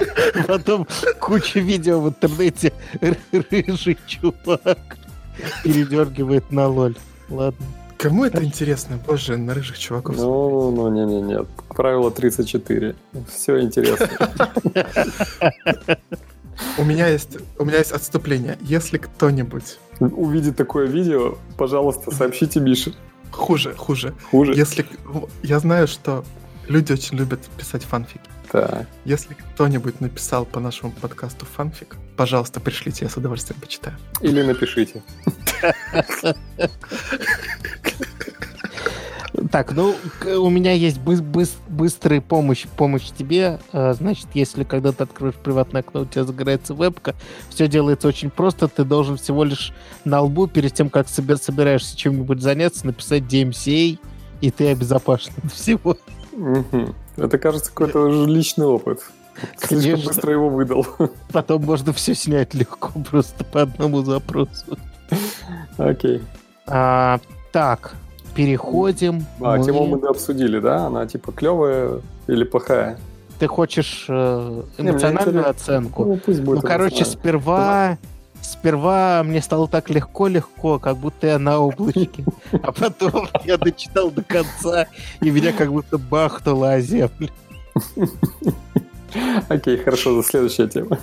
потом 0.47 0.87
куча 1.19 1.59
видео 1.59 1.99
в 1.99 2.09
интернете. 2.09 2.73
Рыжий 3.01 3.97
чувак 4.07 4.97
передергивает 5.63 6.51
на 6.51 6.67
лоль. 6.67 6.95
Ладно. 7.29 7.65
Кому 7.97 8.25
это 8.25 8.43
интересно? 8.43 8.99
Боже, 9.05 9.37
на 9.37 9.53
рыжих 9.53 9.79
чуваков. 9.79 10.17
Ну, 10.17 10.71
ну, 10.71 10.89
не-не-не. 10.89 11.45
Правило 11.69 12.11
34. 12.11 12.95
Все 13.29 13.61
интересно. 13.61 14.09
У 16.77 16.83
меня 16.83 17.07
есть, 17.07 17.37
у 17.57 17.65
меня 17.65 17.77
есть 17.77 17.91
отступление. 17.91 18.57
Если 18.61 18.97
кто-нибудь 18.97 19.77
увидит 19.99 20.57
такое 20.57 20.87
видео, 20.87 21.37
пожалуйста, 21.57 22.13
сообщите 22.13 22.59
Мише. 22.59 22.93
Хуже, 23.31 23.73
хуже. 23.75 24.13
Хуже? 24.29 24.53
Если... 24.53 24.85
Я 25.41 25.59
знаю, 25.59 25.87
что 25.87 26.25
люди 26.67 26.91
очень 26.91 27.17
любят 27.17 27.39
писать 27.57 27.83
фанфики. 27.83 28.29
Да. 28.51 28.85
Если 29.05 29.33
кто-нибудь 29.33 30.01
написал 30.01 30.45
по 30.45 30.59
нашему 30.59 30.91
подкасту 30.91 31.45
фанфик, 31.45 31.95
пожалуйста, 32.17 32.59
пришлите, 32.59 33.05
я 33.05 33.11
с 33.11 33.17
удовольствием 33.17 33.59
почитаю. 33.59 33.97
Или 34.21 34.41
напишите. 34.41 35.01
Так, 39.51 39.73
ну, 39.73 39.95
у 40.37 40.49
меня 40.49 40.71
есть 40.71 40.99
бы 40.99 41.17
бы 41.17 41.45
быстрая 41.67 42.21
помощь, 42.21 42.65
помощь 42.77 43.11
тебе. 43.11 43.59
А, 43.71 43.93
значит, 43.93 44.27
если 44.33 44.63
когда 44.63 44.91
ты 44.91 45.03
откроешь 45.03 45.35
приватное 45.35 45.81
окно, 45.81 46.01
у 46.01 46.05
тебя 46.05 46.23
загорается 46.23 46.73
вебка, 46.73 47.15
все 47.49 47.67
делается 47.67 48.07
очень 48.07 48.29
просто. 48.29 48.67
Ты 48.67 48.83
должен 48.83 49.17
всего 49.17 49.43
лишь 49.43 49.73
на 50.03 50.21
лбу, 50.21 50.47
перед 50.47 50.73
тем, 50.73 50.89
как 50.89 51.07
собер 51.09 51.37
собираешься 51.37 51.97
чем-нибудь 51.97 52.41
заняться, 52.41 52.87
написать 52.87 53.23
DMCA, 53.23 53.99
и 54.41 54.51
ты 54.51 54.69
обезопасен 54.69 55.33
от 55.43 55.51
всего. 55.51 55.97
Угу. 56.31 56.95
Это, 57.17 57.37
кажется, 57.37 57.69
какой-то 57.69 57.99
уже 57.99 58.29
личный 58.29 58.65
опыт. 58.65 59.01
Слишком 59.57 59.91
Конечно. 59.91 60.07
быстро 60.07 60.31
его 60.31 60.49
выдал. 60.49 60.87
Потом 61.31 61.63
можно 61.63 61.93
все 61.93 62.15
снять 62.15 62.53
легко, 62.53 62.91
просто 63.11 63.43
по 63.43 63.63
одному 63.63 64.01
запросу. 64.01 64.77
Окей. 65.77 66.23
А, 66.67 67.19
так, 67.51 67.95
переходим. 68.35 69.25
А, 69.41 69.57
мы... 69.57 69.63
тему 69.63 69.85
мы 69.87 70.07
обсудили, 70.07 70.59
да? 70.59 70.87
Она 70.87 71.07
типа 71.07 71.31
клевая 71.31 72.01
или 72.27 72.43
плохая? 72.43 72.99
Ты 73.39 73.47
хочешь 73.47 74.05
э, 74.07 74.63
эмоциональную 74.77 75.43
Не, 75.43 75.49
оценку? 75.49 76.05
Ну, 76.05 76.17
пусть 76.17 76.41
будет 76.41 76.61
ну 76.61 76.67
короче, 76.67 77.05
сперва... 77.05 77.97
Сперва 78.41 79.23
мне 79.23 79.41
стало 79.41 79.67
так 79.67 79.89
легко-легко, 79.89 80.77
как 80.77 80.97
будто 80.97 81.25
я 81.25 81.39
на 81.39 81.57
облачке. 81.57 82.23
А 82.51 82.71
потом 82.71 83.27
я 83.43 83.57
дочитал 83.57 84.11
до 84.11 84.21
конца, 84.21 84.85
и 85.19 85.31
меня 85.31 85.51
как 85.51 85.71
будто 85.71 85.97
бахнуло 85.97 86.73
о 86.73 86.79
землю. 86.79 87.29
Окей, 89.49 89.77
хорошо, 89.77 90.21
за 90.21 90.27
следующая 90.27 90.67
тема. 90.67 90.99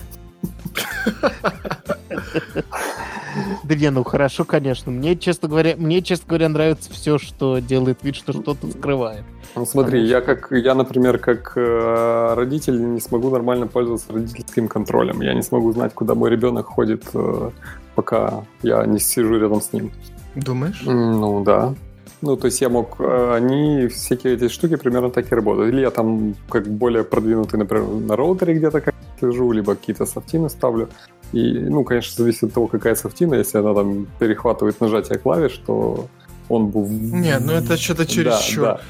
Да 3.65 3.75
не, 3.75 3.89
ну 3.89 4.03
хорошо, 4.03 4.45
конечно. 4.45 4.91
Мне, 4.91 5.15
честно 5.15 5.47
говоря, 5.47 5.75
мне, 5.77 6.01
честно 6.01 6.27
говоря, 6.27 6.49
нравится 6.49 6.91
все, 6.91 7.17
что 7.17 7.59
делает 7.59 8.03
вид, 8.03 8.15
что 8.15 8.33
что-то 8.33 8.69
скрывает. 8.69 9.23
Ну 9.55 9.65
смотри, 9.65 10.05
я 10.05 10.21
как, 10.21 10.51
я, 10.51 10.73
например, 10.73 11.19
как 11.19 11.53
э, 11.55 12.33
родитель 12.35 12.93
не 12.93 12.99
смогу 12.99 13.29
нормально 13.29 13.67
пользоваться 13.67 14.11
родительским 14.11 14.67
контролем. 14.67 15.21
Я 15.21 15.33
не 15.33 15.43
смогу 15.43 15.71
знать, 15.73 15.93
куда 15.93 16.15
мой 16.15 16.29
ребенок 16.31 16.65
ходит, 16.65 17.03
э, 17.13 17.51
пока 17.95 18.45
я 18.63 18.85
не 18.85 18.99
сижу 18.99 19.37
рядом 19.37 19.61
с 19.61 19.71
ним. 19.73 19.91
Думаешь? 20.35 20.81
Ну 20.85 21.43
да. 21.43 21.75
Ну, 22.21 22.37
то 22.37 22.47
есть 22.47 22.61
я 22.61 22.69
мог... 22.69 22.99
Э, 22.99 23.35
они, 23.35 23.87
всякие 23.87 24.33
эти 24.33 24.47
штуки 24.47 24.75
примерно 24.75 25.09
так 25.09 25.31
и 25.31 25.35
работают. 25.35 25.73
Или 25.73 25.81
я 25.81 25.91
там 25.91 26.35
как 26.49 26.67
более 26.67 27.03
продвинутый, 27.03 27.59
например, 27.59 27.85
на 27.85 28.15
роутере 28.15 28.55
где-то 28.55 28.81
как 28.81 28.95
сижу, 29.31 29.51
либо 29.51 29.75
какие-то 29.75 30.05
софтины 30.05 30.49
ставлю. 30.49 30.89
И, 31.31 31.59
ну, 31.59 31.83
конечно, 31.83 32.23
зависит 32.23 32.43
от 32.43 32.53
того, 32.53 32.67
какая 32.67 32.95
софтина. 32.95 33.35
Если 33.35 33.57
она 33.57 33.73
там 33.73 34.07
перехватывает 34.19 34.81
нажатие 34.81 35.17
клавиш, 35.17 35.61
то 35.65 36.07
он 36.49 36.67
был... 36.67 36.87
Не, 36.87 37.39
ну 37.39 37.53
это 37.53 37.77
что-то 37.77 38.05
чересчур. 38.05 38.65
Да, 38.65 38.73
да. 38.75 38.81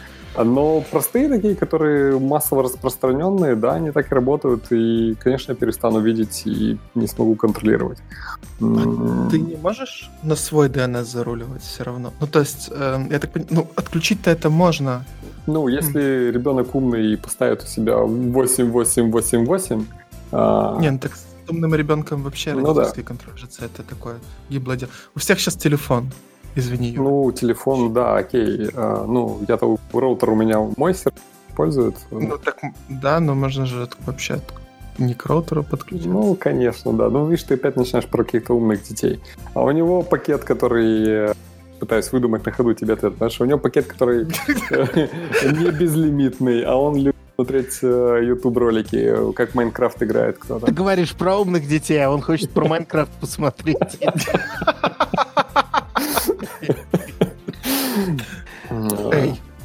Но 0.44 0.84
простые 0.92 1.30
такие, 1.30 1.56
которые 1.56 2.20
массово 2.20 2.64
распространенные, 2.64 3.56
да, 3.56 3.74
они 3.74 3.92
так 3.92 4.12
и 4.12 4.16
работают. 4.16 4.72
И, 4.72 5.16
конечно, 5.24 5.52
я 5.52 5.56
перестану 5.56 6.00
видеть 6.00 6.42
и 6.46 6.78
не 6.96 7.08
смогу 7.08 7.36
контролировать. 7.36 8.00
А 8.60 9.30
ты 9.30 9.40
не 9.40 9.56
можешь 9.56 10.10
на 10.24 10.36
свой 10.36 10.70
DNS 10.70 11.04
заруливать 11.04 11.62
все 11.62 11.84
равно? 11.84 12.12
Ну, 12.20 12.28
то 12.28 12.40
есть, 12.40 12.70
э, 12.72 13.06
я 13.12 13.20
так 13.20 13.32
понимаю, 13.32 13.56
ну, 13.56 13.68
отключить-то 13.76 14.32
это 14.32 14.50
можно. 14.50 15.06
Ну, 15.46 15.68
если 15.68 16.02
mm. 16.02 16.32
ребенок 16.32 16.74
умный 16.74 17.14
и 17.14 17.16
поставит 17.16 17.64
у 17.64 17.68
себя 17.68 17.98
8888... 17.98 19.86
А... 20.34 20.78
Не, 20.80 20.92
ну 20.92 21.00
так 21.00 21.16
с 21.16 21.26
умным 21.48 21.76
ребенком 21.76 22.24
вообще 22.24 22.54
ну, 22.54 22.68
родительский 22.68 23.04
да. 23.04 23.08
контроль 23.08 23.38
же 23.38 23.48
это 23.60 23.84
такое 23.84 24.16
гиблое 24.50 24.78
дело. 24.78 24.92
У 25.16 25.20
всех 25.20 25.40
сейчас 25.40 25.56
телефон. 25.56 26.12
Извини. 26.56 26.90
Юра. 26.90 27.04
Ну, 27.04 27.32
телефон, 27.32 27.94
да, 27.94 28.18
окей. 28.18 28.70
А, 28.76 29.06
ну, 29.06 29.42
я-то 29.48 29.78
роутер 29.92 30.30
у 30.30 30.36
меня 30.36 30.60
мой 30.78 30.94
сервер 30.94 31.20
пользует. 31.56 31.96
Ну, 32.12 32.38
так, 32.38 32.58
да, 32.90 33.20
но 33.20 33.36
можно 33.36 33.66
же 33.66 33.88
вообще 34.06 34.40
не 34.98 35.14
к 35.14 35.26
роутеру 35.26 35.64
подключить. 35.64 36.06
Ну, 36.06 36.36
конечно, 36.36 36.94
да. 36.94 37.10
Ну, 37.10 37.26
видишь, 37.26 37.44
ты 37.44 37.56
опять 37.56 37.76
начинаешь 37.76 38.08
про 38.08 38.24
каких-то 38.24 38.54
умных 38.54 38.84
детей. 38.84 39.20
А 39.54 39.64
у 39.64 39.72
него 39.72 40.04
пакет, 40.04 40.44
который 40.44 41.30
э, 41.30 41.34
пытаюсь 41.80 42.12
выдумать 42.12 42.46
на 42.46 42.52
ходу 42.52 42.74
тебе 42.74 42.94
ответ, 42.94 43.16
знаешь, 43.18 43.42
у 43.42 43.46
него 43.46 43.60
пакет, 43.60 43.88
который 43.88 44.26
не 44.48 45.72
безлимитный, 45.72 46.64
а 46.64 46.76
он 46.76 46.96
любит 46.98 47.16
смотреть 47.36 47.80
э, 47.82 48.20
YouTube 48.24 48.58
ролики, 48.58 49.34
как 49.34 49.56
Майнкрафт 49.56 50.02
играет 50.04 50.38
кто-то. 50.38 50.66
Ты 50.66 50.72
говоришь 50.72 51.14
про 51.14 51.38
умных 51.38 51.68
детей, 51.68 52.04
а 52.04 52.10
он 52.10 52.22
хочет 52.22 52.52
про 52.52 52.66
Майнкрафт 52.66 53.12
посмотреть. 53.20 53.78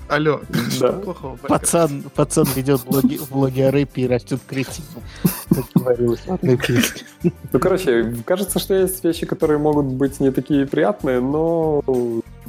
алло, 0.09 0.41
что 0.71 0.93
плохого? 0.93 1.37
Пацан, 1.37 2.05
пацан 2.15 2.47
ведет 2.55 2.85
блоги, 2.85 3.21
блоги 3.31 3.61
о 3.61 3.71
рэпе 3.71 4.03
и 4.03 4.07
растет 4.07 4.41
кретином. 4.47 5.03
Ну, 7.53 7.59
короче, 7.59 8.15
кажется, 8.25 8.59
что 8.59 8.75
есть 8.75 9.03
вещи, 9.03 9.27
которые 9.27 9.59
могут 9.59 9.87
быть 9.87 10.21
не 10.21 10.31
такие 10.31 10.67
приятные, 10.67 11.21
но 11.21 11.83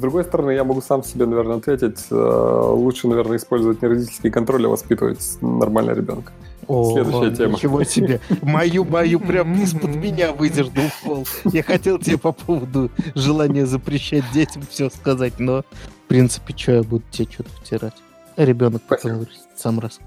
другой 0.00 0.24
стороны, 0.24 0.52
я 0.52 0.64
могу 0.64 0.80
сам 0.80 1.04
себе, 1.04 1.26
наверное, 1.26 1.56
ответить. 1.58 2.06
Э, 2.10 2.72
лучше, 2.72 3.06
наверное, 3.06 3.36
использовать 3.36 3.82
не 3.82 3.88
родительский 3.88 4.30
контроль, 4.30 4.64
а 4.64 4.70
воспитывать 4.70 5.20
нормально 5.42 5.90
ребенка. 5.90 6.32
О, 6.66 6.92
Следующая 6.92 7.36
тема. 7.36 7.52
Ничего 7.54 7.84
себе. 7.84 8.20
Мою, 8.40 8.84
мою 8.84 9.20
прям 9.20 9.60
из-под 9.62 9.94
меня 9.96 10.32
выдернул 10.32 10.86
пол. 11.04 11.26
Я 11.52 11.62
хотел 11.62 11.98
тебе 11.98 12.16
по 12.16 12.32
поводу 12.32 12.90
желания 13.14 13.66
запрещать 13.66 14.24
детям 14.32 14.62
все 14.70 14.88
сказать, 14.88 15.38
но 15.38 15.64
принципе, 16.10 16.54
что 16.56 16.72
я 16.72 16.82
буду 16.82 17.04
тебе 17.12 17.28
что-то 17.30 17.50
втирать? 17.50 17.94
Ребенок 18.36 18.82
потом 18.82 19.28
сам 19.54 19.78
раз. 19.78 20.00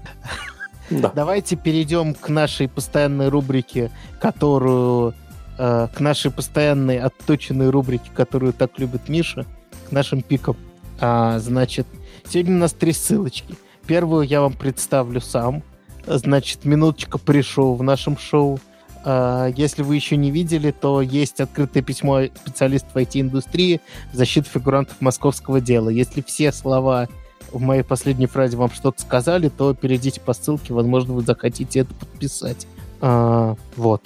Да. 0.90 1.10
Давайте 1.14 1.56
перейдем 1.56 2.12
к 2.12 2.28
нашей 2.28 2.68
постоянной 2.68 3.28
рубрике, 3.30 3.90
которую 4.20 5.14
э, 5.56 5.88
к 5.94 6.00
нашей 6.00 6.30
постоянной 6.30 6.98
отточенной 6.98 7.70
рубрике, 7.70 8.10
которую 8.14 8.52
так 8.52 8.78
любит 8.78 9.08
Миша, 9.08 9.46
к 9.88 9.92
нашим 9.92 10.20
пикам. 10.20 10.58
А, 11.00 11.38
значит, 11.38 11.86
сегодня 12.28 12.56
у 12.56 12.58
нас 12.58 12.74
три 12.74 12.92
ссылочки. 12.92 13.54
Первую 13.86 14.26
я 14.26 14.42
вам 14.42 14.52
представлю 14.52 15.22
сам. 15.22 15.62
Значит, 16.06 16.66
минуточка 16.66 17.16
пришел 17.16 17.76
в 17.76 17.82
нашем 17.82 18.18
шоу. 18.18 18.60
А, 19.04 19.48
если 19.48 19.82
вы 19.82 19.96
еще 19.96 20.16
не 20.16 20.30
видели, 20.30 20.70
то 20.70 21.02
есть 21.02 21.40
открытое 21.40 21.82
письмо 21.82 22.24
специалистов 22.24 22.96
IT-индустрии 22.96 23.80
в 24.12 24.16
защиту 24.16 24.48
фигурантов 24.48 25.00
московского 25.00 25.60
дела. 25.60 25.90
Если 25.90 26.22
все 26.22 26.52
слова 26.52 27.08
в 27.52 27.60
моей 27.60 27.82
последней 27.82 28.26
фразе 28.26 28.56
вам 28.56 28.70
что-то 28.70 29.00
сказали, 29.02 29.48
то 29.48 29.74
перейдите 29.74 30.20
по 30.20 30.32
ссылке, 30.32 30.72
возможно, 30.72 31.14
вы 31.14 31.22
захотите 31.22 31.80
это 31.80 31.94
подписать. 31.94 32.66
А, 33.00 33.56
вот. 33.76 34.02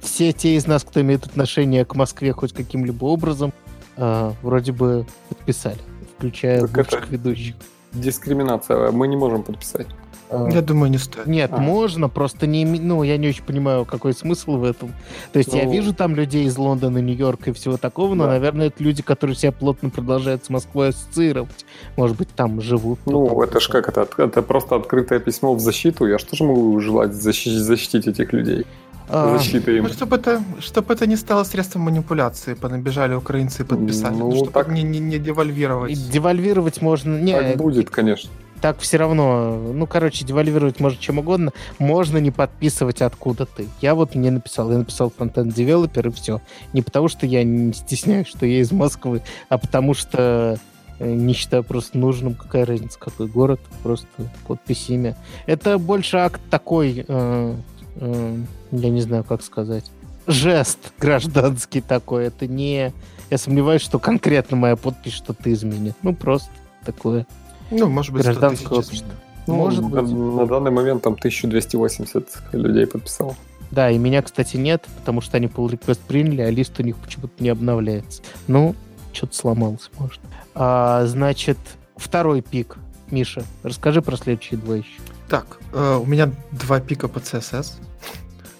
Все 0.00 0.32
те 0.32 0.56
из 0.56 0.66
нас, 0.66 0.84
кто 0.84 1.00
имеет 1.02 1.26
отношение 1.26 1.84
к 1.84 1.94
Москве 1.94 2.32
хоть 2.32 2.52
каким-либо 2.54 3.04
образом, 3.04 3.52
а, 3.96 4.32
вроде 4.42 4.72
бы 4.72 5.06
подписали, 5.28 5.78
включая 6.16 6.66
так 6.66 6.76
лучших 6.76 7.08
ведущих. 7.10 7.56
Дискриминация. 7.92 8.90
Мы 8.90 9.08
не 9.08 9.16
можем 9.16 9.42
подписать. 9.42 9.88
А, 10.30 10.48
я 10.50 10.62
думаю, 10.62 10.90
не 10.90 10.98
стоит. 10.98 11.26
Нет, 11.26 11.50
а. 11.52 11.58
можно, 11.58 12.08
просто 12.08 12.46
не... 12.46 12.64
Ну, 12.64 13.02
я 13.02 13.16
не 13.16 13.28
очень 13.28 13.44
понимаю, 13.44 13.84
какой 13.84 14.12
смысл 14.12 14.56
в 14.56 14.64
этом. 14.64 14.92
То 15.32 15.38
есть 15.38 15.52
ну... 15.52 15.58
я 15.58 15.64
вижу 15.64 15.94
там 15.94 16.14
людей 16.14 16.44
из 16.46 16.56
Лондона, 16.58 16.98
Нью-Йорка 16.98 17.50
и 17.50 17.52
всего 17.52 17.76
такого, 17.76 18.14
но, 18.14 18.24
да. 18.24 18.30
наверное, 18.30 18.66
это 18.66 18.82
люди, 18.82 19.02
которые 19.02 19.36
себя 19.36 19.52
плотно 19.52 19.90
продолжают 19.90 20.44
с 20.44 20.50
Москвой 20.50 20.88
ассоциировать. 20.88 21.64
Может 21.96 22.16
быть, 22.16 22.28
там 22.28 22.60
живут. 22.60 22.98
Ну, 23.06 23.42
это 23.42 23.60
же 23.60 23.70
как 23.70 23.88
это? 23.88 24.06
Это 24.18 24.42
просто 24.42 24.76
открытое 24.76 25.18
письмо 25.20 25.54
в 25.54 25.60
защиту. 25.60 26.06
Я 26.06 26.18
что 26.18 26.36
же 26.36 26.44
могу 26.44 26.78
желать 26.80 27.14
защитить, 27.14 27.60
защитить 27.60 28.06
этих 28.06 28.32
людей? 28.32 28.66
А, 29.10 29.38
защиты 29.38 29.78
им. 29.78 29.84
Ну, 29.84 29.88
чтобы 29.88 30.16
это, 30.16 30.42
чтобы 30.60 30.92
это 30.92 31.06
не 31.06 31.16
стало 31.16 31.44
средством 31.44 31.82
манипуляции, 31.82 32.52
понабежали 32.52 33.14
украинцы 33.14 33.62
и 33.62 33.64
подписали. 33.64 34.14
Ну, 34.14 34.32
чтобы 34.32 34.52
так... 34.52 34.68
не, 34.68 34.82
не, 34.82 34.98
не 34.98 35.18
девальвировать. 35.18 36.10
Девальвировать 36.10 36.82
можно... 36.82 37.18
Не, 37.18 37.32
так 37.32 37.56
будет, 37.56 37.88
конечно 37.88 38.30
так 38.60 38.78
все 38.80 38.96
равно, 38.96 39.72
ну, 39.74 39.86
короче, 39.86 40.24
девальвировать 40.24 40.80
можно 40.80 41.00
чем 41.00 41.18
угодно, 41.18 41.52
можно 41.78 42.18
не 42.18 42.30
подписывать 42.30 43.02
откуда 43.02 43.46
ты. 43.46 43.68
Я 43.80 43.94
вот 43.94 44.14
не 44.14 44.30
написал, 44.30 44.70
я 44.70 44.78
написал 44.78 45.10
фронтенд 45.10 45.54
девелопер 45.54 46.08
и 46.08 46.12
все. 46.12 46.40
Не 46.72 46.82
потому 46.82 47.08
что 47.08 47.26
я 47.26 47.44
не 47.44 47.72
стесняюсь, 47.72 48.26
что 48.26 48.46
я 48.46 48.60
из 48.60 48.72
Москвы, 48.72 49.22
а 49.48 49.58
потому 49.58 49.94
что 49.94 50.58
Э, 50.98 51.12
не 51.12 51.32
считаю 51.32 51.64
просто 51.64 51.98
нужным, 51.98 52.34
какая 52.34 52.64
разница, 52.64 52.98
какой 52.98 53.28
город, 53.28 53.60
просто 53.82 54.08
подпись 54.46 54.90
имя. 54.90 55.16
Это 55.46 55.78
больше 55.78 56.16
акт 56.16 56.40
такой, 56.50 57.04
э, 57.06 57.54
э, 57.96 58.36
я 58.72 58.90
не 58.90 59.00
знаю, 59.00 59.24
как 59.24 59.42
сказать, 59.42 59.84
жест 60.26 60.92
гражданский 60.98 61.80
такой. 61.80 62.26
Это 62.26 62.46
не... 62.46 62.92
Я 63.30 63.38
сомневаюсь, 63.38 63.82
что 63.82 63.98
конкретно 63.98 64.56
моя 64.56 64.76
подпись 64.76 65.12
что-то 65.12 65.52
изменит. 65.52 65.94
Ну, 66.02 66.14
просто 66.14 66.50
такое 66.84 67.26
Ну, 67.70 67.88
может 67.88 68.12
быть, 68.12 68.22
100 68.22 68.30
гражданское 68.32 68.68
тысяч 68.68 68.78
общество. 68.78 69.08
Ну, 69.46 69.56
Может 69.56 69.82
на, 69.82 70.02
быть. 70.02 70.12
на 70.12 70.46
данный 70.46 70.70
момент 70.70 71.02
там 71.02 71.14
1280 71.14 72.28
людей 72.52 72.86
подписал. 72.86 73.34
Да, 73.70 73.90
и 73.90 73.98
меня, 73.98 74.22
кстати, 74.22 74.56
нет, 74.56 74.86
потому 74.98 75.20
что 75.20 75.36
они 75.36 75.46
pull 75.46 75.68
request 75.70 76.00
приняли, 76.06 76.42
а 76.42 76.50
лист 76.50 76.78
у 76.80 76.82
них 76.82 76.96
почему-то 76.96 77.42
не 77.42 77.48
обновляется. 77.48 78.22
Ну, 78.46 78.74
что-то 79.12 79.34
сломалось, 79.36 79.90
может. 79.98 80.20
А, 80.54 81.06
значит, 81.06 81.58
второй 81.96 82.42
пик. 82.42 82.76
Миша, 83.10 83.42
расскажи 83.62 84.02
про 84.02 84.16
следующие 84.16 84.58
два 84.60 84.76
еще. 84.76 84.88
Так, 85.30 85.58
э, 85.72 85.96
у 86.02 86.04
меня 86.04 86.30
два 86.52 86.78
пика 86.80 87.08
по 87.08 87.18
CSS. 87.18 87.72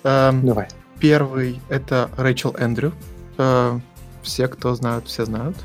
Эм, 0.04 0.44
Давай. 0.46 0.68
Первый— 1.00 1.60
это 1.68 2.08
Рэйчел 2.16 2.54
Эндрю. 2.58 2.92
Э, 3.36 3.78
Все, 4.22 4.48
кто 4.48 4.74
знают, 4.74 5.06
все 5.06 5.24
знают. 5.26 5.56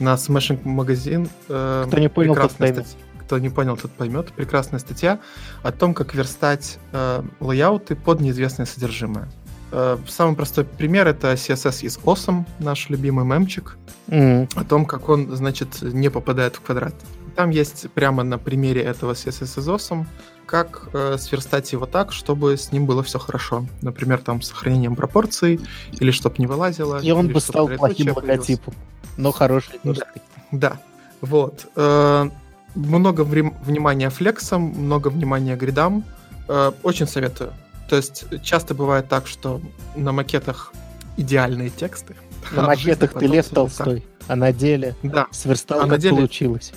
На 0.00 0.14
Smashing 0.14 0.62
Magazine 0.64 1.28
э, 1.48 1.84
Кто 1.86 1.98
не 1.98 2.08
понял, 2.08 2.34
тот 2.34 2.52
поймет. 2.52 2.86
статья- 2.86 2.98
Кто 3.20 3.38
не 3.38 3.48
понял, 3.50 3.76
тот 3.76 3.90
поймет. 3.92 4.32
Прекрасная 4.32 4.80
статья 4.80 5.18
о 5.62 5.70
том, 5.72 5.94
как 5.94 6.14
верстать 6.14 6.78
э, 6.92 7.22
лейауты 7.40 7.94
под 7.96 8.20
неизвестное 8.20 8.66
содержимое. 8.66 9.28
Э, 9.72 9.98
самый 10.08 10.34
простой 10.34 10.64
пример— 10.64 11.06
это 11.08 11.32
CSS 11.36 11.82
из 11.84 11.98
Awesome, 11.98 12.44
наш 12.58 12.88
любимый 12.88 13.24
мемчик, 13.24 13.76
М, 14.08 14.48
о 14.56 14.64
том, 14.64 14.84
как 14.86 15.08
он, 15.08 15.36
значит, 15.36 15.82
не 15.82 16.08
попадает 16.10 16.56
в 16.56 16.60
квадрат. 16.62 16.94
Там 17.36 17.50
есть 17.50 17.88
прямо 17.92 18.24
на 18.24 18.38
примере 18.38 18.82
этого 18.82 19.12
CSS 19.14 19.60
из 19.60 19.68
Awesome, 19.68 20.06
как 20.50 20.88
э, 20.94 21.16
сверстать 21.16 21.70
его 21.70 21.86
так, 21.86 22.12
чтобы 22.12 22.56
с 22.56 22.72
ним 22.72 22.84
было 22.84 23.04
все 23.04 23.20
хорошо. 23.20 23.66
Например, 23.82 24.18
там 24.18 24.42
с 24.42 24.48
сохранением 24.48 24.96
пропорций, 24.96 25.60
или 25.92 26.10
чтобы 26.10 26.34
не 26.38 26.48
вылазило. 26.48 26.98
И 27.00 27.12
он 27.12 27.28
бы 27.28 27.40
стал 27.40 27.68
плохим 27.68 28.12
логотипом. 28.16 28.74
Но 29.16 29.30
хороший 29.30 29.78
тоже. 29.84 30.02
Да, 30.50 30.80
вот. 31.20 31.68
Э, 31.76 32.28
много 32.74 33.20
внимания 33.20 34.10
флексам, 34.10 34.62
много 34.62 35.06
внимания 35.06 35.54
гридам. 35.54 36.02
Э, 36.48 36.72
очень 36.82 37.06
советую. 37.06 37.52
То 37.88 37.94
есть 37.94 38.24
часто 38.42 38.74
бывает 38.74 39.08
так, 39.08 39.28
что 39.28 39.60
на 39.94 40.10
макетах 40.10 40.72
идеальные 41.16 41.70
тексты. 41.70 42.16
На 42.50 42.64
а 42.64 42.66
макетах 42.66 43.12
ты 43.12 43.26
Лев 43.26 43.44
так. 43.46 43.54
Толстой, 43.54 44.04
а 44.26 44.34
на 44.34 44.52
деле 44.52 44.96
Да, 45.04 45.28
сверстал, 45.30 45.78
А 45.78 45.82
как 45.82 45.90
на 45.90 45.98
деле- 45.98 46.16
получилось. 46.16 46.72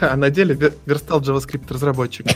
да, 0.00 0.14
на 0.14 0.30
деле 0.30 0.54
вер- 0.54 0.74
верстал 0.86 1.20
JavaScript 1.20 1.72
разработчик. 1.72 2.26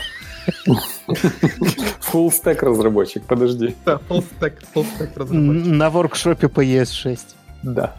Full 2.12 2.30
stack 2.30 2.60
разработчик, 2.60 3.24
подожди. 3.24 3.74
Да, 3.84 4.00
full 4.08 4.24
stack, 4.38 4.54
full 4.74 4.86
stack 4.98 5.12
разработчик. 5.16 5.66
На 5.66 5.90
воркшопе 5.90 6.48
по 6.48 6.64
ES6. 6.64 7.18
Да. 7.62 7.96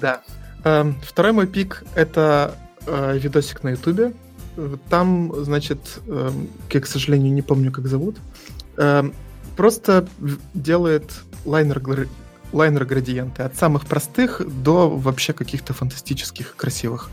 Да. 0.00 0.20
Эм, 0.64 0.96
Второй 1.02 1.32
мой 1.32 1.46
пик— 1.46 1.84
это 1.94 2.54
э, 2.86 3.18
видосик 3.18 3.62
на 3.62 3.70
Ютубе. 3.70 4.12
Там, 4.88 5.32
значит, 5.44 6.00
эм, 6.06 6.48
я, 6.70 6.80
к 6.80 6.86
сожалению, 6.86 7.32
не 7.32 7.42
помню, 7.42 7.70
как 7.70 7.86
зовут, 7.86 8.16
эм, 8.76 9.14
просто 9.56 10.08
делает 10.54 11.10
лайнер 11.44 11.80
лайнер 12.52 12.84
градиенты 12.84 13.42
от 13.42 13.56
самых 13.56 13.86
простых 13.86 14.40
до 14.62 14.88
вообще 14.88 15.32
каких-то 15.32 15.74
фантастических 15.74 16.54
и 16.54 16.56
красивых. 16.56 17.10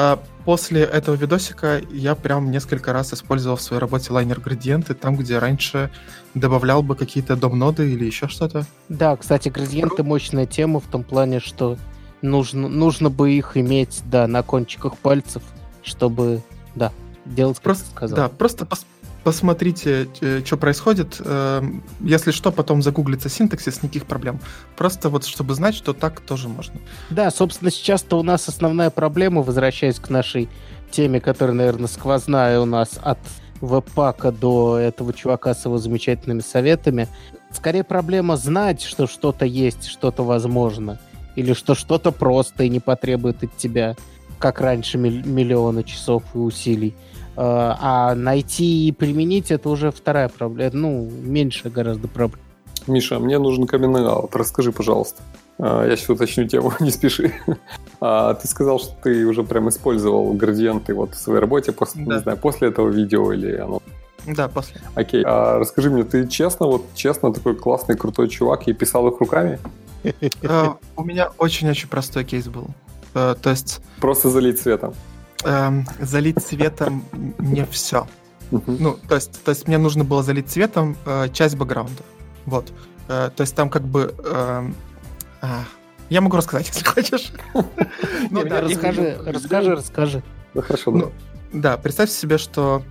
А 0.00 0.22
После 0.44 0.82
этого 0.82 1.14
видосика 1.14 1.82
я 1.90 2.14
прям 2.14 2.50
несколько 2.50 2.94
раз 2.94 3.12
использовал 3.12 3.56
в 3.56 3.60
своей 3.60 3.80
работе 3.80 4.12
лайнер 4.14 4.40
градиенты, 4.40 4.94
там, 4.94 5.14
где 5.14 5.38
раньше 5.38 5.90
добавлял 6.32 6.82
бы 6.82 6.94
какие-то 6.96 7.36
дом-ноды 7.36 7.92
или 7.92 8.06
еще 8.06 8.28
что-то. 8.28 8.64
Да, 8.88 9.14
кстати, 9.16 9.50
градиенты 9.50 10.04
мощная 10.04 10.46
тема 10.46 10.80
в 10.80 10.86
том 10.86 11.02
плане, 11.02 11.40
что 11.40 11.76
нужно, 12.22 12.68
нужно 12.68 13.10
бы 13.10 13.32
их 13.32 13.58
иметь, 13.58 14.00
да, 14.06 14.26
на 14.26 14.42
кончиках 14.42 14.96
пальцев, 14.96 15.42
чтобы, 15.82 16.42
да, 16.74 16.92
делать, 17.26 17.56
как 17.56 17.64
Просто, 17.64 17.84
ты 17.84 17.90
сказал. 17.90 18.16
да, 18.16 18.28
просто 18.30 18.64
пос- 18.64 18.86
посмотрите, 19.24 20.08
что 20.44 20.56
происходит. 20.56 21.20
Эм, 21.24 21.82
Если 22.00 22.30
что, 22.30 22.50
потом 22.52 22.82
загуглится 22.82 23.28
синтаксис, 23.28 23.82
никаких 23.82 24.06
проблем. 24.06 24.40
Просто 24.76 25.08
вот, 25.08 25.24
чтобы 25.24 25.54
знать, 25.54 25.74
что 25.74 25.92
так 25.92 26.20
тоже 26.20 26.48
можно. 26.48 26.74
Да, 27.10 27.30
собственно, 27.30 27.70
сейчас-то 27.70 28.18
у 28.18 28.22
нас 28.22 28.48
основная 28.48 28.90
проблема, 28.90 29.42
возвращаясь 29.42 29.98
к 29.98 30.10
нашей 30.10 30.48
теме, 30.90 31.20
которая, 31.20 31.54
наверное, 31.56 31.88
сквозная 31.88 32.60
у 32.60 32.64
нас 32.64 32.98
от 33.02 33.18
веб-пака 33.60 34.30
до 34.30 34.78
этого 34.78 35.12
чувака 35.12 35.54
с 35.54 35.64
его 35.64 35.78
замечательными 35.78 36.40
советами. 36.40 37.08
Скорее 37.52 37.84
проблема 37.84 38.36
знать, 38.36 38.82
что 38.82 39.06
что-то 39.06 39.44
есть, 39.44 39.86
что-то 39.86 40.22
возможно. 40.22 40.98
Или 41.34 41.52
что 41.52 41.74
что-то 41.74 42.12
просто 42.12 42.64
и 42.64 42.68
не 42.68 42.80
потребует 42.80 43.42
от 43.42 43.56
тебя, 43.56 43.96
как 44.38 44.60
раньше, 44.60 44.98
миллиона 44.98 45.82
часов 45.84 46.22
и 46.34 46.38
усилий. 46.38 46.94
Э, 47.40 47.74
А 47.80 48.14
найти 48.16 48.88
и 48.88 48.92
применить 48.92 49.52
это 49.52 49.68
уже 49.68 49.92
вторая 49.92 50.28
проблема. 50.28 50.70
Ну, 50.74 51.08
меньше 51.10 51.70
гораздо 51.70 52.08
проблем. 52.08 52.40
Миша, 52.88 53.18
мне 53.20 53.38
нужен 53.38 53.66
камин-аут. 53.66 54.34
Расскажи, 54.34 54.72
пожалуйста. 54.72 55.22
А, 55.58 55.86
Я 55.86 55.96
сейчас 55.96 56.10
уточню 56.10 56.48
тему, 56.48 56.72
не 56.80 56.90
спеши. 56.90 57.32
А, 58.00 58.34
Ты 58.34 58.48
сказал, 58.48 58.80
что 58.80 58.92
ты 59.04 59.24
уже 59.24 59.44
прям 59.44 59.68
использовал 59.68 60.32
градиенты 60.32 60.94
вот 60.94 61.14
в 61.14 61.18
своей 61.20 61.38
работе, 61.40 61.70
после, 61.70 62.04
Да. 62.04 62.14
не 62.16 62.20
знаю, 62.22 62.38
после 62.38 62.68
этого 62.68 62.88
видео 62.88 63.32
или 63.32 63.54
оно. 63.56 63.80
Да, 64.26 64.48
после. 64.48 64.80
Окей. 64.96 65.22
А 65.24 65.58
расскажи 65.58 65.90
мне, 65.90 66.02
ты 66.02 66.26
честно, 66.26 66.66
вот 66.66 66.82
честно 66.94 67.32
такой 67.32 67.54
классный, 67.54 67.96
крутой 67.96 68.28
чувак 68.28 68.66
и 68.68 68.72
писал 68.72 69.06
их 69.08 69.20
руками? 69.20 69.58
Э, 70.42 70.66
У 70.96 71.04
меня 71.04 71.30
очень-очень 71.38 71.88
простой 71.88 72.24
кейс 72.24 72.46
был. 72.48 72.66
Э, 73.14 73.34
То 73.40 73.50
есть 73.50 73.80
Просто 74.00 74.28
залить 74.30 74.60
цветом? 74.60 74.92
Эм, 75.44 75.86
залить 76.00 76.40
цветом 76.40 77.04
не 77.38 77.64
все. 77.66 78.06
Мгм. 78.50 78.76
Ну, 78.80 78.98
то 79.08 79.14
есть, 79.14 79.42
то 79.44 79.50
есть 79.50 79.68
мне 79.68 79.78
нужно 79.78 80.04
было 80.04 80.22
залить 80.22 80.48
цветом 80.48 80.96
э, 81.04 81.28
часть 81.32 81.56
бэкграунда. 81.56 82.02
Вот. 82.46 82.72
Э, 83.08 83.30
то 83.34 83.42
есть 83.42 83.54
там 83.54 83.68
как 83.70 83.82
бы... 83.82 84.14
эм, 84.24 84.74
а, 85.40 85.64
я 86.08 86.20
могу 86.20 86.36
рассказать, 86.36 86.68
если 86.74 86.84
хочешь. 86.84 87.32
Ну 88.30 88.44
да, 88.44 88.60
расскажи, 88.60 89.18
расскажи, 89.24 89.74
расскажи. 89.74 90.22
Ну 90.54 90.62
хорошо, 90.62 90.90
да. 90.92 90.98
Ну, 90.98 91.12
да, 91.52 91.76
представьте 91.76 92.14
себе, 92.14 92.38
что 92.38 92.82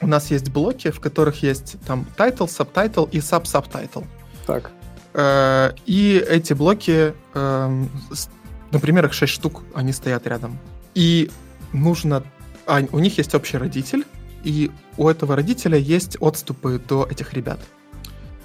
у 0.00 0.06
нас 0.06 0.30
есть 0.30 0.50
блоки, 0.50 0.90
в 0.90 1.00
которых 1.00 1.42
есть 1.42 1.76
там 1.86 2.06
title, 2.16 2.46
subtitle 2.46 3.08
и 3.10 3.18
sub-subtitle. 3.18 4.06
Так. 4.46 4.70
Э, 5.14 5.72
И 5.86 6.22
эти 6.28 6.52
блоки, 6.52 7.14
эм, 7.34 7.90
например, 8.70 9.06
их 9.06 9.14
6 9.14 9.32
штук, 9.32 9.62
они 9.74 9.92
стоят 9.92 10.26
рядом. 10.26 10.58
И 10.94 11.30
нужно... 11.72 12.22
а, 12.66 12.82
у 12.92 12.98
них 12.98 13.18
есть 13.18 13.34
общий 13.34 13.56
родитель, 13.58 14.04
и 14.44 14.70
у 14.96 15.08
этого 15.08 15.34
родителя 15.36 15.78
есть 15.78 16.16
отступы 16.20 16.80
до 16.88 17.06
этих 17.10 17.32
ребят. 17.34 17.58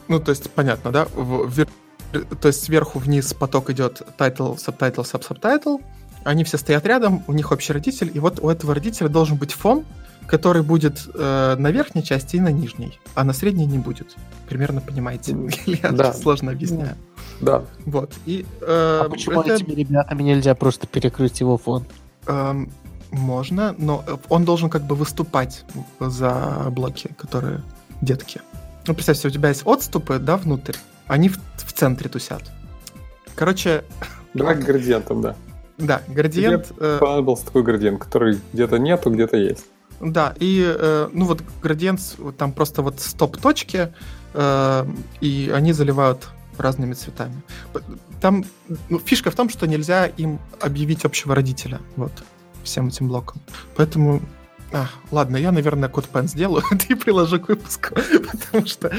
Ну, 0.08 0.20
то 0.20 0.32
есть, 0.32 0.50
понятно, 0.52 0.92
да? 0.92 1.06
В- 1.14 1.48
вер- 1.48 1.70
То 2.42 2.48
есть 2.48 2.64
сверху 2.64 3.00
вниз 3.00 3.34
поток 3.34 3.70
идет 3.70 4.02
title, 4.18 4.58
subtitle, 4.58 5.04
sub-subtitle. 5.06 5.82
Они 6.24 6.44
все 6.44 6.58
стоят 6.58 6.86
рядом, 6.86 7.24
у 7.28 7.34
них 7.34 7.52
общий 7.52 7.74
родитель, 7.74 8.12
и 8.14 8.20
вот 8.20 8.40
у 8.42 8.50
этого 8.50 8.74
родителя 8.76 9.08
должен 9.10 9.38
быть 9.38 9.54
фон, 9.54 9.86
который 10.28 10.62
будет 10.62 11.02
э, 11.14 11.56
на 11.58 11.72
верхней 11.72 12.04
части 12.04 12.36
и 12.36 12.40
на 12.40 12.50
нижней, 12.52 13.00
а 13.16 13.24
на 13.24 13.34
средней 13.34 13.66
не 13.66 13.80
будет. 13.80 14.16
Примерно 14.48 14.82
понимаете? 14.82 15.36
Я 15.66 15.92
Да. 15.92 16.14
сложно 16.14 16.52
объясняю. 16.52 16.96
Да. 17.42 17.64
Вот. 17.86 18.14
И 18.26 18.46
э, 18.62 19.02
А 19.06 19.10
почему 19.10 19.42
это, 19.42 19.56
этими 19.56 19.74
ребятами 19.74 20.24
нельзя 20.24 20.54
просто 20.56 20.88
перекрыть 20.88 21.40
его 21.40 21.58
фон? 21.58 21.86
эм, 22.28 22.72
можно, 23.12 23.76
но 23.78 24.04
э, 24.08 24.18
он 24.30 24.46
должен 24.46 24.70
как 24.70 24.84
бы 24.84 24.96
выступать 24.96 25.64
за 26.00 26.68
блоки, 26.72 27.10
которые 27.18 27.62
детки. 28.02 28.42
Ну, 28.88 28.94
представь 28.94 29.24
у 29.26 29.30
тебя 29.30 29.50
есть 29.50 29.64
отступы, 29.66 30.18
да, 30.18 30.38
внутрь, 30.38 30.76
они 31.08 31.30
в, 31.30 31.38
в 31.58 31.74
центре 31.74 32.10
тусят. 32.10 32.44
Короче, 33.36 33.84
Давай 34.34 34.56
к 34.56 34.66
градиентам, 34.66 35.22
да. 35.22 35.36
да, 35.78 36.02
градиент... 36.08 36.72
э, 36.80 36.98
Понадобился 37.00 37.46
такой 37.46 37.64
градиент, 37.64 38.04
который 38.04 38.40
где-то 38.54 38.78
нету, 38.78 39.12
где-то 39.12 39.38
есть. 39.38 39.66
Да, 40.00 40.34
и 40.40 40.64
э, 40.66 41.10
ну 41.14 41.26
вот 41.26 41.44
градиент, 41.62 42.02
там 42.38 42.54
просто 42.54 42.82
вот 42.82 43.00
стоп-точки, 43.00 43.94
и 45.20 45.52
они 45.54 45.74
заливают 45.74 46.30
разными 46.58 46.94
цветами. 46.94 47.42
Там 48.22 48.46
ну, 48.90 49.00
фишка 49.00 49.32
в 49.32 49.36
том, 49.36 49.50
что 49.50 49.68
нельзя 49.68 50.06
им 50.06 50.40
объявить 50.62 51.06
общего 51.06 51.36
родителя, 51.36 51.82
вот, 51.96 52.12
всем 52.64 52.88
этим 52.88 53.08
блокам. 53.08 53.42
Поэтому, 53.76 54.22
а, 54.74 54.88
ладно, 55.12 55.38
я, 55.38 55.52
наверное, 55.52 55.90
код 55.90 56.06
пен 56.06 56.28
сделаю 56.28 56.64
и 56.90 56.96
приложу 56.96 57.40
к 57.40 57.50
выпуску, 57.50 57.96
потому 58.32 58.66
что 58.66 58.92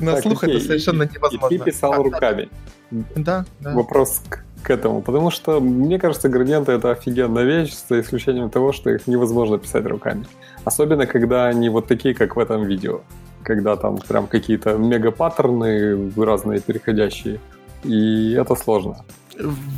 на 0.00 0.14
Так, 0.14 0.22
слух 0.22 0.44
это 0.44 0.60
совершенно 0.60 1.04
и- 1.04 1.08
невозможно. 1.14 1.54
И 1.54 1.58
ты 1.58 1.64
писал 1.64 1.92
А, 1.92 1.96
руками. 1.96 2.48
Да, 2.90 3.44
да. 3.60 3.74
Вопрос 3.74 4.22
к 4.28 4.42
к 4.62 4.70
этому, 4.70 5.00
потому 5.00 5.30
что, 5.30 5.60
мне 5.60 5.96
кажется, 5.96 6.28
градиенты 6.28 6.72
это 6.72 6.90
офигенная 6.90 7.44
вещь, 7.44 7.72
за 7.88 8.00
исключением 8.00 8.50
того, 8.50 8.72
что 8.72 8.90
их 8.90 9.06
невозможно 9.06 9.58
писать 9.58 9.86
руками. 9.86 10.26
Особенно, 10.64 11.06
когда 11.06 11.46
они 11.46 11.68
вот 11.68 11.86
такие, 11.86 12.14
как 12.16 12.34
в 12.34 12.40
этом 12.40 12.64
видео. 12.64 13.02
Когда 13.44 13.76
там 13.76 13.98
прям 13.98 14.26
какие-то 14.26 14.76
мегапаттерны 14.76 16.10
разные 16.16 16.58
переходящие. 16.60 17.38
И 17.84 18.32
это 18.32 18.56
сложно. 18.56 19.04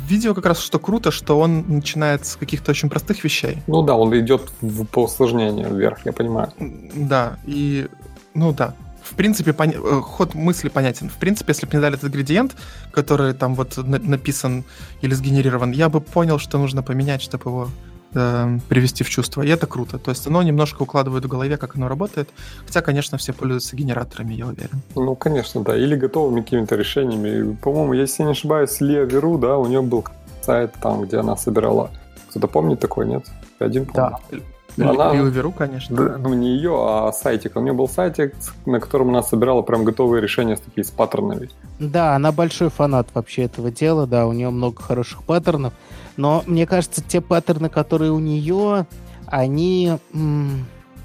Видео 0.07 0.33
как 0.33 0.45
раз 0.45 0.59
что 0.59 0.79
круто, 0.79 1.11
что 1.11 1.39
он 1.39 1.65
начинает 1.67 2.25
с 2.25 2.35
каких-то 2.35 2.71
очень 2.71 2.89
простых 2.89 3.23
вещей. 3.23 3.57
Ну 3.67 3.81
да, 3.81 3.95
он 3.95 4.17
идет 4.17 4.51
в, 4.61 4.85
по 4.85 5.03
усложнению 5.03 5.75
вверх, 5.75 6.05
я 6.05 6.13
понимаю. 6.13 6.51
Да, 6.95 7.37
и 7.45 7.87
ну 8.33 8.53
да, 8.53 8.73
в 9.09 9.15
принципе, 9.15 9.53
пон... 9.53 9.71
Э, 9.71 10.01
ход 10.01 10.35
мысли 10.35 10.69
понятен. 10.69 11.09
В 11.09 11.17
принципе, 11.17 11.51
если 11.51 11.65
бы 11.65 11.71
мне 11.73 11.81
дали 11.81 11.95
этот 11.95 12.11
градиент, 12.11 12.55
который 12.91 13.33
там 13.33 13.55
вот 13.55 13.77
на- 13.77 13.99
написан 13.99 14.63
или 15.01 15.13
сгенерирован, 15.13 15.71
я 15.71 15.89
бы 15.89 15.99
понял, 15.99 16.37
что 16.37 16.57
нужно 16.57 16.83
поменять, 16.83 17.21
чтобы 17.21 17.49
его 17.49 17.69
э, 18.13 18.57
привести 18.67 19.03
в 19.03 19.09
чувство. 19.09 19.41
И 19.41 19.47
это 19.49 19.67
круто. 19.67 19.97
То 19.97 20.11
есть 20.11 20.27
оно 20.27 20.41
немножко 20.43 20.83
укладывает 20.83 21.25
в 21.25 21.27
голове, 21.27 21.57
как 21.57 21.75
оно 21.75 21.87
работает. 21.87 22.29
Хотя, 22.65 22.81
конечно, 22.81 23.17
все 23.17 23.33
пользуются 23.33 23.75
генераторами, 23.75 24.33
я 24.33 24.47
уверен. 24.47 24.81
Ну, 24.95 25.15
конечно, 25.15 25.61
да. 25.61 25.75
Или 25.77 25.95
готовыми 25.95 26.41
какими-то 26.41 26.75
решениями. 26.75 27.55
По-моему, 27.55 27.93
если 27.93 28.23
не 28.23 28.31
ошибаюсь, 28.31 28.79
Лия 28.81 29.03
Веру, 29.03 29.37
да, 29.37 29.57
у 29.57 29.65
нее 29.67 29.81
был 29.81 30.05
сайт 30.41 30.73
там, 30.81 31.01
где 31.03 31.17
она 31.17 31.35
собирала. 31.37 31.91
Кто-то 32.29 32.47
помнит 32.47 32.79
такой, 32.79 33.07
нет? 33.07 33.25
Один 33.59 33.85
помнит. 33.85 34.13
Да. 34.31 34.89
Она- 34.91 35.13
Или 35.13 35.29
Веру, 35.29 35.51
конечно. 35.51 35.93
Да, 35.95 36.17
ну, 36.17 36.33
не 36.33 36.55
ее, 36.55 36.71
а 36.77 37.11
сайтик. 37.11 37.57
У 37.57 37.59
нее 37.59 37.73
был 37.73 37.89
сайтик, 37.89 38.33
на 38.65 38.79
котором 38.79 39.09
она 39.09 39.21
собирала 39.23 39.61
прям 39.61 39.83
готовые 39.83 40.21
решения 40.21 40.55
с 40.55 40.61
такими 40.61 40.83
с 40.85 40.91
паттернами. 40.91 41.49
Да, 41.79 42.15
она 42.15 42.31
большой 42.31 42.69
фанат 42.69 43.07
вообще 43.13 43.43
этого 43.43 43.71
дела, 43.71 44.07
да, 44.07 44.25
у 44.25 44.31
нее 44.31 44.49
много 44.51 44.81
хороших 44.81 45.23
паттернов. 45.23 45.73
Но 46.19 46.43
мне 46.47 46.65
кажется, 46.65 47.01
те 47.01 47.21
паттерны, 47.21 47.69
которые 47.69 48.11
у 48.11 48.19
нее, 48.19 48.85
они, 49.25 49.93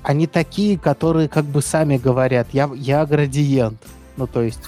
они 0.03 0.27
такие, 0.27 0.77
которые 0.77 1.29
как 1.29 1.45
бы 1.45 1.63
сами 1.63 1.99
говорят, 1.99 2.49
я, 2.51 2.69
я 2.75 3.07
градиент. 3.07 3.81
Ну, 4.17 4.27
то 4.27 4.43
есть 4.43 4.59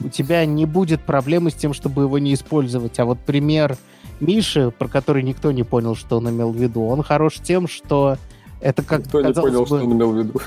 у 0.00 0.10
тебя 0.10 0.44
не 0.44 0.66
будет 0.66 1.00
проблемы 1.00 1.50
с 1.50 1.54
тем, 1.54 1.72
чтобы 1.72 2.02
его 2.02 2.18
не 2.18 2.34
использовать. 2.34 3.00
А 3.00 3.06
вот 3.06 3.18
пример 3.20 3.78
Миши, 4.20 4.70
про 4.70 4.86
который 4.86 5.22
никто 5.22 5.50
не 5.50 5.62
понял, 5.62 5.94
что 5.94 6.18
он 6.18 6.28
имел 6.28 6.52
в 6.52 6.56
виду, 6.56 6.84
он 6.84 7.02
хорош 7.02 7.36
тем, 7.42 7.66
что 7.66 8.18
это 8.60 8.82
как 8.82 9.06
Никто 9.06 9.22
не 9.22 9.32
понял, 9.32 9.60
бы- 9.60 9.66
что 9.66 9.76
он 9.76 9.92
имел 9.94 10.12
в 10.12 10.18
виду. 10.18 10.40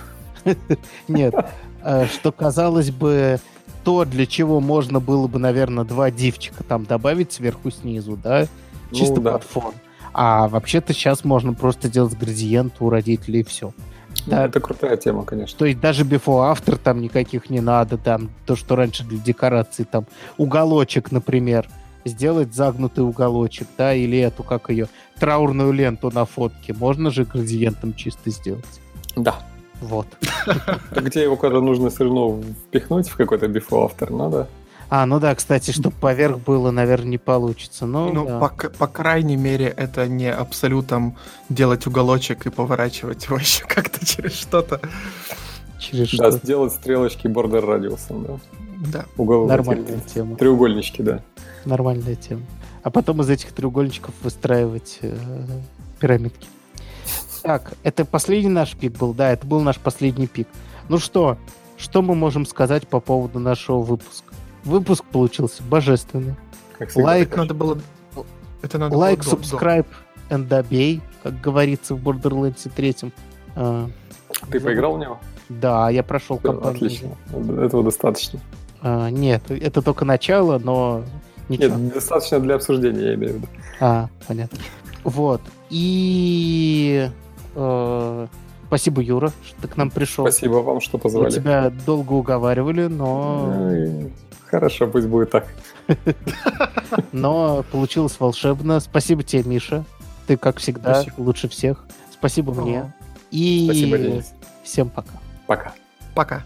Нет, 1.07 1.33
э, 1.81 2.05
что 2.05 2.31
казалось 2.31 2.91
бы 2.91 3.39
то, 3.83 4.05
для 4.05 4.27
чего 4.27 4.59
можно 4.59 4.99
было 4.99 5.25
бы, 5.25 5.39
наверное, 5.39 5.85
два 5.85 6.11
дивчика 6.11 6.63
там 6.63 6.85
добавить 6.85 7.31
сверху 7.31 7.71
снизу, 7.71 8.15
да, 8.15 8.47
чисто 8.91 9.15
ну, 9.15 9.21
да. 9.21 9.31
под 9.33 9.43
фон. 9.43 9.73
А 10.13 10.47
вообще-то 10.47 10.93
сейчас 10.93 11.23
можно 11.23 11.53
просто 11.53 11.89
делать 11.89 12.17
градиент 12.17 12.75
у 12.79 12.89
родителей 12.89 13.41
и 13.41 13.43
все. 13.43 13.73
Ну, 14.25 14.31
Да. 14.31 14.45
Это 14.45 14.59
крутая 14.59 14.97
тема, 14.97 15.23
конечно. 15.23 15.57
То 15.57 15.65
есть 15.65 15.79
даже 15.79 16.03
before 16.03 16.53
after 16.53 16.77
там 16.77 17.01
никаких 17.01 17.49
не 17.49 17.61
надо, 17.61 17.97
там 17.97 18.29
то, 18.45 18.55
что 18.55 18.75
раньше 18.75 19.03
для 19.03 19.19
декорации, 19.19 19.83
там 19.83 20.05
уголочек, 20.37 21.11
например, 21.11 21.67
сделать 22.05 22.53
загнутый 22.53 23.03
уголочек, 23.03 23.67
да, 23.77 23.93
или 23.93 24.17
эту, 24.17 24.43
как 24.43 24.69
ее, 24.69 24.87
траурную 25.19 25.71
ленту 25.71 26.11
на 26.11 26.25
фотке, 26.25 26.73
можно 26.73 27.11
же 27.11 27.25
градиентом 27.25 27.93
чисто 27.93 28.29
сделать. 28.29 28.81
Да. 29.15 29.35
Вот. 29.81 30.07
Где 30.91 31.23
его 31.23 31.37
куда 31.37 31.61
нужно 31.61 31.89
все 31.89 32.03
равно 32.03 32.41
впихнуть 32.67 33.07
в 33.07 33.15
какой-то 33.15 33.45
before 33.45 33.89
after, 33.89 34.13
надо? 34.13 34.49
А, 34.89 35.05
ну 35.05 35.19
да, 35.19 35.35
кстати, 35.35 35.71
чтобы 35.71 35.95
поверх 35.95 36.39
было, 36.39 36.71
наверное, 36.71 37.09
не 37.09 37.17
получится. 37.19 37.85
Ну, 37.85 38.11
Ну, 38.11 38.25
да. 38.25 38.39
по, 38.39 38.69
по 38.69 38.87
крайней 38.87 39.37
мере, 39.37 39.67
это 39.67 40.07
не 40.07 40.31
абсолютом 40.31 41.15
делать 41.47 41.85
уголочек 41.85 42.47
и 42.47 42.49
поворачивать 42.49 43.25
его 43.25 43.37
еще 43.39 43.65
как-то 43.65 44.03
через 44.05 44.33
что-то. 44.33 44.81
через 45.79 46.09
Да, 46.17 46.31
что 46.31 46.39
сделать 46.43 46.73
стрелочки 46.73 47.27
бордер 47.27 47.65
радиусом, 47.65 48.23
да. 48.25 48.39
Да. 48.91 49.05
Угол. 49.17 49.47
нормальная 49.47 49.99
тема. 49.99 50.37
Треугольнички, 50.37 51.03
да. 51.03 51.21
Нормальная 51.65 52.15
тема. 52.15 52.41
А 52.81 52.89
потом 52.89 53.21
из 53.21 53.29
этих 53.29 53.51
треугольничков 53.51 54.13
выстраивать 54.23 54.99
э, 55.01 55.15
пирамидки. 55.99 56.47
Так, 57.43 57.73
это 57.83 58.05
последний 58.05 58.49
наш 58.49 58.75
пик 58.75 58.97
был, 58.97 59.13
да, 59.13 59.31
это 59.31 59.45
был 59.45 59.59
наш 59.61 59.77
последний 59.77 60.27
пик. 60.27 60.47
Ну 60.87 60.97
что, 60.97 61.37
что 61.77 62.01
мы 62.01 62.15
можем 62.15 62.45
сказать 62.45 62.87
по 62.87 62.99
поводу 62.99 63.39
нашего 63.39 63.81
выпуска? 63.81 64.28
Выпуск 64.63 65.03
получился 65.05 65.63
божественный. 65.63 66.35
Как 66.77 66.89
всегда. 66.89 67.05
Лайк, 67.05 67.35
надо 67.35 67.53
было... 67.53 67.77
Это 68.61 68.77
надо 68.77 68.97
лайк, 68.97 69.23
было 69.23 69.33
subscribe 69.33 69.85
and 70.29 70.47
obey, 70.49 71.01
как 71.23 71.39
говорится 71.39 71.95
в 71.95 71.99
Borderlands 71.99 72.69
3. 72.75 72.95
А, 73.55 73.89
Ты 74.51 74.59
поиграл 74.59 74.95
в 74.95 74.99
него? 74.99 75.19
да, 75.49 75.89
я 75.89 76.03
прошел 76.03 76.37
кампанию. 76.37 76.75
Отлично. 76.75 77.09
Этого 77.63 77.83
достаточно. 77.83 78.39
А, 78.81 79.09
нет, 79.09 79.49
это 79.49 79.81
только 79.81 80.05
начало, 80.05 80.59
но 80.59 81.03
ничего. 81.47 81.75
Нет, 81.75 81.93
достаточно 81.93 82.39
для 82.39 82.55
обсуждения, 82.55 83.01
я 83.07 83.13
имею 83.15 83.33
в 83.33 83.35
виду. 83.37 83.47
А, 83.79 84.09
понятно. 84.27 84.57
Вот. 85.03 85.41
И 85.69 87.09
э, 87.55 88.27
спасибо, 88.67 89.01
Юра, 89.01 89.31
что 89.45 89.61
ты 89.61 89.67
к 89.69 89.77
нам 89.77 89.89
пришел. 89.89 90.25
Спасибо 90.25 90.55
вам, 90.55 90.81
что 90.81 90.97
Мы 90.97 91.01
позвали. 91.03 91.31
тебя 91.31 91.71
долго 91.85 92.13
уговаривали, 92.13 92.87
но, 92.87 93.53
Ну 93.55 94.11
Хорошо, 94.49 94.87
пусть 94.87 95.07
будет 95.07 95.31
так. 95.31 95.47
но 97.11 97.63
получилось 97.71 98.19
волшебно. 98.19 98.79
Спасибо 98.79 99.23
тебе, 99.23 99.43
Миша. 99.43 99.85
Ты, 100.27 100.37
как 100.37 100.57
всегда, 100.57 101.01
Спасибо. 101.01 101.21
лучше 101.23 101.49
всех. 101.49 101.85
Спасибо 102.11 102.53
мне. 102.53 102.91
И 103.31 103.65
Спасибо, 103.65 103.97
Денис. 103.97 104.33
всем 104.63 104.89
пока. 104.89 105.13
Пока. 105.45 105.73
Пока. 106.15 106.43